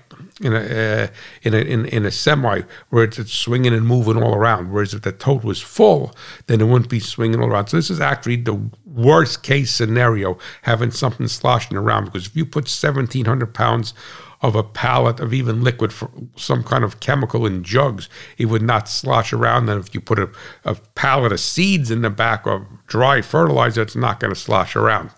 In 0.42 0.54
a, 0.54 0.58
uh, 0.58 1.06
in 1.42 1.54
a 1.54 1.58
in, 1.58 1.86
in 1.86 2.06
a 2.06 2.10
semi 2.10 2.62
where 2.88 3.04
it's, 3.04 3.18
it's, 3.18 3.32
swinging 3.32 3.74
and 3.74 3.86
moving 3.86 4.22
all 4.22 4.34
around. 4.34 4.72
Whereas 4.72 4.94
if 4.94 5.02
the 5.02 5.12
tote 5.12 5.44
was 5.44 5.60
full, 5.60 6.14
then 6.46 6.60
it 6.60 6.64
wouldn't 6.64 6.90
be 6.90 7.00
swinging 7.00 7.40
all 7.40 7.48
around. 7.48 7.68
So 7.68 7.76
this 7.76 7.90
is 7.90 8.00
actually 8.00 8.36
the 8.36 8.70
worst 8.86 9.42
case 9.42 9.72
scenario, 9.72 10.38
having 10.62 10.90
something 10.90 11.28
sloshing 11.28 11.76
around. 11.76 12.06
Because 12.06 12.26
if 12.26 12.36
you 12.36 12.44
put 12.46 12.64
1,700 12.64 13.54
pounds 13.54 13.94
of 14.42 14.54
a 14.54 14.62
pallet 14.62 15.20
of 15.20 15.34
even 15.34 15.62
liquid 15.62 15.92
some 16.36 16.62
kind 16.62 16.82
of 16.82 17.00
chemical 17.00 17.44
in 17.44 17.62
jugs. 17.62 18.08
It 18.38 18.46
would 18.46 18.62
not 18.62 18.88
slosh 18.88 19.32
around. 19.32 19.68
And 19.68 19.84
if 19.84 19.94
you 19.94 20.00
put 20.00 20.18
a, 20.18 20.30
a 20.64 20.76
pallet 20.94 21.32
of 21.32 21.40
seeds 21.40 21.90
in 21.90 22.02
the 22.02 22.10
back 22.10 22.46
of 22.46 22.64
dry 22.86 23.20
fertilizer, 23.20 23.82
it's 23.82 23.96
not 23.96 24.18
going 24.18 24.32
to 24.32 24.40
slosh 24.40 24.74
around. 24.76 25.10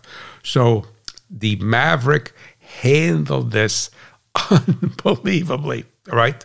So 0.42 0.86
the 1.30 1.56
Maverick 1.56 2.32
handled 2.58 3.52
this 3.52 3.90
unbelievably, 4.50 5.84
right? 6.08 6.44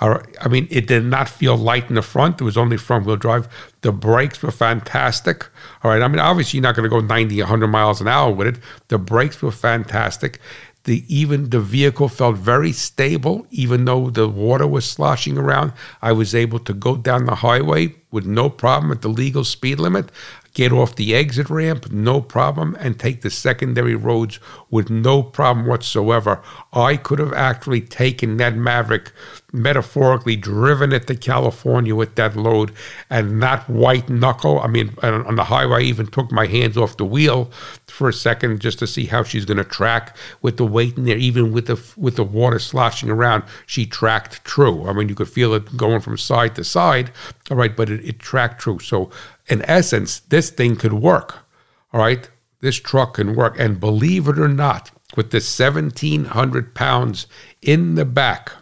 I 0.00 0.46
mean, 0.48 0.68
it 0.70 0.86
did 0.86 1.04
not 1.04 1.28
feel 1.28 1.56
light 1.56 1.88
in 1.88 1.96
the 1.96 2.02
front. 2.02 2.40
It 2.40 2.44
was 2.44 2.56
only 2.56 2.76
front 2.76 3.04
wheel 3.04 3.16
drive. 3.16 3.48
The 3.80 3.90
brakes 3.90 4.40
were 4.42 4.52
fantastic. 4.52 5.48
All 5.82 5.90
right. 5.90 6.02
I 6.02 6.08
mean, 6.08 6.20
obviously, 6.20 6.58
you're 6.58 6.62
not 6.62 6.76
going 6.76 6.84
to 6.84 6.88
go 6.88 7.00
90, 7.00 7.40
100 7.40 7.66
miles 7.66 8.00
an 8.00 8.06
hour 8.06 8.32
with 8.32 8.46
it. 8.46 8.58
The 8.88 8.98
brakes 8.98 9.42
were 9.42 9.50
fantastic. 9.50 10.40
The 10.88 11.04
even 11.14 11.50
the 11.50 11.60
vehicle 11.60 12.08
felt 12.08 12.36
very 12.38 12.72
stable, 12.72 13.46
even 13.50 13.84
though 13.84 14.08
the 14.08 14.26
water 14.26 14.66
was 14.66 14.86
sloshing 14.86 15.36
around. 15.36 15.74
I 16.00 16.12
was 16.12 16.34
able 16.34 16.60
to 16.60 16.72
go 16.72 16.96
down 16.96 17.26
the 17.26 17.34
highway 17.34 17.94
with 18.10 18.24
no 18.24 18.48
problem 18.48 18.90
at 18.90 19.02
the 19.02 19.10
legal 19.10 19.44
speed 19.44 19.78
limit 19.80 20.10
get 20.58 20.72
off 20.72 20.96
the 20.96 21.14
exit 21.14 21.48
ramp, 21.48 21.88
no 21.92 22.20
problem, 22.20 22.76
and 22.80 22.98
take 22.98 23.22
the 23.22 23.30
secondary 23.30 23.94
roads 23.94 24.40
with 24.70 24.90
no 24.90 25.22
problem 25.22 25.64
whatsoever. 25.66 26.42
I 26.72 26.96
could 26.96 27.20
have 27.20 27.32
actually 27.32 27.80
taken 27.80 28.38
that 28.38 28.56
Maverick, 28.56 29.12
metaphorically 29.52 30.34
driven 30.34 30.92
it 30.92 31.06
to 31.06 31.14
California 31.14 31.94
with 31.94 32.16
that 32.16 32.34
load 32.34 32.72
and 33.08 33.38
not 33.38 33.70
white 33.70 34.08
knuckle. 34.08 34.58
I 34.58 34.66
mean, 34.66 34.96
on 35.00 35.36
the 35.36 35.44
highway, 35.44 35.84
I 35.84 35.86
even 35.86 36.08
took 36.08 36.32
my 36.32 36.46
hands 36.46 36.76
off 36.76 36.96
the 36.96 37.04
wheel 37.04 37.52
for 37.86 38.08
a 38.08 38.12
second 38.12 38.60
just 38.60 38.80
to 38.80 38.88
see 38.88 39.06
how 39.06 39.22
she's 39.22 39.44
going 39.44 39.58
to 39.58 39.64
track 39.64 40.16
with 40.42 40.56
the 40.56 40.66
weight 40.66 40.98
in 40.98 41.04
there, 41.04 41.16
even 41.16 41.52
with 41.52 41.66
the 41.68 41.80
with 41.96 42.16
the 42.16 42.24
water 42.24 42.58
sloshing 42.58 43.10
around. 43.10 43.44
She 43.66 43.86
tracked 43.86 44.44
true. 44.44 44.88
I 44.88 44.92
mean, 44.92 45.08
you 45.08 45.14
could 45.14 45.28
feel 45.28 45.54
it 45.54 45.76
going 45.76 46.00
from 46.00 46.18
side 46.18 46.56
to 46.56 46.64
side. 46.64 47.12
All 47.48 47.56
right, 47.56 47.74
but 47.74 47.88
it, 47.88 48.04
it 48.04 48.18
tracked 48.18 48.60
true. 48.60 48.80
So 48.80 49.10
in 49.48 49.62
essence, 49.62 50.20
this 50.20 50.50
thing 50.50 50.76
could 50.76 50.92
work. 50.92 51.46
All 51.92 52.00
right, 52.00 52.30
this 52.60 52.76
truck 52.76 53.14
can 53.14 53.34
work. 53.34 53.58
And 53.58 53.80
believe 53.80 54.28
it 54.28 54.38
or 54.38 54.48
not, 54.48 54.90
with 55.16 55.30
the 55.30 55.38
1,700 55.38 56.74
pounds 56.74 57.26
in 57.62 57.94
the 57.94 58.04
back, 58.04 58.52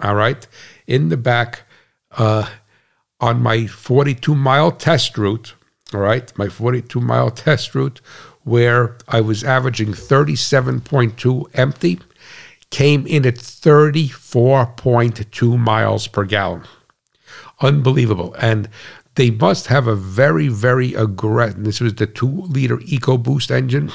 all 0.00 0.14
right, 0.14 0.46
in 0.86 1.08
the 1.08 1.16
back, 1.16 1.62
uh, 2.12 2.48
on 3.20 3.42
my 3.42 3.66
42 3.66 4.34
mile 4.34 4.72
test 4.72 5.16
route, 5.16 5.54
all 5.94 6.00
right, 6.00 6.36
my 6.38 6.48
42 6.48 7.00
mile 7.00 7.30
test 7.30 7.74
route, 7.74 8.00
where 8.42 8.98
I 9.08 9.20
was 9.20 9.44
averaging 9.44 9.92
37.2 9.92 11.44
empty, 11.54 12.00
came 12.70 13.06
in 13.06 13.26
at 13.26 13.36
34.2 13.36 15.58
miles 15.58 16.06
per 16.08 16.24
gallon. 16.24 16.64
Unbelievable. 17.60 18.34
And 18.40 18.68
they 19.14 19.30
must 19.30 19.66
have 19.66 19.86
a 19.86 19.94
very, 19.94 20.48
very 20.48 20.94
aggressive. 20.94 21.64
This 21.64 21.80
was 21.80 21.94
the 21.94 22.06
two-liter 22.06 22.78
EcoBoost 22.78 23.50
engine, 23.50 23.90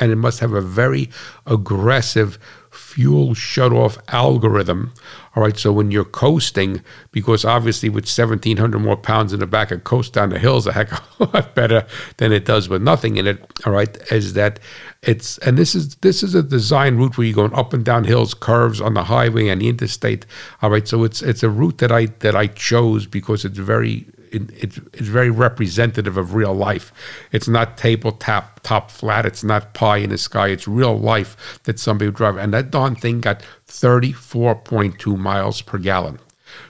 and 0.00 0.10
it 0.10 0.16
must 0.16 0.40
have 0.40 0.52
a 0.52 0.60
very 0.60 1.10
aggressive 1.46 2.38
fuel 2.70 3.34
shut-off 3.34 3.98
algorithm. 4.08 4.92
All 5.34 5.42
right, 5.42 5.56
so 5.56 5.72
when 5.72 5.90
you're 5.90 6.04
coasting, 6.04 6.82
because 7.10 7.44
obviously 7.44 7.88
with 7.88 8.04
1,700 8.04 8.78
more 8.78 8.96
pounds 8.96 9.32
in 9.32 9.40
the 9.40 9.46
back, 9.46 9.70
it 9.70 9.84
coast 9.84 10.12
down 10.12 10.30
the 10.30 10.38
hills 10.38 10.66
a 10.66 10.72
heck 10.72 10.92
of 10.92 11.00
a 11.20 11.36
lot 11.36 11.54
better 11.54 11.86
than 12.18 12.32
it 12.32 12.44
does 12.44 12.68
with 12.68 12.82
nothing 12.82 13.16
in 13.16 13.26
it. 13.26 13.42
All 13.64 13.72
right, 13.72 13.96
is 14.10 14.34
that 14.34 14.60
it's 15.02 15.38
and 15.38 15.56
this 15.56 15.74
is 15.74 15.96
this 15.96 16.22
is 16.22 16.34
a 16.34 16.42
design 16.42 16.96
route 16.96 17.16
where 17.16 17.26
you're 17.26 17.34
going 17.34 17.54
up 17.54 17.72
and 17.72 17.84
down 17.84 18.04
hills, 18.04 18.34
curves 18.34 18.80
on 18.80 18.94
the 18.94 19.04
highway 19.04 19.48
and 19.48 19.62
the 19.62 19.68
interstate. 19.68 20.26
All 20.60 20.70
right, 20.70 20.86
so 20.86 21.02
it's 21.02 21.22
it's 21.22 21.42
a 21.42 21.50
route 21.50 21.78
that 21.78 21.92
I 21.92 22.06
that 22.20 22.36
I 22.36 22.46
chose 22.46 23.06
because 23.06 23.44
it's 23.44 23.58
very 23.58 24.06
it, 24.32 24.50
it's 24.52 24.78
it's 24.92 25.08
very 25.08 25.30
representative 25.30 26.16
of 26.16 26.34
real 26.34 26.54
life. 26.54 26.92
It's 27.32 27.48
not 27.48 27.76
tabletop 27.76 28.60
top 28.62 28.90
flat. 28.90 29.26
It's 29.26 29.44
not 29.44 29.74
pie 29.74 29.98
in 29.98 30.10
the 30.10 30.18
sky. 30.18 30.48
It's 30.48 30.66
real 30.66 30.98
life 30.98 31.60
that 31.64 31.78
somebody 31.78 32.08
would 32.08 32.16
drive. 32.16 32.36
And 32.36 32.52
that 32.54 32.70
darn 32.70 32.96
thing 32.96 33.20
got 33.20 33.42
34.2 33.68 35.18
miles 35.18 35.62
per 35.62 35.78
gallon 35.78 36.18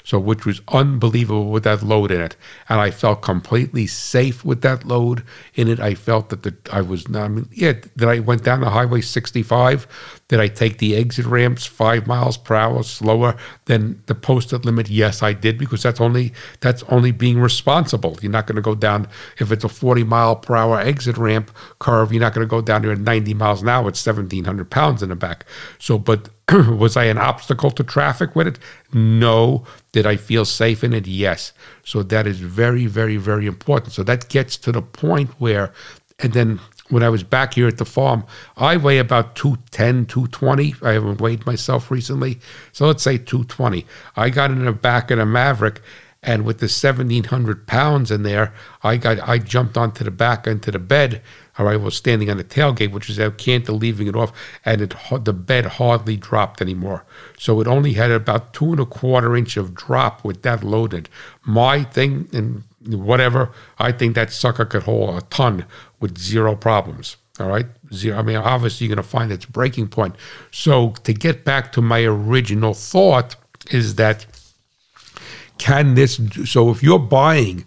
so 0.05 0.19
which 0.19 0.45
was 0.45 0.61
unbelievable 0.69 1.51
with 1.51 1.65
that 1.65 1.83
load 1.83 2.11
in 2.11 2.21
it. 2.21 2.37
And 2.69 2.81
I 2.81 2.91
felt 2.91 3.23
completely 3.23 3.87
safe 3.87 4.45
with 4.45 4.63
that 4.63 4.85
load 4.85 5.25
in 5.55 5.69
it. 5.69 5.81
I 5.81 5.95
felt 5.95 6.29
that 6.31 6.43
the 6.43 6.55
I 6.73 6.81
was 6.81 7.09
not. 7.09 7.25
I 7.25 7.29
mean, 7.29 7.49
yeah, 7.53 7.75
that 7.97 8.09
I 8.09 8.21
went 8.21 8.45
down 8.45 8.61
the 8.61 8.71
highway 8.71 9.01
65. 9.01 10.21
Did 10.33 10.41
I 10.41 10.49
take 10.49 10.79
the 10.79 10.97
exit 10.97 11.27
ramps 11.27 11.67
five 11.67 12.07
miles 12.07 12.39
per 12.39 12.55
hour 12.55 12.83
slower 12.85 13.37
than 13.67 14.03
the 14.07 14.15
posted 14.15 14.65
limit? 14.65 14.89
Yes, 14.89 15.23
I 15.23 15.35
did 15.35 15.59
because 15.59 15.83
that's 15.83 16.01
only 16.01 16.33
that's 16.61 16.83
only 16.85 17.11
being 17.11 17.39
responsible. 17.39 18.17
You're 18.23 18.33
not 18.33 18.47
going 18.47 18.57
to 18.57 18.63
go 18.63 18.75
down 18.75 19.09
if 19.39 19.53
it's 19.53 19.63
a 19.63 19.69
40 19.69 20.05
mile 20.05 20.37
per 20.37 20.57
hour 20.57 20.81
exit 20.81 21.19
ramp 21.19 21.51
curve. 21.81 22.15
You're 22.15 22.23
not 22.23 22.33
going 22.33 22.47
to 22.47 22.51
go 22.51 22.63
down 22.63 22.81
there 22.81 22.93
at 22.93 23.01
90 23.01 23.35
miles 23.35 23.61
an 23.61 23.69
hour. 23.69 23.91
It's 23.91 24.07
1,700 24.07 24.71
pounds 24.71 25.03
in 25.03 25.11
the 25.11 25.17
back. 25.17 25.45
So, 25.79 25.99
but 25.99 26.31
was 26.51 26.97
I 26.97 27.05
an 27.05 27.19
obstacle 27.19 27.71
to 27.71 27.85
traffic 27.85 28.35
with 28.35 28.47
it? 28.47 28.59
No. 28.91 29.67
Did 29.93 30.07
I 30.07 30.17
feel 30.17 30.47
safe 30.47 30.83
in 30.83 30.95
it? 30.95 31.07
Yes. 31.07 31.53
So 31.85 32.03
that 32.05 32.27
is 32.27 32.41
very, 32.41 32.87
very, 32.87 33.19
very 33.19 33.45
important. 33.45 33.93
So 33.93 34.03
that 34.05 34.31
gets 34.31 34.57
to 34.57 34.73
the 34.73 34.81
point 34.81 35.29
where, 35.39 35.75
and 36.19 36.33
then 36.33 36.59
when 36.93 37.03
I 37.03 37.09
was 37.09 37.23
back 37.23 37.55
here 37.55 37.67
at 37.67 37.79
the 37.79 37.87
farm, 37.87 38.25
I 38.55 38.77
weigh 38.77 38.99
about 38.99 39.35
210, 39.35 40.05
220. 40.07 40.75
I 40.83 40.93
haven't 40.93 41.23
weighed 41.23 41.47
myself 41.47 41.91
recently. 41.91 42.39
So 42.73 42.87
let's 42.87 43.03
say 43.03 43.17
220. 43.17 43.87
I 44.15 44.29
got 44.29 44.51
in 44.51 44.67
the 44.67 44.73
back 44.73 45.11
of 45.11 45.19
a 45.19 45.25
Maverick, 45.25 45.81
and 46.23 46.45
with 46.45 46.59
the 46.59 46.67
1,700 46.67 47.67
pounds 47.67 48.11
in 48.11 48.23
there, 48.23 48.53
I 48.83 48.99
got 48.99 49.27
I 49.27 49.39
jumped 49.39 49.77
onto 49.79 50.05
the 50.05 50.11
back 50.11 50.47
into 50.47 50.71
the 50.71 50.79
bed. 50.79 51.23
All 51.59 51.67
right, 51.67 51.81
was 51.81 51.97
standing 51.97 52.31
on 52.31 52.37
the 52.37 52.45
tailgate, 52.45 52.93
which 52.93 53.11
is 53.11 53.19
out 53.19 53.39
leaving 53.43 54.07
it 54.07 54.15
off, 54.15 54.33
and 54.65 54.83
it 54.83 54.95
the 55.23 55.33
bed 55.33 55.65
hardly 55.65 56.17
dropped 56.17 56.61
anymore. 56.61 57.05
So 57.39 57.61
it 57.61 57.67
only 57.67 57.95
had 57.95 58.11
about 58.11 58.53
two 58.53 58.71
and 58.71 58.81
a 58.81 58.87
quarter 58.87 59.35
inch 59.35 59.57
of 59.57 59.75
drop 59.75 60.25
with 60.25 60.43
that 60.43 60.63
loaded. 60.63 61.09
My 61.43 61.85
thing 61.85 62.29
and 62.33 62.65
whatever, 62.87 63.51
I 63.79 63.93
think 63.93 64.15
that 64.15 64.33
sucker 64.33 64.65
could 64.65 64.85
hold 64.85 65.17
a 65.17 65.23
ton 65.27 65.67
with 66.03 66.19
zero 66.19 66.55
problems. 66.55 67.17
All 67.41 67.49
right, 67.49 67.67
zero. 67.95 68.19
I 68.19 68.23
mean, 68.23 68.37
obviously 68.37 68.87
you're 68.87 68.95
going 68.95 69.03
to 69.03 69.09
find 69.09 69.33
its 69.33 69.47
breaking 69.47 69.89
point. 69.89 70.17
So 70.51 70.91
to 71.05 71.15
get 71.15 71.45
back 71.45 71.73
to 71.73 71.81
my 71.81 72.03
original 72.05 72.75
thought 72.75 73.37
is 73.71 73.95
that 73.95 74.27
can 75.57 75.95
this? 75.95 76.21
So 76.45 76.71
if 76.71 76.83
you're 76.83 76.99
buying 76.99 77.65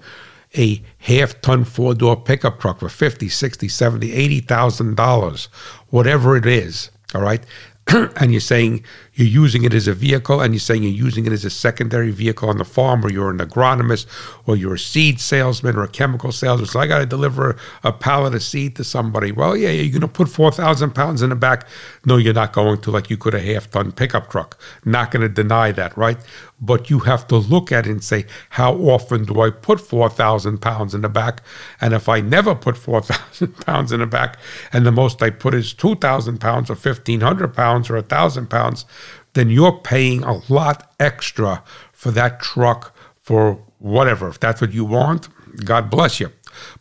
a 0.58 0.82
half 1.00 1.40
ton 1.42 1.64
four 1.64 1.94
door 1.96 2.22
pickup 2.22 2.60
truck 2.60 2.80
for 2.80 2.90
50, 2.90 3.30
60, 3.30 3.68
70, 3.68 4.12
80,000 4.14 4.96
dollars, 4.96 5.46
whatever 5.90 6.36
it 6.36 6.46
is, 6.46 6.92
all 7.14 7.22
right, 7.22 7.44
and 7.88 8.32
you're 8.32 8.42
saying 8.42 8.84
you're 9.14 9.28
using 9.28 9.64
it 9.64 9.74
as 9.74 9.88
a 9.88 9.94
vehicle 9.94 10.42
and 10.42 10.54
you're 10.54 10.60
saying 10.60 10.82
you're 10.82 10.92
using 10.92 11.26
it 11.28 11.32
as 11.32 11.46
a 11.46 11.50
secondary 11.52 12.10
vehicle 12.10 12.50
on 12.50 12.58
the 12.58 12.66
farm 12.66 13.06
or 13.06 13.12
you're 13.12 13.30
an 13.30 13.38
agronomist 13.38 14.08
or 14.48 14.56
you're 14.56 14.74
a 14.74 14.80
seed 14.80 15.20
salesman 15.20 15.76
or 15.76 15.84
a 15.84 15.88
chemical 15.88 16.32
salesman. 16.32 16.68
So 16.68 16.80
I 16.80 16.88
got 16.88 17.00
to 17.00 17.06
deliver 17.06 17.56
a 17.84 17.94
pallet 17.94 18.34
of 18.34 18.42
seed 18.42 18.76
to 18.78 18.84
somebody. 18.84 19.32
Well, 19.32 19.56
yeah, 19.56 19.70
you're 19.70 19.92
going 19.92 20.02
to 20.02 20.08
put 20.08 20.30
4,000 20.30 20.96
pounds 20.96 21.22
in 21.22 21.30
the 21.30 21.36
back. 21.36 21.68
No, 22.06 22.18
you're 22.18 22.34
not 22.34 22.54
going 22.54 22.82
to, 22.82 22.92
like 22.92 23.10
you 23.10 23.18
could 23.18 23.36
a 23.36 23.40
half 23.40 23.70
ton 23.70 23.92
pickup 23.92 24.32
truck. 24.32 24.60
Not 24.84 25.12
going 25.12 25.22
to 25.22 25.30
deny 25.30 25.72
that, 25.74 25.96
right? 25.96 26.18
But 26.66 26.90
you 26.90 27.00
have 27.00 27.28
to 27.28 27.38
look 27.38 27.72
at 27.72 27.86
it 27.86 27.92
and 27.92 28.04
say, 28.04 28.26
how 28.52 28.74
often 28.76 29.26
do 29.26 29.42
I 29.42 29.50
put 29.50 29.80
4,000 29.80 30.60
pounds 30.60 30.96
in 30.96 31.02
the 31.02 31.10
back? 31.10 31.42
And 31.80 31.94
if 31.94 32.10
I 32.10 32.22
never 32.22 32.56
put 32.56 32.78
4,000 32.90 33.66
pounds 33.66 33.92
in 33.92 34.00
the 34.00 34.08
back 34.08 34.38
and 34.74 34.86
the 34.86 34.92
most 34.92 35.22
I 35.22 35.30
put 35.30 35.54
is 35.54 35.74
2,000 35.74 36.40
pounds 36.40 36.70
or 36.70 36.76
1,500 36.76 37.54
pounds 37.54 37.90
or 37.90 37.96
1,000 37.96 38.50
pounds, 38.50 38.86
then 39.34 39.50
you're 39.50 39.80
paying 39.80 40.24
a 40.24 40.42
lot 40.52 40.92
extra 41.00 41.64
for 41.92 42.12
that 42.12 42.42
truck 42.42 42.96
for 43.22 43.60
whatever. 43.80 44.30
If 44.30 44.40
that's 44.40 44.62
what 44.62 44.74
you 44.74 44.86
want, 44.86 45.28
God 45.64 45.90
bless 45.90 46.20
you. 46.20 46.32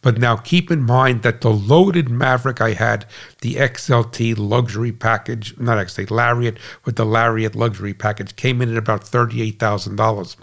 But 0.02 0.18
now 0.18 0.36
keep 0.36 0.70
in 0.70 0.82
mind 0.82 1.22
that 1.22 1.40
the 1.40 1.50
loaded 1.50 2.08
Maverick 2.08 2.60
I 2.60 2.72
had, 2.72 3.06
the 3.40 3.54
XLT 3.54 4.34
luxury 4.38 4.92
package, 4.92 5.58
not 5.58 5.78
XLT, 5.78 6.10
Lariat 6.10 6.58
with 6.84 6.96
the 6.96 7.06
Lariat 7.06 7.54
luxury 7.54 7.94
package, 7.94 8.36
came 8.36 8.60
in 8.62 8.70
at 8.70 8.76
about 8.76 9.02
$38,000. 9.02 10.36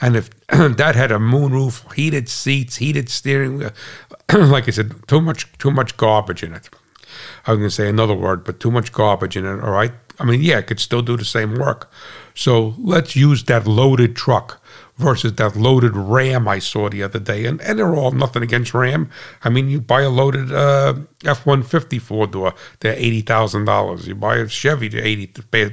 And 0.00 0.16
if 0.16 0.30
that 0.48 0.94
had 0.94 1.10
a 1.10 1.18
moonroof, 1.18 1.92
heated 1.94 2.28
seats, 2.28 2.76
heated 2.76 3.08
steering 3.08 3.58
wheel, 3.58 3.70
like 4.32 4.68
I 4.68 4.70
said, 4.70 5.06
too 5.08 5.20
much, 5.20 5.50
too 5.58 5.70
much 5.70 5.96
garbage 5.96 6.42
in 6.42 6.54
it. 6.54 6.68
I 7.46 7.52
was 7.52 7.58
going 7.58 7.70
to 7.70 7.74
say 7.74 7.88
another 7.88 8.14
word, 8.14 8.44
but 8.44 8.60
too 8.60 8.70
much 8.70 8.92
garbage 8.92 9.36
in 9.36 9.44
it. 9.44 9.62
All 9.62 9.70
right. 9.70 9.92
I 10.18 10.24
mean, 10.24 10.42
yeah, 10.42 10.58
it 10.58 10.66
could 10.66 10.80
still 10.80 11.02
do 11.02 11.16
the 11.16 11.24
same 11.24 11.54
work. 11.56 11.90
So 12.34 12.74
let's 12.78 13.16
use 13.16 13.44
that 13.44 13.66
loaded 13.66 14.16
truck 14.16 14.62
versus 14.96 15.32
that 15.34 15.56
loaded 15.56 15.96
Ram 15.96 16.46
I 16.46 16.58
saw 16.58 16.88
the 16.88 17.02
other 17.02 17.18
day. 17.18 17.46
And, 17.46 17.60
and 17.62 17.78
they're 17.78 17.94
all 17.94 18.12
nothing 18.12 18.42
against 18.42 18.74
Ram. 18.74 19.10
I 19.42 19.48
mean, 19.48 19.68
you 19.68 19.80
buy 19.80 20.02
a 20.02 20.10
loaded 20.10 20.52
uh, 20.52 20.94
F 21.24 21.44
150 21.46 21.98
four 21.98 22.26
door, 22.26 22.54
they're 22.80 22.96
$80,000. 22.96 24.06
You 24.06 24.14
buy 24.14 24.36
a 24.36 24.48
Chevy, 24.48 24.88
they're 24.88 25.04
80 25.04 25.26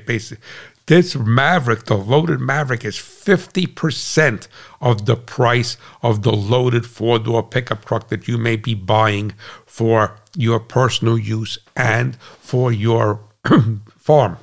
basic. 0.06 0.40
This 0.88 1.16
Maverick, 1.16 1.86
the 1.86 1.96
loaded 1.96 2.42
Maverick, 2.42 2.84
is 2.84 2.98
50% 2.98 4.48
of 4.82 5.06
the 5.06 5.16
price 5.16 5.78
of 6.02 6.24
the 6.24 6.34
loaded 6.34 6.86
four 6.86 7.20
door 7.20 7.44
pickup 7.44 7.86
truck 7.86 8.10
that 8.10 8.28
you 8.28 8.38
may 8.38 8.56
be 8.56 8.74
buying 8.74 9.34
for 9.66 10.18
your 10.36 10.60
personal 10.60 11.18
use 11.18 11.60
and 11.76 12.18
for 12.40 12.72
your 12.72 13.22
farm. 13.98 14.38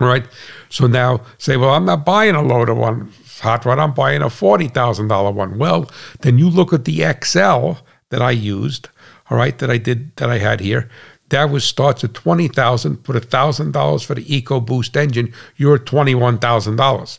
Right? 0.00 0.26
So 0.68 0.88
now 0.88 1.20
say, 1.38 1.56
well, 1.56 1.70
I'm 1.70 1.84
not 1.84 2.04
buying 2.04 2.34
a 2.34 2.42
loaded 2.42 2.74
one, 2.74 3.12
hot 3.42 3.64
rod, 3.64 3.78
I'm 3.78 3.92
buying 3.92 4.22
a 4.22 4.26
$40,000 4.26 5.34
one. 5.34 5.58
Well, 5.58 5.90
then 6.20 6.38
you 6.38 6.48
look 6.48 6.72
at 6.72 6.84
the 6.84 7.04
XL 7.22 7.82
that 8.10 8.22
I 8.22 8.30
used, 8.30 8.88
all 9.30 9.36
right, 9.36 9.56
that 9.58 9.70
I 9.70 9.78
did, 9.78 10.16
that 10.16 10.30
I 10.30 10.38
had 10.38 10.60
here. 10.60 10.88
That 11.30 11.50
was 11.50 11.64
starts 11.64 12.04
at 12.04 12.14
20000 12.14 13.04
put 13.04 13.16
$1,000 13.16 14.04
for 14.04 14.14
the 14.14 14.24
EcoBoost 14.24 14.96
engine, 14.96 15.32
you're 15.56 15.78
$21,000. 15.78 17.18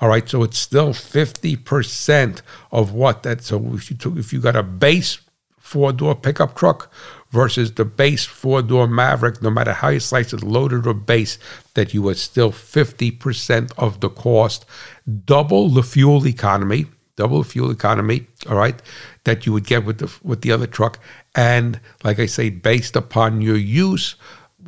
All 0.00 0.08
right, 0.08 0.28
so 0.28 0.42
it's 0.42 0.58
still 0.58 0.90
50% 0.90 2.42
of 2.70 2.92
what 2.92 3.22
that. 3.22 3.42
So 3.42 3.74
if 3.74 3.90
you, 3.90 3.96
took, 3.96 4.16
if 4.16 4.32
you 4.32 4.40
got 4.40 4.56
a 4.56 4.62
base 4.62 5.18
four 5.58 5.92
door 5.92 6.14
pickup 6.14 6.54
truck 6.54 6.92
versus 7.34 7.72
the 7.72 7.84
base 7.84 8.24
four 8.24 8.62
door 8.62 8.86
Maverick, 8.86 9.42
no 9.42 9.50
matter 9.50 9.72
how 9.72 9.88
you 9.88 9.98
slice 9.98 10.32
it, 10.32 10.42
loaded 10.42 10.86
or 10.86 10.94
base, 10.94 11.36
that 11.74 11.92
you 11.92 12.08
are 12.08 12.14
still 12.14 12.52
50% 12.52 13.72
of 13.76 13.98
the 13.98 14.08
cost, 14.08 14.64
double 15.26 15.68
the 15.68 15.82
fuel 15.82 16.26
economy, 16.28 16.86
double 17.16 17.42
the 17.42 17.48
fuel 17.48 17.72
economy, 17.72 18.28
all 18.48 18.56
right, 18.56 18.80
that 19.24 19.44
you 19.44 19.52
would 19.52 19.66
get 19.66 19.84
with 19.84 19.98
the 19.98 20.10
with 20.22 20.42
the 20.42 20.52
other 20.52 20.68
truck. 20.68 21.00
And 21.34 21.80
like 22.04 22.20
I 22.20 22.26
say, 22.26 22.50
based 22.50 22.94
upon 22.94 23.40
your 23.40 23.56
use, 23.56 24.14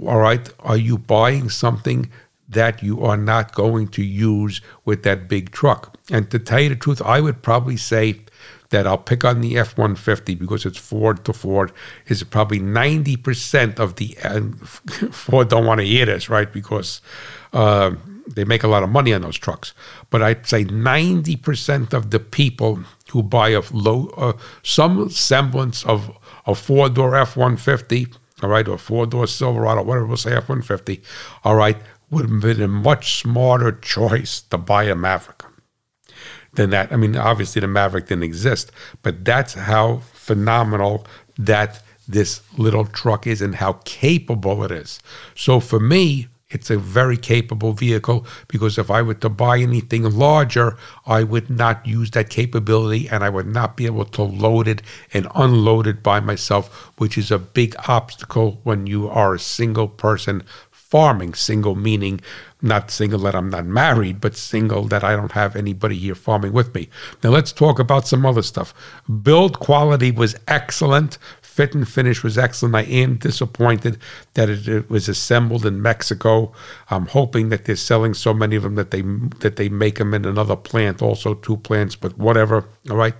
all 0.02 0.18
right, 0.18 0.52
are 0.58 0.76
you 0.76 0.98
buying 0.98 1.48
something 1.48 2.10
that 2.48 2.82
you 2.82 3.04
are 3.04 3.16
not 3.16 3.54
going 3.54 3.88
to 3.88 4.02
use 4.02 4.60
with 4.84 5.04
that 5.04 5.28
big 5.28 5.52
truck? 5.52 5.96
And 6.10 6.28
to 6.32 6.40
tell 6.40 6.60
you 6.60 6.70
the 6.70 6.76
truth, 6.76 7.00
I 7.00 7.20
would 7.20 7.42
probably 7.42 7.76
say 7.76 8.26
that 8.70 8.86
I'll 8.86 8.98
pick 8.98 9.24
on 9.24 9.40
the 9.40 9.58
F 9.58 9.76
150 9.76 10.34
because 10.34 10.66
it's 10.66 10.78
Ford 10.78 11.24
to 11.24 11.32
Ford, 11.32 11.72
is 12.06 12.22
probably 12.24 12.60
90% 12.60 13.78
of 13.78 13.96
the. 13.96 14.16
Ford 15.12 15.48
don't 15.48 15.66
want 15.66 15.80
to 15.80 15.86
hear 15.86 16.06
this, 16.06 16.28
right? 16.28 16.52
Because 16.52 17.00
uh, 17.52 17.92
they 18.26 18.44
make 18.44 18.62
a 18.62 18.68
lot 18.68 18.82
of 18.82 18.88
money 18.88 19.12
on 19.12 19.22
those 19.22 19.36
trucks. 19.36 19.72
But 20.10 20.22
I'd 20.22 20.46
say 20.46 20.64
90% 20.64 21.92
of 21.92 22.10
the 22.10 22.20
people 22.20 22.80
who 23.10 23.22
buy 23.22 23.50
a 23.50 23.62
low, 23.72 24.08
uh, 24.16 24.32
some 24.62 25.10
semblance 25.10 25.84
of 25.84 26.16
a 26.46 26.54
four 26.54 26.88
door 26.88 27.14
F 27.16 27.36
150, 27.36 28.08
all 28.42 28.50
right, 28.50 28.66
or 28.66 28.78
four 28.78 29.06
door 29.06 29.26
Silverado, 29.26 29.82
whatever 29.82 30.06
we'll 30.06 30.16
say 30.16 30.32
F 30.32 30.48
150, 30.48 31.02
all 31.44 31.54
right, 31.54 31.76
would 32.10 32.28
have 32.30 32.40
been 32.40 32.62
a 32.62 32.68
much 32.68 33.20
smarter 33.20 33.72
choice 33.72 34.42
to 34.42 34.58
buy 34.58 34.84
a 34.84 34.94
Maverick 34.94 35.42
than 36.57 36.70
that. 36.70 36.92
I 36.92 36.96
mean, 36.96 37.16
obviously 37.16 37.61
the 37.61 37.68
Maverick 37.68 38.07
didn't 38.07 38.24
exist, 38.24 38.72
but 39.02 39.24
that's 39.24 39.54
how 39.54 39.98
phenomenal 40.12 41.07
that 41.38 41.82
this 42.09 42.42
little 42.57 42.86
truck 42.86 43.26
is 43.26 43.42
and 43.42 43.57
how 43.57 43.74
capable 43.84 44.62
it 44.64 44.70
is. 44.70 45.00
So 45.34 45.61
for 45.61 45.80
me, 45.80 46.28
it's 46.48 46.70
a 46.70 46.78
very 46.78 47.16
capable 47.16 47.72
vehicle 47.72 48.24
because 48.46 48.78
if 48.78 48.88
I 48.88 49.02
were 49.02 49.14
to 49.14 49.28
buy 49.28 49.59
anything 49.59 50.04
larger, 50.04 50.76
I 51.04 51.24
would 51.24 51.50
not 51.50 51.84
use 51.84 52.12
that 52.12 52.30
capability 52.30 53.09
and 53.09 53.24
I 53.24 53.30
would 53.30 53.48
not 53.48 53.76
be 53.76 53.86
able 53.86 54.04
to 54.04 54.22
load 54.22 54.68
it 54.68 54.80
and 55.12 55.26
unload 55.34 55.88
it 55.88 56.04
by 56.04 56.20
myself, 56.20 56.92
which 56.98 57.18
is 57.18 57.32
a 57.32 57.38
big 57.40 57.74
obstacle 57.88 58.61
when 58.62 58.86
you 58.86 59.09
are 59.09 59.34
a 59.34 59.40
single 59.40 59.88
person 59.88 60.44
farming. 60.91 61.34
Single 61.34 61.74
meaning 61.74 62.20
not 62.62 62.91
single 62.91 63.18
that 63.20 63.34
I'm 63.34 63.51
not 63.51 63.66
married, 63.66 64.20
but 64.20 64.37
single 64.37 64.84
that 64.84 65.05
I 65.05 65.14
don't 65.14 65.32
have 65.32 65.57
anybody 65.57 65.97
here 65.97 66.14
farming 66.14 66.53
with 66.53 66.74
me. 66.74 66.89
Now 67.22 67.30
let's 67.30 67.53
talk 67.53 67.78
about 67.78 68.09
some 68.09 68.24
other 68.24 68.43
stuff. 68.43 68.72
Build 69.22 69.59
quality 69.61 70.11
was 70.11 70.37
excellent. 70.49 71.18
Fit 71.43 71.74
and 71.74 71.89
finish 71.89 72.22
was 72.22 72.37
excellent. 72.37 72.74
I 72.74 72.82
am 72.82 73.16
disappointed 73.16 73.99
that 74.34 74.49
it, 74.49 74.68
it, 74.68 74.91
was 74.91 75.09
assembled 75.09 75.64
in 75.64 75.80
Mexico. 75.80 76.53
I'm 76.91 77.07
hoping 77.07 77.49
that 77.49 77.64
they're 77.64 77.76
selling 77.76 78.14
so 78.14 78.34
many 78.34 78.57
of 78.57 78.62
them 78.62 78.74
that 78.74 78.91
they 78.91 79.03
that 79.41 79.57
they 79.57 79.68
make 79.68 79.97
them 79.97 80.12
in 80.12 80.24
another 80.24 80.57
plant, 80.57 81.01
also 81.01 81.34
two 81.34 81.57
plants, 81.59 81.97
but 81.97 82.18
whatever. 82.18 82.68
All 82.91 82.97
right. 82.97 83.14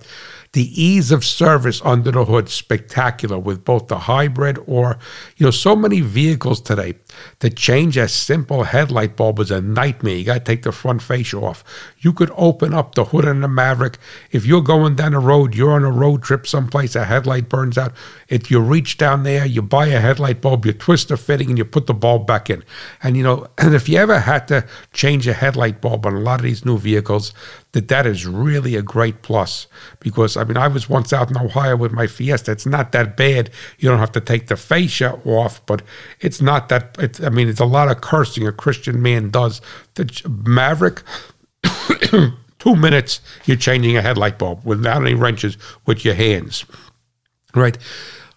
The 0.53 0.81
ease 0.81 1.11
of 1.11 1.25
service 1.25 1.81
under 1.83 2.11
the 2.11 2.25
hood, 2.25 2.49
spectacular 2.49 3.37
with 3.37 3.65
both 3.65 3.87
the 3.87 3.99
hybrid 3.99 4.59
or, 4.65 4.97
you 5.35 5.45
know, 5.45 5.51
so 5.51 5.75
many 5.75 6.01
vehicles 6.01 6.61
today. 6.61 6.95
To 7.39 7.49
change 7.49 7.97
a 7.97 8.07
simple 8.07 8.63
headlight 8.63 9.15
bulb 9.15 9.39
is 9.39 9.51
a 9.51 9.61
nightmare. 9.61 10.15
You 10.15 10.25
got 10.25 10.33
to 10.35 10.39
take 10.39 10.63
the 10.63 10.71
front 10.71 11.01
fascia 11.01 11.37
off. 11.37 11.63
You 11.99 12.13
could 12.13 12.31
open 12.35 12.73
up 12.73 12.95
the 12.95 13.05
hood 13.05 13.25
in 13.25 13.41
the 13.41 13.47
Maverick. 13.47 13.97
If 14.31 14.45
you're 14.45 14.61
going 14.61 14.95
down 14.95 15.13
a 15.13 15.19
road, 15.19 15.55
you're 15.55 15.71
on 15.71 15.83
a 15.83 15.91
road 15.91 16.23
trip 16.23 16.47
someplace, 16.47 16.95
a 16.95 17.05
headlight 17.05 17.49
burns 17.49 17.77
out. 17.77 17.93
If 18.27 18.49
you 18.51 18.59
reach 18.59 18.97
down 18.97 19.23
there, 19.23 19.45
you 19.45 19.61
buy 19.61 19.87
a 19.87 19.99
headlight 19.99 20.41
bulb, 20.41 20.65
you 20.65 20.73
twist 20.73 21.09
the 21.09 21.17
fitting, 21.17 21.49
and 21.49 21.57
you 21.57 21.65
put 21.65 21.87
the 21.87 21.93
bulb 21.93 22.27
back 22.27 22.49
in. 22.49 22.63
And 23.03 23.17
you 23.17 23.23
know, 23.23 23.47
and 23.57 23.73
if 23.75 23.87
you 23.87 23.97
ever 23.97 24.19
had 24.19 24.47
to 24.49 24.65
change 24.93 25.27
a 25.27 25.33
headlight 25.33 25.81
bulb 25.81 26.05
on 26.05 26.15
a 26.15 26.19
lot 26.19 26.39
of 26.39 26.43
these 26.43 26.65
new 26.65 26.77
vehicles, 26.77 27.33
that 27.77 27.89
that 27.89 28.07
is 28.07 28.25
really 28.25 28.75
a 28.75 28.81
great 28.81 29.21
plus 29.21 29.67
because 29.99 30.35
I 30.35 30.43
mean 30.43 30.57
I 30.57 30.67
was 30.67 30.89
once 30.89 31.13
out 31.13 31.29
in 31.29 31.37
Ohio 31.37 31.75
with 31.75 31.91
my 31.91 32.07
Fiesta. 32.07 32.51
It's 32.51 32.65
not 32.65 32.91
that 32.93 33.15
bad. 33.15 33.51
You 33.77 33.87
don't 33.89 33.99
have 33.99 34.11
to 34.13 34.21
take 34.21 34.47
the 34.47 34.55
fascia 34.55 35.19
off, 35.25 35.63
but 35.67 35.83
it's 36.19 36.41
not 36.41 36.69
that. 36.69 36.97
It's, 37.07 37.21
I 37.21 37.29
mean, 37.29 37.47
it's 37.47 37.59
a 37.59 37.65
lot 37.65 37.89
of 37.89 38.01
cursing 38.01 38.47
a 38.47 38.51
Christian 38.51 39.01
man 39.01 39.29
does. 39.29 39.61
The 39.95 40.05
Maverick. 40.45 41.03
two 42.59 42.75
minutes, 42.75 43.21
you're 43.45 43.57
changing 43.57 43.97
a 43.97 44.01
headlight 44.01 44.37
bulb 44.37 44.65
without 44.65 45.01
any 45.01 45.13
wrenches 45.13 45.57
with 45.85 46.03
your 46.03 46.15
hands. 46.15 46.65
Right. 47.55 47.77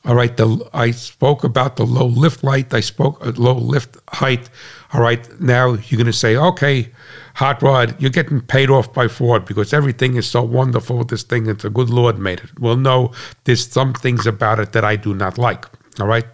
All 0.04 0.14
right. 0.14 0.36
The 0.36 0.68
I 0.72 0.92
spoke 0.92 1.44
about 1.44 1.76
the 1.76 1.84
low 1.84 2.06
lift 2.06 2.42
light. 2.42 2.72
I 2.72 2.80
spoke 2.80 3.24
uh, 3.26 3.32
low 3.36 3.54
lift 3.54 3.96
height. 4.08 4.48
All 4.92 5.00
right. 5.00 5.40
Now 5.40 5.74
you're 5.74 5.98
going 5.98 6.06
to 6.06 6.12
say, 6.12 6.36
okay, 6.36 6.90
Hot 7.34 7.62
Rod, 7.62 8.00
you're 8.00 8.10
getting 8.10 8.40
paid 8.40 8.70
off 8.70 8.92
by 8.92 9.08
Ford 9.08 9.44
because 9.44 9.72
everything 9.72 10.16
is 10.16 10.28
so 10.28 10.42
wonderful 10.42 10.98
with 10.98 11.08
this 11.08 11.22
thing. 11.22 11.46
It's 11.46 11.64
a 11.64 11.70
good 11.70 11.90
Lord 11.90 12.18
made 12.18 12.40
it. 12.40 12.58
Well, 12.58 12.76
no, 12.76 13.12
there's 13.44 13.66
some 13.66 13.92
things 13.92 14.26
about 14.26 14.58
it 14.58 14.72
that 14.72 14.84
I 14.84 14.96
do 14.96 15.14
not 15.14 15.38
like. 15.38 15.66
All 16.00 16.06
right. 16.06 16.26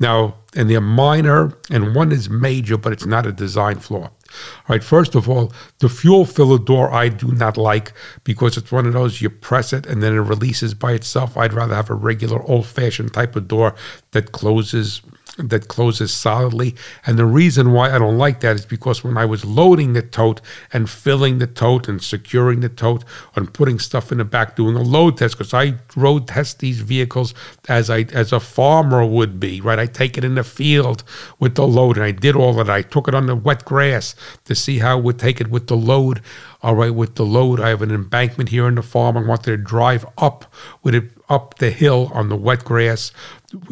Now, 0.00 0.36
and 0.54 0.68
they're 0.68 0.80
minor, 0.80 1.56
and 1.70 1.94
one 1.94 2.12
is 2.12 2.28
major, 2.28 2.76
but 2.76 2.92
it's 2.92 3.06
not 3.06 3.26
a 3.26 3.32
design 3.32 3.78
flaw. 3.78 4.10
All 4.30 4.66
right, 4.68 4.82
first 4.84 5.14
of 5.14 5.28
all, 5.28 5.52
the 5.78 5.88
fuel 5.88 6.24
filler 6.24 6.58
door 6.58 6.92
I 6.92 7.08
do 7.08 7.32
not 7.32 7.56
like 7.56 7.92
because 8.24 8.56
it's 8.56 8.70
one 8.70 8.86
of 8.86 8.92
those 8.92 9.20
you 9.20 9.30
press 9.30 9.72
it 9.72 9.86
and 9.86 10.02
then 10.02 10.14
it 10.14 10.20
releases 10.20 10.74
by 10.74 10.92
itself. 10.92 11.36
I'd 11.36 11.52
rather 11.52 11.74
have 11.74 11.90
a 11.90 11.94
regular 11.94 12.42
old 12.42 12.66
fashioned 12.66 13.12
type 13.12 13.34
of 13.34 13.48
door 13.48 13.74
that 14.12 14.32
closes 14.32 15.02
that 15.38 15.68
closes 15.68 16.12
solidly. 16.12 16.74
And 17.06 17.18
the 17.18 17.24
reason 17.24 17.72
why 17.72 17.94
I 17.94 17.98
don't 17.98 18.18
like 18.18 18.40
that 18.40 18.56
is 18.56 18.66
because 18.66 19.04
when 19.04 19.16
I 19.16 19.24
was 19.24 19.44
loading 19.44 19.92
the 19.92 20.02
tote 20.02 20.40
and 20.72 20.88
filling 20.88 21.38
the 21.38 21.46
tote 21.46 21.88
and 21.88 22.02
securing 22.02 22.60
the 22.60 22.68
tote 22.68 23.04
and 23.36 23.52
putting 23.52 23.78
stuff 23.78 24.12
in 24.12 24.18
the 24.18 24.24
back, 24.24 24.56
doing 24.56 24.76
a 24.76 24.82
load 24.82 25.18
test, 25.18 25.38
because 25.38 25.54
I 25.54 25.74
road 25.96 26.28
test 26.28 26.58
these 26.58 26.80
vehicles 26.80 27.34
as 27.68 27.90
I 27.90 28.00
as 28.12 28.32
a 28.32 28.40
farmer 28.40 29.04
would 29.04 29.40
be, 29.40 29.60
right? 29.60 29.78
I 29.78 29.86
take 29.86 30.18
it 30.18 30.24
in 30.24 30.34
the 30.34 30.44
field 30.44 31.04
with 31.38 31.54
the 31.54 31.66
load, 31.66 31.96
and 31.96 32.04
I 32.04 32.10
did 32.10 32.36
all 32.36 32.52
that. 32.54 32.70
I 32.70 32.82
took 32.82 33.08
it 33.08 33.14
on 33.14 33.26
the 33.26 33.36
wet 33.36 33.64
grass 33.64 34.14
to 34.44 34.54
see 34.54 34.78
how 34.78 34.98
it 34.98 35.04
would 35.04 35.18
take 35.18 35.40
it 35.40 35.48
with 35.48 35.68
the 35.68 35.76
load. 35.76 36.22
All 36.62 36.74
right, 36.74 36.94
with 36.94 37.14
the 37.14 37.24
load, 37.24 37.58
I 37.58 37.70
have 37.70 37.80
an 37.80 37.90
embankment 37.90 38.50
here 38.50 38.68
in 38.68 38.74
the 38.74 38.82
farm. 38.82 39.16
I 39.16 39.22
wanted 39.22 39.44
to 39.46 39.56
drive 39.56 40.04
up 40.18 40.44
with 40.82 40.94
it 40.94 41.10
up 41.30 41.58
the 41.58 41.70
hill 41.70 42.10
on 42.12 42.28
the 42.28 42.36
wet 42.36 42.64
grass 42.64 43.12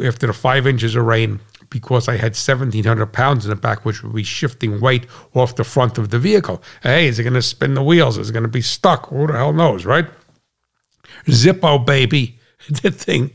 after 0.02 0.26
the 0.26 0.32
five 0.32 0.66
inches 0.66 0.94
of 0.94 1.04
rain 1.04 1.40
because 1.70 2.08
I 2.08 2.16
had 2.16 2.32
1,700 2.32 3.06
pounds 3.12 3.44
in 3.44 3.50
the 3.50 3.56
back, 3.56 3.84
which 3.84 4.02
would 4.02 4.14
be 4.14 4.22
shifting 4.22 4.80
weight 4.80 5.06
off 5.34 5.56
the 5.56 5.64
front 5.64 5.98
of 5.98 6.10
the 6.10 6.18
vehicle. 6.18 6.62
Hey, 6.82 7.06
is 7.06 7.18
it 7.18 7.24
going 7.24 7.34
to 7.34 7.42
spin 7.42 7.74
the 7.74 7.82
wheels? 7.82 8.18
Is 8.18 8.30
it 8.30 8.32
going 8.32 8.42
to 8.42 8.48
be 8.48 8.62
stuck? 8.62 9.08
Who 9.08 9.26
the 9.26 9.34
hell 9.34 9.52
knows, 9.52 9.84
right? 9.84 10.06
Zippo, 11.26 11.84
baby. 11.84 12.34
The 12.82 12.90
thing 12.90 13.30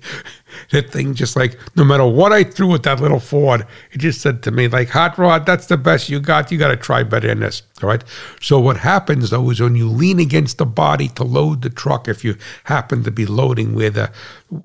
that 0.72 0.92
thing 0.92 1.14
just 1.16 1.36
like 1.36 1.58
no 1.76 1.84
matter 1.84 2.06
what 2.06 2.32
I 2.34 2.44
threw 2.44 2.76
at 2.76 2.84
that 2.84 3.00
little 3.00 3.22
Ford, 3.22 3.66
it 3.92 3.98
just 4.00 4.22
said 4.22 4.44
to 4.44 4.52
me 4.52 4.68
like, 4.68 4.90
"Hot 4.90 5.18
rod, 5.18 5.46
that's 5.46 5.66
the 5.68 5.78
best 5.78 6.10
you 6.10 6.20
got. 6.20 6.52
You 6.52 6.58
got 6.58 6.68
to 6.68 6.78
try 6.78 7.04
better 7.04 7.30
than 7.30 7.40
this." 7.40 7.64
All 7.84 7.90
right. 7.90 8.04
So 8.42 8.60
what 8.60 8.78
happens 8.78 9.30
though 9.30 9.50
is 9.50 9.60
when 9.60 9.76
you 9.76 9.90
lean 9.90 10.20
against 10.20 10.58
the 10.58 10.66
body 10.66 11.10
to 11.10 11.24
load 11.24 11.62
the 11.62 11.70
truck, 11.70 12.08
if 12.08 12.24
you 12.24 12.38
happen 12.66 13.04
to 13.04 13.12
be 13.12 13.26
loading 13.26 13.76
where 13.76 13.90
the 13.90 14.12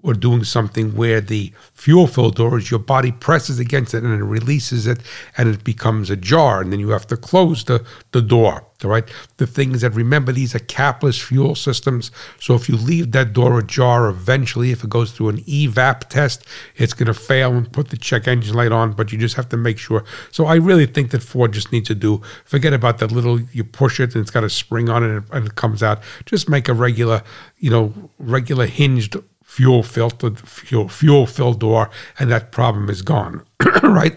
or 0.02 0.12
doing 0.14 0.44
something 0.44 0.94
where 0.94 1.20
the 1.20 1.52
fuel 1.72 2.06
fill 2.06 2.30
door 2.30 2.58
is, 2.58 2.70
your 2.70 2.80
body 2.80 3.10
presses 3.10 3.58
against 3.58 3.94
it 3.94 4.02
and 4.02 4.12
it 4.12 4.24
releases 4.24 4.86
it, 4.86 5.00
and 5.36 5.48
it 5.48 5.64
becomes 5.64 6.10
ajar, 6.10 6.60
and 6.60 6.72
then 6.72 6.80
you 6.80 6.90
have 6.90 7.06
to 7.06 7.16
close 7.16 7.64
the 7.64 7.84
the 8.12 8.22
door. 8.22 8.64
All 8.84 8.90
right. 8.90 9.08
The 9.38 9.46
thing 9.46 9.72
is 9.72 9.80
that 9.80 9.94
remember 9.94 10.30
these 10.30 10.54
are 10.54 10.60
capless 10.60 11.20
fuel 11.20 11.56
systems. 11.56 12.12
So 12.38 12.54
if 12.54 12.68
you 12.68 12.76
leave 12.76 13.10
that 13.10 13.32
door 13.32 13.58
ajar, 13.58 14.08
eventually, 14.08 14.70
if 14.70 14.84
it 14.84 14.90
goes 14.90 15.10
through 15.10 15.30
an 15.30 15.38
evap 15.38 16.08
test, 16.08 16.44
it's 16.76 16.94
going 16.94 17.08
to 17.08 17.14
fail 17.14 17.56
and 17.56 17.72
put 17.72 17.88
the 17.88 17.96
check 17.96 18.28
engine 18.28 18.54
light 18.54 18.70
on. 18.70 18.92
But 18.92 19.10
you 19.10 19.18
just 19.18 19.34
have 19.34 19.48
to 19.48 19.56
make 19.56 19.78
sure. 19.78 20.04
So 20.30 20.46
I 20.46 20.54
really 20.54 20.86
think 20.86 21.10
that 21.10 21.24
Ford 21.24 21.52
just 21.52 21.72
needs 21.72 21.88
to 21.88 21.94
do 21.96 22.22
forget 22.44 22.72
about 22.72 22.98
little 23.10 23.40
you 23.40 23.64
push 23.64 24.00
it 24.00 24.14
and 24.14 24.22
it's 24.22 24.30
got 24.30 24.44
a 24.44 24.50
spring 24.50 24.88
on 24.88 25.02
it 25.02 25.24
and 25.32 25.46
it 25.46 25.54
comes 25.54 25.82
out. 25.82 26.02
Just 26.26 26.48
make 26.48 26.68
a 26.68 26.74
regular, 26.74 27.22
you 27.58 27.70
know, 27.70 27.92
regular 28.18 28.66
hinged 28.66 29.16
fuel 29.42 29.82
filtered 29.82 30.38
fuel 30.40 30.88
fuel 30.88 31.26
fill 31.26 31.54
door, 31.54 31.90
and 32.18 32.30
that 32.30 32.52
problem 32.52 32.88
is 32.90 33.02
gone. 33.02 33.44
right. 33.82 34.16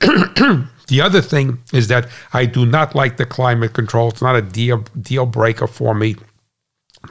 The 0.90 1.00
other 1.00 1.22
thing 1.22 1.60
is 1.72 1.86
that 1.86 2.08
I 2.32 2.46
do 2.46 2.66
not 2.66 2.96
like 2.96 3.16
the 3.16 3.24
climate 3.24 3.74
control. 3.74 4.08
It's 4.08 4.20
not 4.20 4.34
a 4.34 4.42
deal 4.42 4.78
deal 5.00 5.24
breaker 5.24 5.68
for 5.68 5.94
me. 5.94 6.16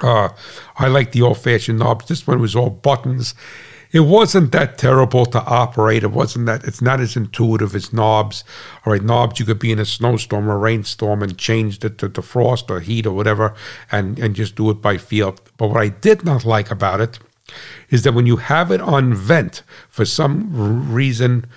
Uh, 0.01 0.30
I 0.78 0.89
like 0.89 1.13
the 1.13 1.22
old 1.22 1.38
fashioned 1.38 1.80
knobs. 1.80 2.05
This 2.09 2.28
one 2.28 2.41
was 2.41 2.57
all 2.57 2.70
buttons. 2.70 3.34
It 3.92 4.02
wasn't 4.02 4.52
that 4.52 4.78
terrible 4.78 5.26
to 5.28 5.44
operate. 5.44 6.04
It 6.04 6.12
wasn't 6.12 6.46
that. 6.46 6.64
It's 6.64 6.82
not 6.82 7.00
as 7.00 7.16
intuitive 7.16 7.74
as 7.76 7.92
knobs. 7.92 8.44
All 8.86 8.94
right, 8.94 9.02
knobs 9.02 9.40
you 9.40 9.46
could 9.46 9.60
be 9.60 9.72
in 9.72 9.80
a 9.80 9.86
snowstorm 9.86 10.50
or 10.50 10.60
rainstorm 10.60 11.24
and 11.24 11.38
change 11.38 11.84
it 11.84 11.98
to, 11.98 12.10
to 12.10 12.22
frost 12.22 12.70
or 12.70 12.82
heat 12.82 13.08
or 13.08 13.14
whatever, 13.14 13.56
and 13.92 14.20
and 14.20 14.36
just 14.36 14.56
do 14.56 14.70
it 14.70 14.82
by 14.82 14.98
feel. 14.98 15.36
But 15.58 15.70
what 15.70 15.82
I 15.82 15.88
did 15.90 16.24
not 16.24 16.46
like 16.46 16.70
about 16.70 17.02
it 17.02 17.20
is 17.90 18.04
that 18.04 18.14
when 18.14 18.28
you 18.28 18.38
have 18.38 18.72
it 18.72 18.82
on 18.82 19.14
vent 19.14 19.64
for 19.90 20.06
some 20.06 20.94
reason 20.94 21.48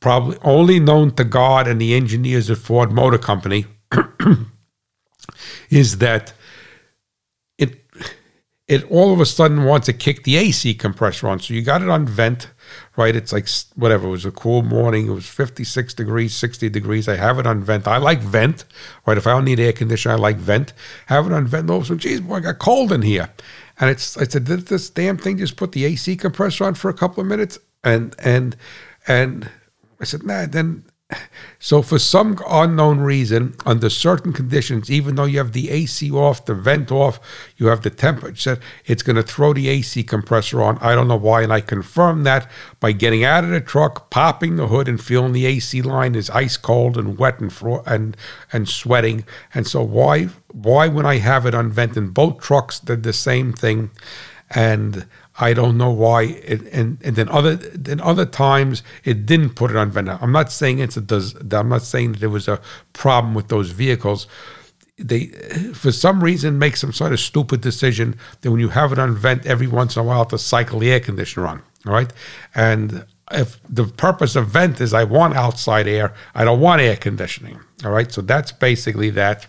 probably 0.00 0.36
only 0.42 0.78
known 0.78 1.10
to 1.12 1.24
God 1.24 1.66
and 1.66 1.80
the 1.80 1.94
engineers 1.94 2.50
at 2.50 2.58
Ford 2.58 2.92
Motor 2.92 3.18
Company, 3.18 3.66
is 5.70 5.98
that 5.98 6.32
it 8.68 8.88
all 8.90 9.14
of 9.14 9.20
a 9.20 9.26
sudden 9.26 9.64
wants 9.64 9.86
to 9.86 9.94
kick 9.94 10.24
the 10.24 10.36
AC 10.36 10.74
compressor 10.74 11.26
on. 11.26 11.40
So 11.40 11.54
you 11.54 11.62
got 11.62 11.80
it 11.80 11.88
on 11.88 12.06
vent, 12.06 12.50
right? 12.96 13.16
It's 13.16 13.32
like 13.32 13.48
whatever. 13.74 14.08
It 14.08 14.10
was 14.10 14.26
a 14.26 14.30
cool 14.30 14.62
morning. 14.62 15.06
It 15.06 15.12
was 15.12 15.26
56 15.26 15.94
degrees, 15.94 16.34
60 16.34 16.68
degrees. 16.68 17.08
I 17.08 17.16
have 17.16 17.38
it 17.38 17.46
on 17.46 17.62
vent. 17.62 17.88
I 17.88 17.96
like 17.96 18.20
vent, 18.20 18.66
right? 19.06 19.16
If 19.16 19.26
I 19.26 19.30
don't 19.30 19.46
need 19.46 19.58
air 19.58 19.72
conditioning, 19.72 20.18
I 20.18 20.20
like 20.20 20.36
vent. 20.36 20.74
Have 21.06 21.26
it 21.26 21.32
on 21.32 21.46
vent. 21.46 21.70
Oh, 21.70 21.82
so 21.82 21.94
geez, 21.94 22.20
boy, 22.20 22.36
I 22.36 22.40
got 22.40 22.58
cold 22.58 22.92
in 22.92 23.00
here. 23.00 23.30
And 23.80 23.88
it's 23.88 24.18
I 24.18 24.24
said, 24.24 24.44
did 24.44 24.66
this 24.66 24.90
damn 24.90 25.16
thing 25.16 25.38
just 25.38 25.56
put 25.56 25.72
the 25.72 25.86
AC 25.86 26.16
compressor 26.16 26.64
on 26.64 26.74
for 26.74 26.90
a 26.90 26.94
couple 26.94 27.22
of 27.22 27.26
minutes? 27.26 27.58
And 27.82 28.14
and 28.22 28.54
and 29.06 29.50
I 29.98 30.04
said, 30.04 30.24
nah, 30.24 30.44
then. 30.44 30.84
So, 31.60 31.82
for 31.82 31.98
some 31.98 32.38
unknown 32.48 33.00
reason, 33.00 33.56
under 33.66 33.90
certain 33.90 34.32
conditions, 34.32 34.90
even 34.90 35.16
though 35.16 35.24
you 35.24 35.38
have 35.38 35.52
the 35.52 35.70
AC 35.70 36.10
off, 36.10 36.44
the 36.44 36.54
vent 36.54 36.92
off, 36.92 37.18
you 37.56 37.66
have 37.66 37.82
the 37.82 37.90
temperature, 37.90 38.58
it's 38.86 39.02
going 39.02 39.16
to 39.16 39.22
throw 39.22 39.52
the 39.52 39.68
AC 39.68 40.04
compressor 40.04 40.62
on. 40.62 40.78
I 40.78 40.94
don't 40.94 41.08
know 41.08 41.16
why. 41.16 41.42
And 41.42 41.52
I 41.52 41.60
confirmed 41.60 42.24
that 42.26 42.48
by 42.78 42.92
getting 42.92 43.24
out 43.24 43.42
of 43.42 43.50
the 43.50 43.60
truck, 43.60 44.08
popping 44.10 44.56
the 44.56 44.68
hood, 44.68 44.86
and 44.86 45.02
feeling 45.02 45.32
the 45.32 45.46
AC 45.46 45.82
line 45.82 46.14
is 46.14 46.30
ice 46.30 46.56
cold 46.56 46.96
and 46.96 47.18
wet 47.18 47.40
and 47.40 47.52
fro- 47.52 47.82
and 47.86 48.16
and 48.52 48.68
sweating. 48.68 49.24
And 49.52 49.66
so, 49.66 49.82
why 49.82 50.28
why 50.52 50.88
when 50.88 51.06
I 51.06 51.16
have 51.18 51.44
it 51.44 51.54
on 51.54 51.72
vent 51.72 51.96
in 51.96 52.10
both 52.10 52.40
trucks 52.40 52.78
did 52.78 53.02
the 53.02 53.12
same 53.12 53.52
thing? 53.52 53.90
And 54.50 55.06
I 55.40 55.52
don't 55.52 55.78
know 55.78 55.90
why. 55.90 56.22
It, 56.22 56.62
and 56.72 56.98
and 57.02 57.16
then 57.16 57.28
other 57.28 57.56
then 57.56 58.00
other 58.00 58.26
times 58.26 58.82
it 59.04 59.26
didn't 59.26 59.50
put 59.50 59.70
it 59.70 59.76
on 59.76 59.90
vent. 59.90 60.08
I'm 60.08 60.32
not 60.32 60.50
saying 60.50 60.80
it's 60.80 60.96
a 60.96 61.00
does. 61.00 61.34
I'm 61.52 61.68
not 61.68 61.82
saying 61.82 62.12
that 62.12 62.18
there 62.18 62.30
was 62.30 62.48
a 62.48 62.60
problem 62.92 63.34
with 63.34 63.48
those 63.48 63.70
vehicles. 63.70 64.26
They, 65.00 65.26
for 65.74 65.92
some 65.92 66.24
reason, 66.24 66.58
make 66.58 66.76
some 66.76 66.92
sort 66.92 67.12
of 67.12 67.20
stupid 67.20 67.60
decision 67.60 68.18
that 68.40 68.50
when 68.50 68.58
you 68.58 68.70
have 68.70 68.92
it 68.92 68.98
on 68.98 69.14
vent 69.14 69.46
every 69.46 69.68
once 69.68 69.94
in 69.94 70.00
a 70.00 70.04
while 70.04 70.24
to 70.26 70.38
cycle 70.38 70.80
the 70.80 70.90
air 70.90 70.98
conditioner 70.98 71.46
on. 71.46 71.62
All 71.86 71.92
right, 71.92 72.12
and 72.54 73.04
if 73.30 73.60
the 73.68 73.84
purpose 73.84 74.34
of 74.36 74.48
vent 74.48 74.80
is 74.80 74.92
I 74.94 75.04
want 75.04 75.36
outside 75.36 75.86
air, 75.86 76.14
I 76.34 76.44
don't 76.44 76.60
want 76.60 76.80
air 76.80 76.96
conditioning. 76.96 77.60
All 77.84 77.92
right, 77.92 78.10
so 78.10 78.22
that's 78.22 78.50
basically 78.50 79.10
that. 79.10 79.46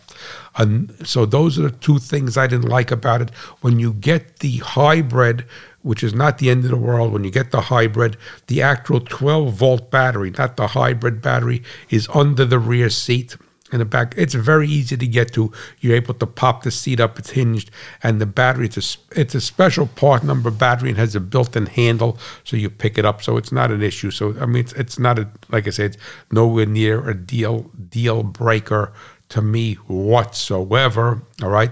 And 0.55 0.95
so 1.07 1.25
those 1.25 1.57
are 1.57 1.63
the 1.63 1.71
two 1.71 1.99
things 1.99 2.37
I 2.37 2.47
didn't 2.47 2.69
like 2.69 2.91
about 2.91 3.21
it. 3.21 3.29
When 3.61 3.79
you 3.79 3.93
get 3.93 4.39
the 4.39 4.57
hybrid, 4.57 5.45
which 5.81 6.03
is 6.03 6.13
not 6.13 6.37
the 6.37 6.49
end 6.49 6.65
of 6.65 6.71
the 6.71 6.77
world, 6.77 7.13
when 7.13 7.23
you 7.23 7.31
get 7.31 7.51
the 7.51 7.61
hybrid, 7.61 8.17
the 8.47 8.61
actual 8.61 8.99
12 8.99 9.53
volt 9.53 9.91
battery, 9.91 10.31
not 10.31 10.57
the 10.57 10.67
hybrid 10.67 11.21
battery, 11.21 11.63
is 11.89 12.07
under 12.13 12.45
the 12.45 12.59
rear 12.59 12.89
seat 12.89 13.35
in 13.71 13.79
the 13.79 13.85
back. 13.85 14.13
It's 14.17 14.33
very 14.33 14.67
easy 14.67 14.97
to 14.97 15.07
get 15.07 15.33
to. 15.33 15.51
You're 15.79 15.95
able 15.95 16.13
to 16.15 16.25
pop 16.25 16.63
the 16.63 16.71
seat 16.71 16.99
up; 16.99 17.19
it's 17.19 17.31
hinged, 17.31 17.71
and 18.01 18.19
the 18.19 18.25
battery 18.25 18.65
it's 18.65 18.77
a 18.77 19.19
it's 19.19 19.35
a 19.35 19.41
special 19.41 19.87
part 19.87 20.23
number 20.23 20.51
battery 20.51 20.89
and 20.89 20.97
has 20.97 21.15
a 21.15 21.19
built-in 21.19 21.67
handle, 21.67 22.17
so 22.43 22.57
you 22.57 22.69
pick 22.69 22.97
it 22.97 23.05
up. 23.05 23.21
So 23.21 23.37
it's 23.37 23.51
not 23.51 23.71
an 23.71 23.81
issue. 23.81 24.11
So 24.11 24.35
I 24.39 24.45
mean, 24.45 24.63
it's 24.63 24.73
it's 24.73 24.99
not 24.99 25.19
a 25.19 25.29
like 25.49 25.67
I 25.67 25.71
said, 25.71 25.95
it's 25.95 26.03
nowhere 26.31 26.65
near 26.65 27.07
a 27.09 27.15
deal 27.15 27.69
deal 27.89 28.23
breaker 28.23 28.91
to 29.29 29.41
me 29.41 29.75
whatsoever. 29.75 31.21
All 31.41 31.49
right. 31.49 31.71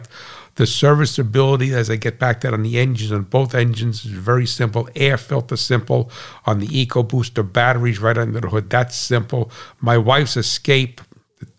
The 0.58 0.66
serviceability, 0.66 1.74
as 1.74 1.90
I 1.90 1.96
get 1.98 2.18
back 2.18 2.42
that 2.42 2.54
on 2.54 2.64
the 2.64 2.80
engines, 2.80 3.12
on 3.12 3.24
both 3.24 3.54
engines, 3.54 4.04
is 4.04 4.12
very 4.12 4.48
simple. 4.48 4.90
Air 4.96 5.18
filter 5.18 5.56
simple. 5.56 6.12
On 6.46 6.60
the 6.60 6.68
EcoBooster 6.68 7.52
batteries 7.52 8.00
right 8.00 8.18
under 8.18 8.42
the 8.42 8.50
hood, 8.50 8.70
that's 8.70 8.96
simple. 8.96 9.52
My 9.80 9.98
wife's 9.98 10.36
Escape 10.36 11.00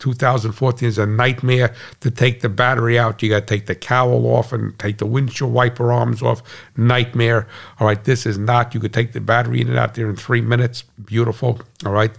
2014 0.01 0.89
is 0.89 0.99
a 0.99 1.07
nightmare 1.07 1.75
to 2.01 2.11
take 2.11 2.41
the 2.41 2.49
battery 2.49 2.99
out. 2.99 3.23
You 3.23 3.31
got 3.31 3.41
to 3.41 3.47
take 3.47 3.67
the 3.67 3.75
cowl 3.75 4.27
off 4.27 4.53
and 4.53 4.77
take 4.79 4.99
the 4.99 5.07
windshield 5.07 5.53
wiper 5.53 5.93
arms 5.93 6.21
off. 6.21 6.43
Nightmare. 6.77 7.47
All 7.79 7.87
right, 7.87 8.03
this 8.03 8.27
is 8.27 8.39
not. 8.39 8.75
You 8.75 8.81
could 8.81 8.93
take 8.93 9.13
the 9.13 9.21
battery 9.21 9.61
in 9.61 9.69
and 9.69 9.79
out 9.79 9.95
there 9.95 10.09
in 10.11 10.17
three 10.17 10.41
minutes. 10.41 10.83
Beautiful. 11.05 11.61
All 11.87 11.93
right. 11.93 12.11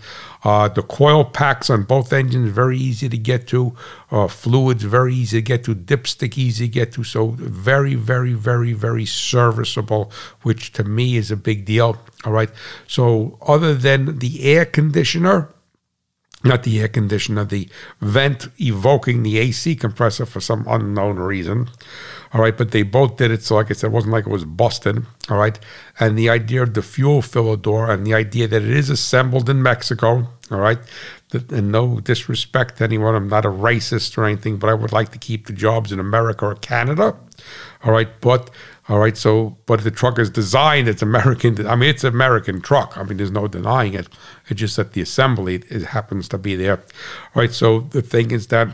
Uh, 0.44 0.68
the 0.70 0.82
coil 0.82 1.26
packs 1.26 1.70
on 1.70 1.84
both 1.84 2.14
engines 2.14 2.52
very 2.52 2.78
easy 2.78 3.10
to 3.10 3.18
get 3.18 3.48
to. 3.48 3.76
Uh, 4.12 4.28
fluids 4.28 4.84
very 4.84 5.14
easy 5.14 5.38
to 5.38 5.42
get 5.42 5.64
to. 5.66 5.76
Dipstick 5.76 6.38
easy 6.38 6.68
to 6.68 6.72
get 6.72 6.92
to. 6.94 7.04
So 7.04 7.30
very, 7.38 7.96
very, 7.96 8.34
very, 8.34 8.74
very 8.74 9.06
serviceable, 9.06 10.12
which 10.44 10.72
to 10.74 10.84
me 10.84 11.18
is 11.18 11.32
a 11.32 11.38
big 11.38 11.66
deal. 11.66 11.98
All 12.26 12.32
right. 12.32 12.50
So 12.88 13.38
other 13.42 13.74
than 13.74 14.20
the 14.20 14.44
air 14.44 14.66
conditioner 14.66 15.54
not 16.44 16.64
the 16.64 16.80
air 16.80 16.88
conditioner, 16.88 17.44
the 17.44 17.70
vent 18.00 18.48
evoking 18.60 19.24
the 19.24 19.38
AC 19.38 19.76
compressor 19.76 20.26
for 20.26 20.40
some 20.40 20.66
unknown 20.68 21.18
reason. 21.18 21.70
All 22.32 22.42
right, 22.42 22.56
but 22.56 22.72
they 22.72 22.84
both 22.84 23.18
did 23.18 23.32
it. 23.32 23.44
So, 23.44 23.56
like 23.56 23.72
I 23.72 23.74
said, 23.74 23.88
it 23.88 23.94
wasn't 23.94 24.14
like 24.14 24.28
it 24.28 24.30
was 24.30 24.46
busted. 24.46 25.06
All 25.30 25.38
right. 25.38 25.58
And 26.00 26.18
the 26.18 26.30
idea 26.30 26.62
of 26.64 26.76
the 26.76 26.82
fuel 26.82 27.22
filler 27.22 27.58
door 27.58 27.92
and 27.92 28.06
the 28.06 28.14
idea 28.14 28.48
that 28.48 28.62
it 28.62 28.70
is 28.70 28.90
assembled 28.90 29.50
in 29.50 29.64
Mexico. 29.64 30.30
All 30.52 30.60
right. 30.60 30.80
And 31.34 31.72
no 31.72 32.00
disrespect 32.00 32.78
to 32.78 32.84
anyone. 32.84 33.16
I'm 33.16 33.30
not 33.30 33.46
a 33.46 33.50
racist 33.50 34.18
or 34.18 34.26
anything, 34.26 34.58
but 34.58 34.70
I 34.70 34.76
would 34.76 34.92
like 34.92 35.12
to 35.12 35.18
keep 35.18 35.48
the 35.48 35.54
jobs 35.54 35.92
in 35.92 36.00
America 36.00 36.46
or 36.46 36.56
Canada. 36.56 37.18
All 37.84 37.92
right. 37.92 38.10
But 38.22 38.50
all 38.90 38.98
right, 38.98 39.16
so 39.16 39.56
but 39.68 39.84
the 39.84 39.92
truck 39.92 40.18
is 40.18 40.32
designed, 40.32 40.88
it's 40.88 41.04
American. 41.04 41.66
I 41.68 41.76
mean, 41.76 41.92
it's 41.92 42.04
American 42.04 42.60
truck. 42.60 42.98
I 42.98 43.04
mean, 43.04 43.18
there's 43.18 43.30
no 43.30 43.48
denying 43.48 43.94
it. 43.94 44.10
It's 44.48 44.60
just 44.60 44.78
that 44.78 44.94
the 44.94 45.02
assembly 45.02 45.62
it 45.70 45.84
happens 45.84 46.28
to 46.30 46.40
be 46.40 46.56
there. 46.56 46.78
All 47.36 47.42
right, 47.44 47.52
so 47.52 47.82
the 47.82 48.02
thing 48.02 48.32
is 48.32 48.48
that 48.48 48.70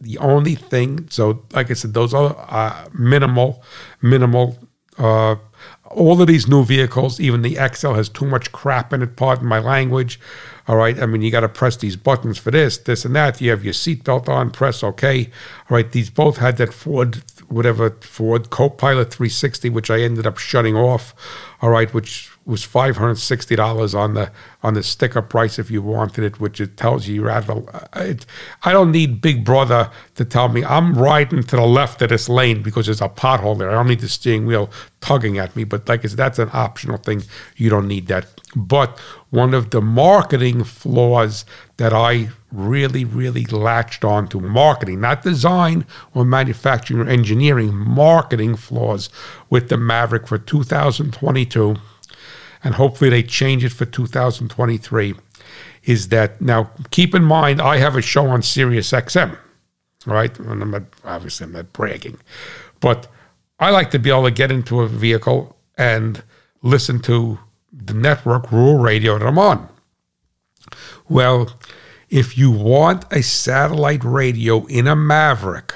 the 0.00 0.16
only 0.18 0.54
thing, 0.54 1.06
so 1.10 1.44
like 1.52 1.70
I 1.70 1.74
said, 1.74 1.92
those 1.92 2.14
are 2.14 2.34
uh, 2.48 2.88
minimal, 2.94 3.62
minimal. 4.00 4.56
Uh, 4.96 5.36
all 5.90 6.22
of 6.22 6.28
these 6.28 6.48
new 6.48 6.64
vehicles, 6.64 7.20
even 7.20 7.42
the 7.42 7.58
XL 7.74 7.92
has 7.92 8.08
too 8.08 8.24
much 8.24 8.52
crap 8.52 8.94
in 8.94 9.02
it. 9.02 9.16
Pardon 9.16 9.46
my 9.46 9.58
language. 9.58 10.18
All 10.68 10.76
right. 10.76 11.00
I 11.00 11.06
mean, 11.06 11.22
you 11.22 11.30
got 11.30 11.40
to 11.40 11.48
press 11.48 11.76
these 11.76 11.96
buttons 11.96 12.38
for 12.38 12.50
this, 12.50 12.78
this, 12.78 13.04
and 13.04 13.14
that. 13.16 13.40
You 13.40 13.50
have 13.50 13.64
your 13.64 13.74
seatbelt 13.74 14.28
on, 14.28 14.50
press 14.50 14.82
OK. 14.82 15.26
All 15.68 15.76
right. 15.76 15.90
These 15.90 16.10
both 16.10 16.38
had 16.38 16.56
that 16.58 16.72
Ford, 16.72 17.22
whatever, 17.48 17.90
Ford 18.00 18.50
Copilot 18.50 19.12
360, 19.12 19.70
which 19.70 19.90
I 19.90 20.00
ended 20.00 20.26
up 20.26 20.38
shutting 20.38 20.76
off. 20.76 21.14
All 21.60 21.70
right. 21.70 21.92
Which 21.92 22.31
was 22.44 22.64
five 22.64 22.96
hundred 22.96 23.18
sixty 23.18 23.54
dollars 23.54 23.94
on 23.94 24.14
the 24.14 24.30
on 24.62 24.74
the 24.74 24.82
sticker 24.82 25.22
price 25.22 25.58
if 25.58 25.70
you 25.70 25.80
wanted 25.82 26.24
it, 26.24 26.40
which 26.40 26.60
it 26.60 26.76
tells 26.76 27.06
you 27.06 27.14
you're 27.14 27.30
out 27.30 27.48
of. 27.48 27.68
Uh, 27.72 27.86
it, 27.96 28.26
I 28.64 28.72
don't 28.72 28.90
need 28.90 29.20
Big 29.20 29.44
Brother 29.44 29.90
to 30.16 30.24
tell 30.24 30.48
me 30.48 30.64
I'm 30.64 30.94
riding 30.94 31.42
to 31.44 31.56
the 31.56 31.66
left 31.66 32.02
of 32.02 32.08
this 32.08 32.28
lane 32.28 32.62
because 32.62 32.86
there's 32.86 33.00
a 33.00 33.08
pothole 33.08 33.58
there. 33.58 33.70
I 33.70 33.74
don't 33.74 33.88
need 33.88 34.00
the 34.00 34.08
steering 34.08 34.46
wheel 34.46 34.70
tugging 35.00 35.38
at 35.38 35.54
me. 35.54 35.64
But 35.64 35.88
like 35.88 36.04
I 36.04 36.08
said, 36.08 36.16
that's 36.16 36.38
an 36.38 36.50
optional 36.52 36.96
thing. 36.96 37.22
You 37.56 37.70
don't 37.70 37.88
need 37.88 38.08
that. 38.08 38.26
But 38.56 38.98
one 39.30 39.54
of 39.54 39.70
the 39.70 39.80
marketing 39.80 40.64
flaws 40.64 41.44
that 41.76 41.92
I 41.92 42.30
really, 42.50 43.04
really 43.04 43.44
latched 43.46 44.04
on 44.04 44.28
to 44.28 44.40
marketing, 44.40 45.00
not 45.00 45.22
design 45.22 45.86
or 46.14 46.24
manufacturing 46.24 47.00
or 47.00 47.08
engineering, 47.08 47.74
marketing 47.74 48.56
flaws 48.56 49.08
with 49.48 49.68
the 49.68 49.76
Maverick 49.76 50.26
for 50.26 50.38
2022 50.38 51.76
and 52.64 52.74
hopefully 52.74 53.10
they 53.10 53.22
change 53.22 53.64
it 53.64 53.72
for 53.72 53.84
2023, 53.84 55.14
is 55.84 56.08
that 56.08 56.40
now 56.40 56.70
keep 56.90 57.14
in 57.14 57.24
mind 57.24 57.60
I 57.60 57.78
have 57.78 57.96
a 57.96 58.02
show 58.02 58.26
on 58.28 58.42
Sirius 58.42 58.92
XM, 58.92 59.36
right? 60.06 60.36
And 60.38 60.62
I'm 60.62 60.70
not, 60.70 60.82
obviously 61.04 61.44
I'm 61.44 61.52
not 61.52 61.72
bragging, 61.72 62.18
but 62.80 63.08
I 63.58 63.70
like 63.70 63.90
to 63.92 63.98
be 63.98 64.10
able 64.10 64.24
to 64.24 64.30
get 64.30 64.50
into 64.50 64.80
a 64.80 64.88
vehicle 64.88 65.56
and 65.76 66.22
listen 66.62 67.00
to 67.00 67.38
the 67.72 67.94
network 67.94 68.52
rural 68.52 68.78
radio 68.78 69.18
that 69.18 69.26
I'm 69.26 69.38
on. 69.38 69.68
Well, 71.08 71.58
if 72.08 72.36
you 72.36 72.50
want 72.50 73.04
a 73.10 73.22
satellite 73.22 74.04
radio 74.04 74.66
in 74.66 74.86
a 74.86 74.94
Maverick, 74.94 75.74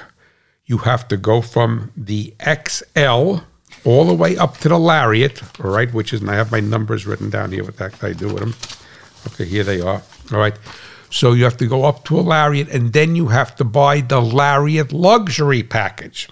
you 0.65 0.79
have 0.79 1.07
to 1.07 1.17
go 1.17 1.41
from 1.41 1.91
the 1.97 2.33
XL 2.41 3.37
all 3.85 4.05
the 4.05 4.13
way 4.13 4.37
up 4.37 4.57
to 4.57 4.69
the 4.69 4.77
Lariat, 4.77 5.41
all 5.63 5.71
right, 5.71 5.93
which 5.93 6.13
is, 6.13 6.21
and 6.21 6.29
I 6.29 6.35
have 6.35 6.51
my 6.51 6.59
numbers 6.59 7.05
written 7.05 7.29
down 7.29 7.51
here, 7.51 7.63
what 7.63 7.77
the 7.77 7.89
heck 7.89 8.03
I 8.03 8.13
do 8.13 8.27
with 8.27 8.39
them. 8.39 8.55
Okay, 9.27 9.45
here 9.45 9.63
they 9.63 9.81
are, 9.81 10.01
all 10.31 10.39
right. 10.39 10.57
So 11.09 11.31
you 11.33 11.45
have 11.45 11.57
to 11.57 11.67
go 11.67 11.85
up 11.85 12.03
to 12.05 12.19
a 12.19 12.21
Lariat, 12.21 12.69
and 12.69 12.93
then 12.93 13.15
you 13.15 13.27
have 13.27 13.55
to 13.57 13.63
buy 13.63 14.01
the 14.01 14.21
Lariat 14.21 14.91
luxury 14.91 15.63
package. 15.63 16.27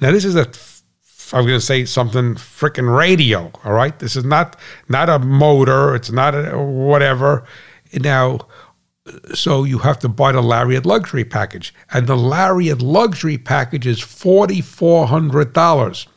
Now, 0.00 0.10
this 0.10 0.24
is 0.24 0.34
a 0.34 0.50
I'm 1.32 1.46
going 1.46 1.60
to 1.60 1.64
say 1.64 1.84
something 1.84 2.34
freaking 2.34 2.94
radio. 2.94 3.52
All 3.64 3.72
right, 3.72 3.96
this 3.98 4.16
is 4.16 4.24
not 4.24 4.56
not 4.88 5.08
a 5.08 5.18
motor. 5.18 5.94
It's 5.94 6.10
not 6.10 6.34
a 6.34 6.58
whatever. 6.58 7.44
Now, 7.94 8.40
so 9.34 9.64
you 9.64 9.78
have 9.78 9.98
to 10.00 10.08
buy 10.08 10.32
the 10.32 10.42
Lariat 10.42 10.86
luxury 10.86 11.24
package, 11.24 11.72
and 11.92 12.06
the 12.06 12.16
Lariat 12.16 12.82
luxury 12.82 13.38
package 13.38 13.86
is 13.86 14.00
forty 14.00 14.60
four 14.60 15.06
hundred 15.06 15.52
dollars. 15.52 16.08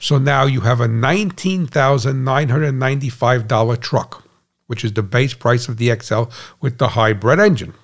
So 0.00 0.18
now 0.18 0.44
you 0.44 0.62
have 0.62 0.80
a 0.80 0.88
$19,995 0.88 3.80
truck, 3.80 4.24
which 4.66 4.84
is 4.84 4.92
the 4.92 5.02
base 5.02 5.34
price 5.34 5.68
of 5.68 5.76
the 5.76 5.94
XL 5.98 6.24
with 6.60 6.78
the 6.78 6.88
hybrid 6.88 7.40
engine. 7.40 7.74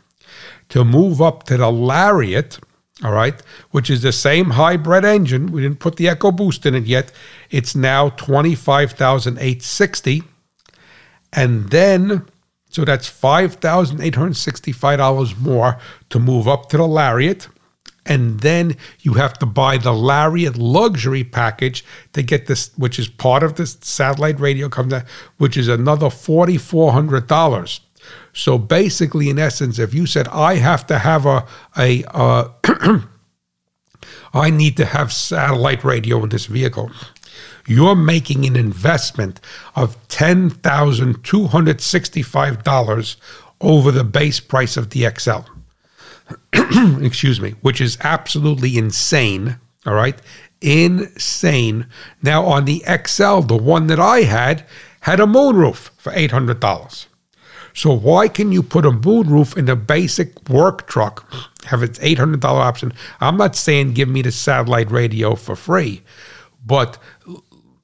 To 0.70 0.84
move 0.84 1.20
up 1.20 1.44
to 1.44 1.56
the 1.56 1.70
Lariat, 1.70 2.58
all 3.02 3.12
right, 3.12 3.40
which 3.70 3.88
is 3.90 4.02
the 4.02 4.12
same 4.12 4.50
hybrid 4.50 5.04
engine, 5.04 5.52
we 5.52 5.62
didn't 5.62 5.80
put 5.80 5.96
the 5.96 6.06
EcoBoost 6.06 6.66
in 6.66 6.74
it 6.74 6.84
yet. 6.84 7.12
It's 7.50 7.74
now 7.74 8.10
25,860 8.10 10.22
and 11.32 11.70
then 11.70 12.26
so 12.68 12.84
that's 12.86 13.10
$5,865 13.10 15.40
more 15.40 15.78
to 16.08 16.18
move 16.18 16.48
up 16.48 16.70
to 16.70 16.78
the 16.78 16.86
Lariat 16.86 17.48
and 18.04 18.40
then 18.40 18.76
you 19.00 19.14
have 19.14 19.34
to 19.38 19.46
buy 19.46 19.78
the 19.78 19.92
Lariat 19.92 20.56
luxury 20.56 21.24
package 21.24 21.84
to 22.12 22.22
get 22.22 22.46
this, 22.46 22.70
which 22.76 22.98
is 22.98 23.08
part 23.08 23.42
of 23.42 23.54
this 23.54 23.78
satellite 23.80 24.40
radio 24.40 24.68
company, 24.68 25.02
which 25.38 25.56
is 25.56 25.68
another 25.68 26.10
forty 26.10 26.58
four 26.58 26.92
hundred 26.92 27.26
dollars. 27.26 27.80
So 28.32 28.58
basically, 28.58 29.30
in 29.30 29.38
essence, 29.38 29.78
if 29.78 29.94
you 29.94 30.06
said 30.06 30.26
I 30.28 30.56
have 30.56 30.86
to 30.88 30.98
have 30.98 31.26
a 31.26 31.46
a 31.76 32.04
uh, 32.10 32.48
I 34.34 34.50
need 34.50 34.76
to 34.78 34.84
have 34.84 35.12
satellite 35.12 35.84
radio 35.84 36.22
in 36.24 36.30
this 36.30 36.46
vehicle, 36.46 36.90
you're 37.66 37.94
making 37.94 38.46
an 38.46 38.56
investment 38.56 39.40
of 39.76 39.96
ten 40.08 40.50
thousand 40.50 41.22
two 41.22 41.46
hundred 41.46 41.80
sixty 41.80 42.22
five 42.22 42.64
dollars 42.64 43.16
over 43.60 43.92
the 43.92 44.04
base 44.04 44.40
price 44.40 44.76
of 44.76 44.90
the 44.90 45.08
XL. 45.16 45.51
excuse 47.02 47.40
me, 47.40 47.50
which 47.60 47.80
is 47.80 47.98
absolutely 48.02 48.76
insane. 48.76 49.58
All 49.86 49.94
right. 49.94 50.20
Insane. 50.60 51.86
Now, 52.22 52.44
on 52.44 52.64
the 52.64 52.84
XL, 52.86 53.40
the 53.40 53.56
one 53.56 53.88
that 53.88 53.98
I 53.98 54.22
had, 54.22 54.64
had 55.00 55.20
a 55.20 55.24
moonroof 55.24 55.90
for 55.96 56.12
$800. 56.12 57.06
So, 57.74 57.92
why 57.92 58.28
can 58.28 58.52
you 58.52 58.62
put 58.62 58.84
a 58.84 58.90
moonroof 58.90 59.56
in 59.56 59.68
a 59.68 59.76
basic 59.76 60.48
work 60.48 60.86
truck, 60.86 61.30
have 61.64 61.82
its 61.82 61.98
$800 61.98 62.44
option? 62.44 62.92
I'm 63.20 63.36
not 63.36 63.56
saying 63.56 63.94
give 63.94 64.08
me 64.08 64.22
the 64.22 64.30
satellite 64.30 64.90
radio 64.90 65.34
for 65.34 65.56
free, 65.56 66.02
but 66.64 66.98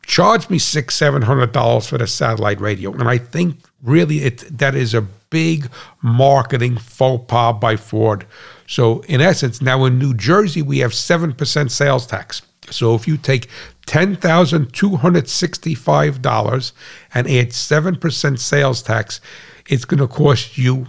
charge 0.09 0.51
me 0.51 0.59
six, 0.59 0.96
seven 0.96 1.22
hundred 1.22 1.53
dollars 1.53 1.86
for 1.86 1.99
the 1.99 2.07
satellite 2.07 2.61
radio. 2.61 2.92
And 2.92 3.09
I 3.09 3.18
think 3.18 3.59
really 3.82 4.22
it 4.24 4.59
that 4.59 4.74
is 4.74 4.94
a 4.94 5.07
big 5.31 5.70
marketing 6.03 6.79
faux 6.79 7.24
pas 7.29 7.53
by 7.53 7.76
Ford. 7.76 8.26
So 8.66 9.01
in 9.01 9.20
essence, 9.20 9.62
now 9.62 9.85
in 9.85 9.99
New 9.99 10.14
Jersey 10.14 10.62
we 10.62 10.79
have 10.79 10.95
seven 10.95 11.33
percent 11.33 11.72
sales 11.72 12.07
tax. 12.07 12.43
So 12.70 12.95
if 12.95 13.09
you 13.09 13.16
take 13.16 13.49
$10,265 13.87 16.72
and 17.14 17.26
add 17.26 17.49
7% 17.49 18.39
sales 18.39 18.83
tax, 18.83 19.22
it's 19.66 19.87
going 19.87 20.01
to 20.01 20.07
cost 20.07 20.59
you 20.59 20.87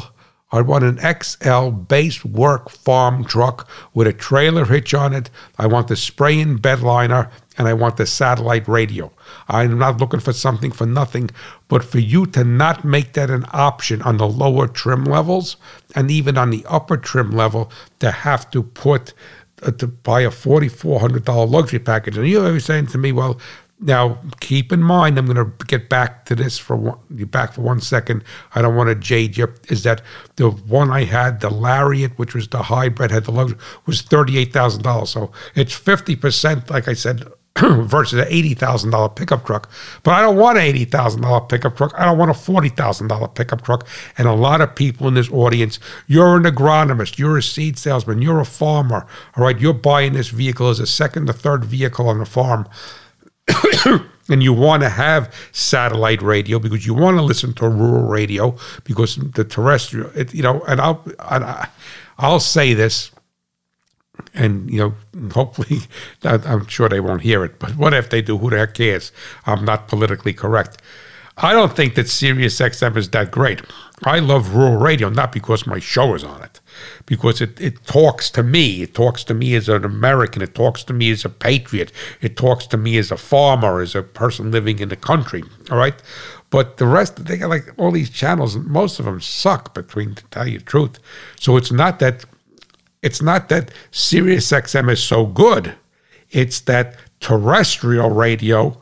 I 0.52 0.62
want 0.62 0.84
an 0.84 1.00
XL 1.22 1.70
base 1.70 2.24
work 2.24 2.70
farm 2.70 3.26
truck 3.26 3.68
with 3.96 4.06
a 4.06 4.14
trailer 4.14 4.66
hitch 4.66 4.94
on 4.94 5.12
it. 5.12 5.32
I 5.58 5.66
want 5.66 5.88
the 5.88 5.96
spray 5.96 6.40
in 6.40 6.58
bed 6.58 6.82
liner 6.82 7.32
and 7.58 7.68
I 7.68 7.74
want 7.74 7.98
the 7.98 8.06
satellite 8.06 8.68
radio. 8.68 9.12
I'm 9.48 9.80
not 9.80 10.00
looking 10.00 10.20
for 10.20 10.32
something 10.32 10.72
for 10.72 10.86
nothing, 10.86 11.32
but 11.68 11.84
for 11.84 11.98
you 11.98 12.28
to 12.28 12.44
not 12.44 12.86
make 12.86 13.14
that 13.14 13.32
an 13.32 13.48
option 13.52 14.04
on 14.04 14.18
the 14.18 14.28
lower 14.28 14.68
trim 14.68 15.06
levels 15.06 15.58
and 15.96 16.12
even 16.12 16.38
on 16.38 16.52
the 16.52 16.66
upper 16.70 16.98
trim 16.98 17.32
level 17.32 17.72
to 17.98 18.12
have 18.12 18.52
to 18.52 18.62
put 18.62 19.14
Uh, 19.66 19.72
to 19.72 19.88
buy 19.88 20.22
a 20.22 20.30
$4,400 20.30 21.50
luxury 21.50 21.80
package. 21.80 22.18
And 22.18 22.28
you're 22.28 22.60
saying 22.60 22.88
to 22.88 22.98
me, 22.98 23.12
well, 23.12 23.40
now, 23.80 24.20
keep 24.40 24.72
in 24.72 24.82
mind, 24.82 25.18
I'm 25.18 25.26
going 25.26 25.36
to 25.36 25.66
get 25.66 25.90
back 25.90 26.26
to 26.26 26.36
this 26.36 26.58
for 26.58 26.76
one, 26.78 26.98
back 27.10 27.54
for 27.54 27.62
one 27.62 27.82
second. 27.82 28.24
I 28.56 28.62
don't 28.62 28.76
want 28.76 28.88
to 28.88 28.96
jade 28.96 29.36
you. 29.36 29.54
Is 29.68 29.84
that 29.84 30.02
the 30.38 30.50
one 30.50 30.90
I 30.90 31.04
had, 31.04 31.42
the 31.42 31.50
Lariat, 31.50 32.18
which 32.18 32.34
was 32.34 32.48
the 32.48 32.64
hybrid, 32.64 33.12
had 33.12 33.26
the 33.26 33.32
luxury, 33.32 33.60
was 33.86 34.02
thirty-eight 34.02 34.54
thousand 34.54 34.84
dollars. 34.84 35.10
So 35.10 35.34
it's 35.54 35.74
fifty 35.74 36.16
percent, 36.16 36.70
like 36.70 36.88
I 36.88 36.94
said, 36.94 37.26
versus 37.60 38.20
an 38.20 38.26
eighty 38.30 38.56
thousand 38.56 38.90
dollar 38.90 39.10
pickup 39.10 39.46
truck. 39.46 39.70
But 40.02 40.12
I 40.12 40.22
don't 40.22 40.38
want 40.38 40.58
an 40.58 40.64
eighty 40.64 40.86
thousand 40.86 41.22
dollar 41.22 41.42
pickup 41.42 41.78
truck. 41.78 41.94
I 41.96 42.06
don't 42.06 42.18
want 42.18 42.32
a 42.32 42.34
forty 42.34 42.70
thousand 42.70 43.10
dollar 43.10 43.28
pickup 43.28 43.62
truck. 43.62 43.88
And 44.18 44.28
a 44.28 44.34
lot 44.34 44.62
of 44.62 44.76
people 44.76 45.08
in 45.08 45.14
this 45.14 45.32
audience, 45.32 45.80
you're 46.08 46.36
an 46.36 46.44
agronomist, 46.44 47.20
you're 47.20 47.38
a 47.38 47.44
seed 47.44 47.78
salesman, 47.78 48.22
you're 48.22 48.40
a 48.40 48.46
farmer. 48.46 49.06
All 49.38 49.44
right, 49.44 49.60
you're 49.60 49.74
buying 49.74 50.14
this 50.14 50.30
vehicle 50.30 50.70
as 50.70 50.80
a 50.80 50.88
second 50.88 51.30
or 51.30 51.34
third 51.34 51.64
vehicle 51.64 52.08
on 52.10 52.18
the 52.18 52.26
farm. 52.26 52.68
and 54.30 54.42
you 54.42 54.54
want 54.54 54.82
to 54.84 54.90
have 54.90 55.34
satellite 55.52 56.22
radio 56.22 56.58
because 56.58 56.88
you 56.88 56.94
want 56.94 57.18
to 57.18 57.24
listen 57.24 57.54
to 57.54 57.68
rural 57.68 58.08
radio 58.08 58.56
because 58.84 59.18
the 59.18 59.44
terrestrial, 59.44 60.10
it, 60.16 60.34
you 60.34 60.42
know, 60.42 60.62
and 60.62 60.80
I'll, 60.80 61.04
and 61.30 61.44
I, 61.44 61.68
I'll 62.18 62.40
say 62.40 62.74
this, 62.74 63.12
and 64.34 64.70
you 64.70 64.78
know, 64.80 65.30
hopefully, 65.32 65.82
I'm 66.24 66.68
sure 66.68 66.90
they 66.90 67.00
won't 67.00 67.22
hear 67.22 67.44
it. 67.44 67.60
But 67.60 67.76
what 67.76 67.94
if 67.94 68.10
they 68.10 68.22
do? 68.22 68.38
Who 68.38 68.50
the 68.50 68.58
heck 68.58 68.76
cares? 68.76 69.12
I'm 69.46 69.66
not 69.66 69.88
politically 69.88 70.34
correct. 70.34 70.82
I 71.38 71.54
don't 71.54 71.76
think 71.76 71.96
that 71.96 72.08
Sirius 72.10 72.60
XM 72.60 72.96
is 72.96 73.10
that 73.10 73.32
great. 73.32 73.62
I 74.04 74.20
love 74.20 74.54
rural 74.54 74.78
radio 74.78 75.10
not 75.10 75.32
because 75.32 75.66
my 75.66 75.80
show 75.80 76.14
is 76.14 76.24
on 76.24 76.44
it, 76.44 76.60
because 77.06 77.42
it, 77.42 77.60
it 77.60 77.86
talks 77.86 78.30
to 78.32 78.44
me. 78.44 78.84
It 78.84 78.94
talks 78.94 79.24
to 79.26 79.34
me 79.34 79.56
as 79.56 79.68
an 79.68 79.84
American. 79.84 80.42
It 80.42 80.54
talks 80.54 80.84
to 80.86 80.94
me 80.94 81.10
as 81.12 81.26
a 81.26 81.30
patriot. 81.30 81.92
It 82.22 82.38
talks 82.38 82.68
to 82.68 82.78
me 82.78 82.98
as 82.98 83.12
a 83.12 83.18
farmer, 83.18 83.82
as 83.82 83.96
a 83.96 84.04
person 84.04 84.52
living 84.52 84.80
in 84.80 84.90
the 84.90 84.96
country. 84.96 85.44
All 85.72 85.78
right. 85.78 85.96
But 86.52 86.78
the 86.78 86.86
rest, 86.86 87.26
they 87.26 87.38
got 87.38 87.50
like 87.50 87.72
all 87.78 87.92
these 87.92 88.12
channels, 88.12 88.56
most 88.58 89.00
of 89.00 89.06
them 89.06 89.20
suck, 89.20 89.74
between 89.74 90.14
to 90.16 90.24
tell 90.26 90.48
you 90.48 90.60
the 90.60 90.66
truth. 90.66 91.00
So 91.40 91.58
it's 91.58 91.72
not 91.72 91.98
that 91.98 92.26
it's 93.04 93.22
not 93.22 93.50
that 93.50 93.70
Sirius 93.92 94.50
XM 94.50 94.92
is 94.92 95.04
so 95.04 95.28
good. 95.28 95.76
It's 96.32 96.62
that 96.62 96.96
terrestrial 97.20 98.10
radio, 98.10 98.82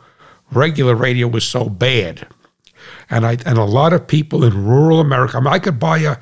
regular 0.51 0.95
radio 0.95 1.27
was 1.27 1.43
so 1.43 1.67
bad 1.67 2.27
and 3.11 3.25
I 3.25 3.37
and 3.45 3.57
a 3.57 3.65
lot 3.65 3.93
of 3.93 4.07
people 4.07 4.43
in 4.43 4.65
rural 4.65 4.99
America. 4.99 5.37
I, 5.37 5.41
mean, 5.41 5.53
I 5.53 5.59
could 5.59 5.79
buy 5.79 5.99
a 5.99 6.17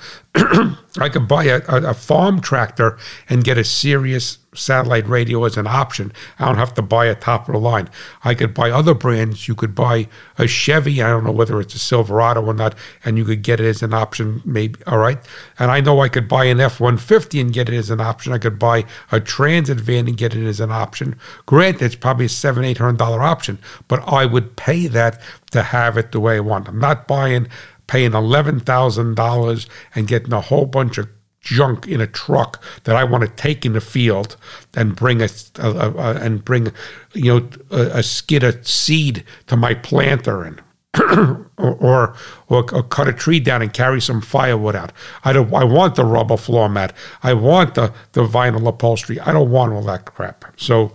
I 0.97 1.09
could 1.09 1.27
buy 1.27 1.45
a, 1.45 1.61
a, 1.67 1.93
farm 1.93 2.41
tractor 2.41 2.97
and 3.29 3.43
get 3.43 3.57
a 3.57 3.63
Sirius 3.63 4.39
satellite 4.55 5.07
radio 5.07 5.43
as 5.43 5.57
an 5.57 5.67
option. 5.67 6.11
I 6.39 6.45
don't 6.45 6.57
have 6.57 6.73
to 6.75 6.81
buy 6.81 7.05
a 7.05 7.15
top 7.15 7.47
of 7.47 7.53
the 7.53 7.59
line. 7.59 7.89
I 8.23 8.33
could 8.33 8.53
buy 8.53 8.71
other 8.71 8.93
brands. 8.93 9.47
You 9.47 9.55
could 9.55 9.75
buy 9.75 10.07
a 10.37 10.47
Chevy. 10.47 11.01
I 11.01 11.09
don't 11.09 11.23
know 11.23 11.31
whether 11.31 11.59
it's 11.59 11.75
a 11.75 11.79
Silverado 11.79 12.43
or 12.43 12.53
not, 12.53 12.75
and 13.05 13.17
you 13.17 13.25
could 13.25 13.43
get 13.43 13.59
it 13.59 13.65
as 13.65 13.83
an 13.83 13.93
option. 13.93 14.41
Maybe 14.45 14.79
all 14.87 14.97
right. 14.97 15.19
And 15.57 15.71
I 15.71 15.81
know 15.81 16.01
I 16.01 16.09
could 16.09 16.27
buy 16.27 16.45
an 16.45 16.59
F 16.59 16.79
one 16.79 16.97
fifty 16.97 17.39
and 17.39 17.53
get 17.53 17.69
it 17.69 17.75
as 17.75 17.89
an 17.89 18.01
option. 18.01 18.33
I 18.33 18.37
could 18.37 18.57
buy 18.57 18.85
a 19.11 19.19
Transit 19.19 19.79
van 19.79 20.07
and 20.07 20.17
get 20.17 20.35
it 20.35 20.45
as 20.45 20.59
an 20.59 20.71
option. 20.71 21.15
Granted, 21.45 21.83
it's 21.83 21.95
probably 21.95 22.25
a 22.25 22.29
seven 22.29 22.63
eight 22.63 22.79
hundred 22.79 22.97
dollar 22.97 23.21
option, 23.21 23.59
but 23.87 24.01
I 24.07 24.25
would 24.25 24.55
pay 24.55 24.87
that 24.87 25.21
to 25.51 25.61
have 25.61 25.97
it 25.97 26.11
the 26.11 26.19
way 26.19 26.37
I 26.37 26.41
want. 26.41 26.67
I'm 26.67 26.79
not 26.79 27.07
buying 27.07 27.47
paying 27.89 28.11
$11,000 28.11 29.67
and 29.95 30.07
getting 30.07 30.31
a 30.31 30.39
whole 30.39 30.67
bunch 30.67 30.99
of 30.99 31.09
junk 31.41 31.87
in 31.87 31.99
a 31.99 32.05
truck 32.05 32.61
that 32.83 32.95
I 32.95 33.03
want 33.03 33.23
to 33.23 33.29
take 33.29 33.65
in 33.65 33.73
the 33.73 33.81
field 33.81 34.37
and 34.75 34.95
bring 34.95 35.23
a, 35.23 35.29
a, 35.57 35.69
a 35.69 36.13
and 36.17 36.45
bring 36.45 36.71
you 37.13 37.39
know 37.39 37.49
a, 37.71 37.99
a, 37.99 38.03
skid 38.03 38.43
of 38.43 38.67
seed 38.67 39.23
to 39.47 39.57
my 39.57 39.73
planter 39.73 40.43
and 40.43 40.61
or, 40.99 41.49
or, 41.57 42.15
or 42.49 42.63
cut 42.63 43.07
a 43.07 43.13
tree 43.13 43.39
down 43.39 43.63
and 43.63 43.73
carry 43.73 44.01
some 44.01 44.21
firewood 44.21 44.75
out. 44.75 44.91
I 45.23 45.33
don't. 45.33 45.51
I 45.53 45.63
want 45.63 45.95
the 45.95 46.05
rubber 46.05 46.37
floor 46.37 46.69
mat. 46.69 46.93
I 47.23 47.33
want 47.33 47.73
the 47.75 47.93
the 48.11 48.27
vinyl 48.27 48.67
upholstery. 48.67 49.19
I 49.19 49.31
don't 49.31 49.49
want 49.49 49.73
all 49.73 49.83
that 49.83 50.05
crap. 50.05 50.45
So, 50.57 50.91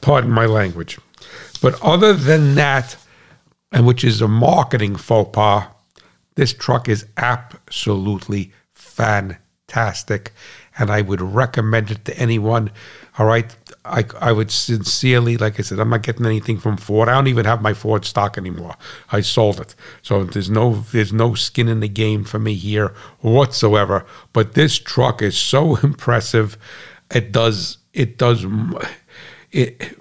pardon 0.00 0.30
my 0.30 0.46
language. 0.46 0.98
But 1.60 1.82
other 1.82 2.12
than 2.12 2.54
that, 2.54 2.96
and 3.72 3.86
which 3.86 4.04
is 4.04 4.20
a 4.20 4.28
marketing 4.28 4.96
faux 4.96 5.30
pas. 5.32 5.68
This 6.34 6.52
truck 6.52 6.88
is 6.88 7.06
absolutely 7.16 8.52
fantastic, 8.70 10.32
and 10.78 10.90
I 10.90 11.02
would 11.02 11.20
recommend 11.20 11.90
it 11.90 12.04
to 12.04 12.16
anyone. 12.16 12.70
All 13.18 13.26
right, 13.26 13.54
I, 13.84 14.04
I 14.20 14.30
would 14.32 14.50
sincerely, 14.50 15.36
like 15.36 15.58
I 15.58 15.62
said, 15.62 15.80
I'm 15.80 15.90
not 15.90 16.02
getting 16.02 16.26
anything 16.26 16.58
from 16.58 16.76
Ford. 16.76 17.08
I 17.08 17.14
don't 17.14 17.26
even 17.26 17.44
have 17.44 17.60
my 17.60 17.74
Ford 17.74 18.04
stock 18.04 18.38
anymore. 18.38 18.76
I 19.10 19.20
sold 19.20 19.60
it, 19.60 19.74
so 20.02 20.22
there's 20.24 20.50
no 20.50 20.84
there's 20.92 21.12
no 21.12 21.34
skin 21.34 21.68
in 21.68 21.80
the 21.80 21.88
game 21.88 22.22
for 22.24 22.38
me 22.38 22.54
here 22.54 22.94
whatsoever. 23.20 24.06
But 24.32 24.54
this 24.54 24.78
truck 24.78 25.20
is 25.20 25.36
so 25.36 25.76
impressive. 25.82 26.56
It 27.12 27.32
does 27.32 27.78
it 27.92 28.16
does 28.16 28.46
it 29.50 29.98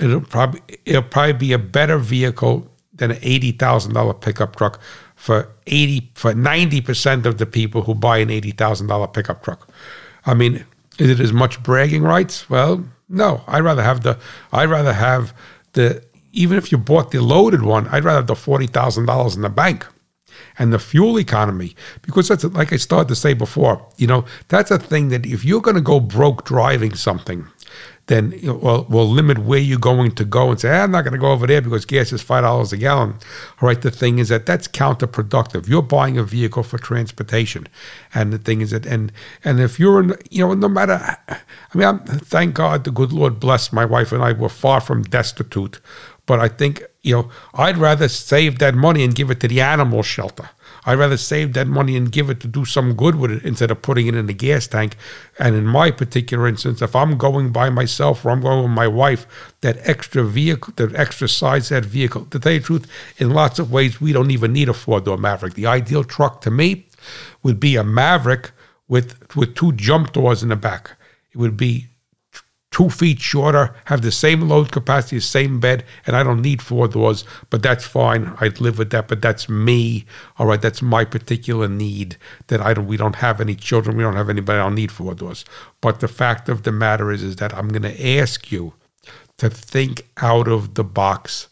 it'll 0.00 0.20
probably 0.20 0.60
it'll 0.84 1.02
probably 1.02 1.32
be 1.32 1.52
a 1.52 1.58
better 1.58 1.98
vehicle 1.98 2.69
than 3.00 3.10
an 3.10 3.18
eighty 3.22 3.50
thousand 3.50 3.94
dollar 3.94 4.14
pickup 4.14 4.54
truck 4.54 4.80
for 5.16 5.48
eighty 5.66 6.10
for 6.14 6.34
ninety 6.34 6.80
percent 6.80 7.26
of 7.26 7.38
the 7.38 7.46
people 7.46 7.82
who 7.82 7.94
buy 7.94 8.18
an 8.18 8.30
eighty 8.30 8.52
thousand 8.52 8.86
dollar 8.86 9.08
pickup 9.08 9.42
truck. 9.42 9.68
I 10.26 10.34
mean, 10.34 10.64
is 10.98 11.10
it 11.10 11.18
as 11.18 11.32
much 11.32 11.62
bragging 11.62 12.02
rights? 12.02 12.48
Well, 12.48 12.84
no. 13.08 13.42
I'd 13.48 13.64
rather 13.64 13.82
have 13.82 14.02
the 14.02 14.18
I'd 14.52 14.70
rather 14.70 14.92
have 14.92 15.34
the 15.72 16.04
even 16.32 16.56
if 16.56 16.70
you 16.70 16.78
bought 16.78 17.10
the 17.10 17.20
loaded 17.20 17.62
one, 17.62 17.88
I'd 17.88 18.04
rather 18.04 18.18
have 18.18 18.26
the 18.28 18.36
forty 18.36 18.66
thousand 18.66 19.06
dollars 19.06 19.34
in 19.34 19.42
the 19.42 19.48
bank 19.48 19.86
and 20.58 20.72
the 20.72 20.78
fuel 20.78 21.18
economy 21.18 21.74
because 22.02 22.28
that's 22.28 22.44
like 22.44 22.72
I 22.72 22.76
started 22.76 23.08
to 23.08 23.16
say 23.16 23.32
before. 23.32 23.84
You 23.96 24.06
know, 24.06 24.24
that's 24.48 24.70
a 24.70 24.78
thing 24.78 25.08
that 25.08 25.26
if 25.26 25.44
you're 25.44 25.62
going 25.62 25.76
to 25.76 25.80
go 25.82 26.00
broke 26.00 26.44
driving 26.44 26.94
something, 26.94 27.46
then 28.10 28.34
we'll, 28.42 28.86
we'll 28.88 29.08
limit 29.08 29.38
where 29.38 29.60
you're 29.60 29.78
going 29.78 30.10
to 30.10 30.24
go 30.24 30.50
and 30.50 30.60
say, 30.60 30.68
ah, 30.68 30.82
I'm 30.82 30.90
not 30.90 31.02
going 31.02 31.12
to 31.12 31.18
go 31.18 31.30
over 31.30 31.46
there 31.46 31.62
because 31.62 31.84
gas 31.84 32.12
is 32.12 32.24
$5 32.24 32.72
a 32.72 32.76
gallon. 32.76 33.10
All 33.62 33.68
right, 33.68 33.80
the 33.80 33.92
thing 33.92 34.18
is 34.18 34.30
that 34.30 34.46
that's 34.46 34.66
counterproductive. 34.66 35.68
You're 35.68 35.80
buying 35.80 36.18
a 36.18 36.24
vehicle 36.24 36.64
for 36.64 36.76
transportation. 36.76 37.68
And 38.12 38.32
the 38.32 38.38
thing 38.38 38.62
is 38.62 38.72
that, 38.72 38.84
and 38.84 39.12
and 39.44 39.60
if 39.60 39.78
you're, 39.78 40.00
in, 40.02 40.16
you 40.28 40.44
know, 40.44 40.54
no 40.54 40.68
matter, 40.68 41.18
I 41.28 41.38
mean, 41.72 41.86
I'm, 41.86 42.00
thank 42.00 42.54
God 42.54 42.82
the 42.82 42.90
good 42.90 43.12
Lord 43.12 43.38
bless 43.38 43.72
my 43.72 43.84
wife 43.84 44.10
and 44.10 44.24
I 44.24 44.32
were 44.32 44.48
far 44.48 44.80
from 44.80 45.04
destitute. 45.04 45.80
But 46.26 46.40
I 46.40 46.48
think, 46.48 46.82
you 47.02 47.14
know, 47.14 47.30
I'd 47.54 47.76
rather 47.76 48.08
save 48.08 48.58
that 48.58 48.74
money 48.74 49.04
and 49.04 49.14
give 49.14 49.30
it 49.30 49.38
to 49.40 49.48
the 49.48 49.60
animal 49.60 50.02
shelter 50.02 50.50
I'd 50.84 50.98
rather 50.98 51.16
save 51.16 51.52
that 51.54 51.66
money 51.66 51.96
and 51.96 52.10
give 52.10 52.30
it 52.30 52.40
to 52.40 52.48
do 52.48 52.64
some 52.64 52.94
good 52.94 53.16
with 53.16 53.30
it 53.30 53.44
instead 53.44 53.70
of 53.70 53.82
putting 53.82 54.06
it 54.06 54.14
in 54.14 54.26
the 54.26 54.32
gas 54.32 54.66
tank. 54.66 54.96
And 55.38 55.54
in 55.54 55.66
my 55.66 55.90
particular 55.90 56.48
instance, 56.48 56.80
if 56.80 56.96
I'm 56.96 57.18
going 57.18 57.52
by 57.52 57.70
myself 57.70 58.24
or 58.24 58.30
I'm 58.30 58.40
going 58.40 58.62
with 58.62 58.72
my 58.72 58.88
wife, 58.88 59.26
that 59.60 59.78
extra 59.88 60.24
vehicle, 60.24 60.72
that 60.76 60.94
extra 60.94 61.28
size 61.28 61.68
that 61.68 61.84
vehicle, 61.84 62.24
to 62.26 62.38
tell 62.38 62.52
you 62.52 62.60
the 62.60 62.64
truth, 62.64 62.86
in 63.18 63.30
lots 63.30 63.58
of 63.58 63.70
ways, 63.70 64.00
we 64.00 64.12
don't 64.12 64.30
even 64.30 64.52
need 64.52 64.68
a 64.68 64.74
four 64.74 65.00
door 65.00 65.18
Maverick. 65.18 65.54
The 65.54 65.66
ideal 65.66 66.04
truck 66.04 66.40
to 66.42 66.50
me 66.50 66.86
would 67.42 67.60
be 67.60 67.76
a 67.76 67.84
Maverick 67.84 68.52
with 68.88 69.34
with 69.36 69.54
two 69.54 69.72
jump 69.72 70.12
doors 70.12 70.42
in 70.42 70.48
the 70.48 70.56
back. 70.56 70.92
It 71.32 71.38
would 71.38 71.56
be 71.56 71.89
two 72.70 72.88
feet 72.88 73.20
shorter, 73.20 73.74
have 73.86 74.02
the 74.02 74.12
same 74.12 74.42
load 74.42 74.70
capacity, 74.70 75.18
same 75.20 75.58
bed, 75.58 75.84
and 76.06 76.16
I 76.16 76.22
don't 76.22 76.40
need 76.40 76.62
four 76.62 76.86
doors, 76.86 77.24
but 77.50 77.62
that's 77.62 77.84
fine. 77.84 78.32
I'd 78.40 78.60
live 78.60 78.78
with 78.78 78.90
that, 78.90 79.08
but 79.08 79.20
that's 79.20 79.48
me. 79.48 80.06
All 80.38 80.46
right, 80.46 80.62
that's 80.62 80.80
my 80.80 81.04
particular 81.04 81.68
need 81.68 82.16
that 82.46 82.60
I 82.60 82.74
don't 82.74 82.86
we 82.86 82.96
don't 82.96 83.16
have 83.16 83.40
any 83.40 83.56
children, 83.56 83.96
we 83.96 84.02
don't 84.02 84.16
have 84.16 84.30
anybody, 84.30 84.58
I 84.58 84.62
don't 84.62 84.76
need 84.76 84.92
four 84.92 85.14
doors. 85.14 85.44
But 85.80 86.00
the 86.00 86.08
fact 86.08 86.48
of 86.48 86.62
the 86.62 86.72
matter 86.72 87.10
is 87.10 87.22
is 87.22 87.36
that 87.36 87.54
I'm 87.54 87.68
gonna 87.68 87.94
ask 87.98 88.52
you 88.52 88.74
to 89.38 89.50
think 89.50 90.06
out 90.18 90.46
of 90.46 90.74
the 90.74 90.84
box 90.84 91.48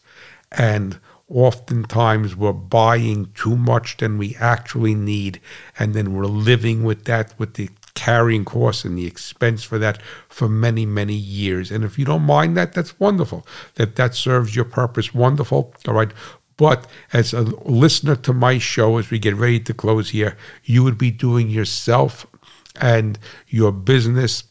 and 0.51 0.99
oftentimes 1.27 2.35
we're 2.35 2.53
buying 2.53 3.31
too 3.35 3.55
much 3.55 3.97
than 3.97 4.17
we 4.17 4.35
actually 4.39 4.95
need 4.95 5.39
and 5.77 5.93
then 5.93 6.13
we're 6.13 6.25
living 6.25 6.83
with 6.83 7.05
that 7.05 7.33
with 7.37 7.53
the 7.53 7.69
carrying 7.93 8.45
costs 8.45 8.85
and 8.85 8.97
the 8.97 9.05
expense 9.05 9.63
for 9.63 9.77
that 9.79 10.01
for 10.27 10.47
many 10.47 10.85
many 10.85 11.13
years. 11.13 11.71
And 11.71 11.83
if 11.83 11.97
you 11.99 12.05
don't 12.05 12.23
mind 12.23 12.55
that 12.57 12.73
that's 12.73 12.99
wonderful. 12.99 13.45
That 13.75 13.95
that 13.95 14.15
serves 14.15 14.55
your 14.55 14.65
purpose. 14.65 15.13
Wonderful. 15.13 15.73
All 15.87 15.93
right. 15.93 16.11
But 16.57 16.87
as 17.13 17.33
a 17.33 17.41
listener 17.41 18.17
to 18.17 18.33
my 18.33 18.57
show 18.57 18.97
as 18.97 19.09
we 19.09 19.17
get 19.17 19.35
ready 19.35 19.61
to 19.61 19.73
close 19.73 20.09
here 20.09 20.35
you 20.63 20.83
would 20.83 20.97
be 20.97 21.09
doing 21.09 21.49
yourself 21.49 22.27
and 22.75 23.17
your 23.47 23.71
business 23.71 24.43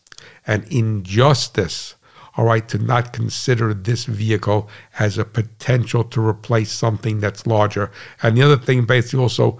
an 0.46 0.64
injustice 0.70 1.94
all 2.38 2.44
right, 2.44 2.68
to 2.68 2.78
not 2.78 3.12
consider 3.12 3.74
this 3.74 4.04
vehicle 4.04 4.68
as 5.00 5.18
a 5.18 5.24
potential 5.24 6.04
to 6.04 6.24
replace 6.24 6.70
something 6.70 7.18
that's 7.18 7.48
larger. 7.48 7.90
And 8.22 8.36
the 8.36 8.42
other 8.42 8.56
thing, 8.56 8.86
basically, 8.86 9.18
also, 9.18 9.58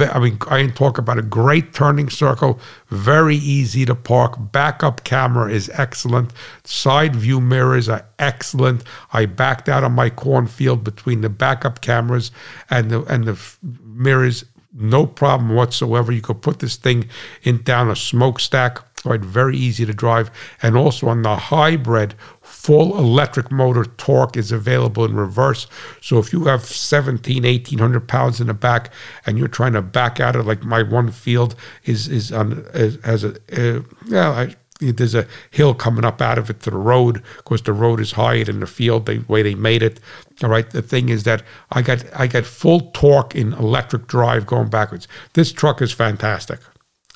I 0.00 0.20
mean, 0.20 0.38
I 0.48 0.64
talk 0.68 0.98
about 0.98 1.18
a 1.18 1.22
great 1.22 1.74
turning 1.74 2.08
circle, 2.08 2.60
very 2.90 3.34
easy 3.34 3.84
to 3.86 3.96
park. 3.96 4.36
Backup 4.52 5.02
camera 5.02 5.50
is 5.50 5.68
excellent. 5.74 6.32
Side 6.62 7.16
view 7.16 7.40
mirrors 7.40 7.88
are 7.88 8.06
excellent. 8.20 8.84
I 9.12 9.26
backed 9.26 9.68
out 9.68 9.82
on 9.82 9.90
my 9.90 10.08
cornfield 10.08 10.84
between 10.84 11.22
the 11.22 11.28
backup 11.28 11.80
cameras 11.80 12.30
and 12.70 12.88
the 12.88 13.02
and 13.12 13.24
the 13.24 13.36
mirrors 13.84 14.44
no 14.72 15.06
problem 15.06 15.54
whatsoever. 15.54 16.12
You 16.12 16.22
could 16.22 16.40
put 16.40 16.60
this 16.60 16.76
thing 16.76 17.08
in 17.42 17.62
down 17.62 17.90
a 17.90 17.96
smokestack 17.96 18.91
right? 19.04 19.20
Very 19.20 19.56
easy 19.56 19.84
to 19.86 19.92
drive. 19.92 20.30
And 20.62 20.76
also 20.76 21.08
on 21.08 21.22
the 21.22 21.36
hybrid, 21.36 22.14
full 22.40 22.96
electric 22.98 23.50
motor 23.50 23.84
torque 23.84 24.36
is 24.36 24.52
available 24.52 25.04
in 25.04 25.14
reverse. 25.14 25.66
So 26.00 26.18
if 26.18 26.32
you 26.32 26.44
have 26.44 26.64
17, 26.64 27.42
1800 27.42 28.08
pounds 28.08 28.40
in 28.40 28.46
the 28.46 28.54
back 28.54 28.92
and 29.26 29.38
you're 29.38 29.48
trying 29.48 29.72
to 29.72 29.82
back 29.82 30.20
out 30.20 30.36
of 30.36 30.46
like 30.46 30.62
my 30.62 30.82
one 30.82 31.10
field 31.10 31.54
is, 31.84 32.08
is 32.08 32.32
on, 32.32 32.64
is, 32.74 32.98
has 33.04 33.24
a, 33.24 33.36
uh, 33.52 33.82
yeah, 34.06 34.30
I, 34.30 34.56
there's 34.90 35.14
a 35.14 35.28
hill 35.50 35.74
coming 35.74 36.04
up 36.04 36.20
out 36.20 36.38
of 36.38 36.50
it 36.50 36.60
to 36.62 36.70
the 36.70 36.76
road. 36.76 37.18
Of 37.38 37.44
course, 37.44 37.62
the 37.62 37.72
road 37.72 38.00
is 38.00 38.12
higher 38.12 38.44
than 38.44 38.60
the 38.60 38.66
field, 38.66 39.06
the 39.06 39.24
way 39.28 39.42
they 39.42 39.54
made 39.54 39.82
it. 39.82 40.00
All 40.42 40.48
right. 40.50 40.68
The 40.68 40.82
thing 40.82 41.08
is 41.08 41.22
that 41.22 41.44
I 41.70 41.82
got 41.82 42.04
I 42.18 42.26
got 42.26 42.44
full 42.44 42.90
torque 42.92 43.36
in 43.36 43.52
electric 43.52 44.08
drive 44.08 44.46
going 44.46 44.70
backwards. 44.70 45.06
This 45.34 45.52
truck 45.52 45.80
is 45.80 45.92
fantastic. 45.92 46.58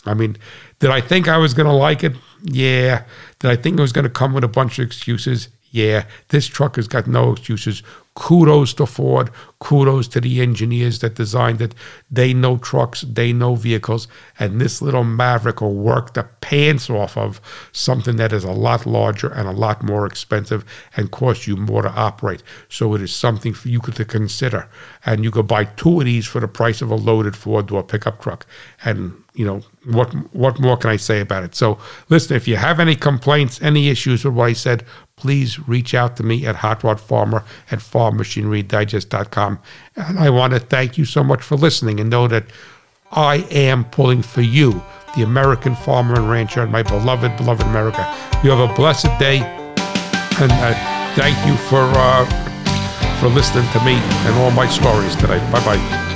I 0.04 0.14
mean, 0.14 0.36
did 0.78 0.90
I 0.90 1.00
think 1.00 1.28
I 1.28 1.38
was 1.38 1.54
going 1.54 1.68
to 1.68 1.72
like 1.72 2.04
it? 2.04 2.12
Yeah. 2.42 3.04
Did 3.38 3.50
I 3.50 3.56
think 3.56 3.78
it 3.78 3.82
was 3.82 3.92
going 3.92 4.04
to 4.04 4.10
come 4.10 4.34
with 4.34 4.44
a 4.44 4.48
bunch 4.48 4.78
of 4.78 4.86
excuses? 4.86 5.48
Yeah. 5.70 6.04
This 6.28 6.46
truck 6.46 6.76
has 6.76 6.88
got 6.88 7.06
no 7.06 7.32
excuses. 7.32 7.82
Kudos 8.14 8.72
to 8.74 8.86
Ford. 8.86 9.30
Kudos 9.58 10.08
to 10.08 10.20
the 10.20 10.40
engineers 10.40 11.00
that 11.00 11.14
designed 11.14 11.60
it. 11.60 11.74
They 12.10 12.32
know 12.32 12.56
trucks, 12.56 13.02
they 13.02 13.32
know 13.32 13.54
vehicles, 13.54 14.08
and 14.38 14.58
this 14.58 14.80
little 14.80 15.04
Maverick 15.04 15.60
will 15.60 15.74
work 15.74 16.14
the 16.14 16.24
pants 16.40 16.88
off 16.88 17.16
of 17.16 17.40
something 17.72 18.16
that 18.16 18.32
is 18.32 18.44
a 18.44 18.52
lot 18.52 18.86
larger 18.86 19.28
and 19.28 19.46
a 19.46 19.52
lot 19.52 19.82
more 19.82 20.06
expensive 20.06 20.64
and 20.96 21.10
costs 21.10 21.46
you 21.46 21.56
more 21.56 21.82
to 21.82 21.90
operate. 21.90 22.42
So 22.70 22.94
it 22.94 23.02
is 23.02 23.14
something 23.14 23.52
for 23.52 23.68
you 23.68 23.80
to 23.80 24.04
consider. 24.04 24.68
And 25.04 25.22
you 25.22 25.30
could 25.30 25.46
buy 25.46 25.64
two 25.64 26.00
of 26.00 26.06
these 26.06 26.26
for 26.26 26.40
the 26.40 26.48
price 26.48 26.80
of 26.80 26.90
a 26.90 26.96
loaded 26.96 27.36
four 27.36 27.62
door 27.62 27.82
pickup 27.82 28.22
truck. 28.22 28.46
And 28.84 29.22
you 29.34 29.44
know 29.44 29.62
what 29.86 30.12
what 30.34 30.58
more 30.58 30.76
can 30.76 30.90
I 30.90 30.96
say 30.96 31.20
about 31.20 31.44
it? 31.44 31.54
So 31.54 31.78
listen, 32.08 32.36
if 32.36 32.48
you 32.48 32.56
have 32.56 32.80
any 32.80 32.96
complaints, 32.96 33.60
any 33.62 33.88
issues 33.88 34.24
with 34.24 34.34
what 34.34 34.46
I 34.46 34.52
said, 34.52 34.84
please 35.16 35.68
reach 35.68 35.94
out 35.94 36.16
to 36.16 36.22
me 36.22 36.46
at 36.46 36.56
Hot 36.56 36.82
Rod 36.84 37.00
Farmer 37.00 37.44
at 37.70 37.78
farmmachinerydigest.com. 37.78 39.58
And 39.96 40.18
I 40.18 40.30
want 40.30 40.52
to 40.52 40.60
thank 40.60 40.98
you 40.98 41.04
so 41.04 41.24
much 41.24 41.42
for 41.42 41.56
listening 41.56 42.00
and 42.00 42.10
know 42.10 42.28
that 42.28 42.44
I 43.12 43.46
am 43.50 43.84
pulling 43.84 44.22
for 44.22 44.42
you, 44.42 44.82
the 45.16 45.22
American 45.22 45.74
farmer 45.74 46.16
and 46.16 46.28
rancher, 46.28 46.62
and 46.62 46.72
my 46.72 46.82
beloved, 46.82 47.36
beloved 47.36 47.62
America. 47.66 48.02
You 48.42 48.50
have 48.50 48.70
a 48.70 48.74
blessed 48.74 49.18
day, 49.18 49.38
and 49.40 50.52
uh, 50.52 51.14
thank 51.14 51.36
you 51.46 51.56
for 51.68 51.80
uh, 51.80 52.26
for 53.20 53.28
listening 53.28 53.68
to 53.72 53.84
me 53.84 53.94
and 53.94 54.36
all 54.36 54.50
my 54.50 54.68
stories 54.68 55.14
today. 55.16 55.38
Bye 55.50 55.64
bye. 55.64 56.15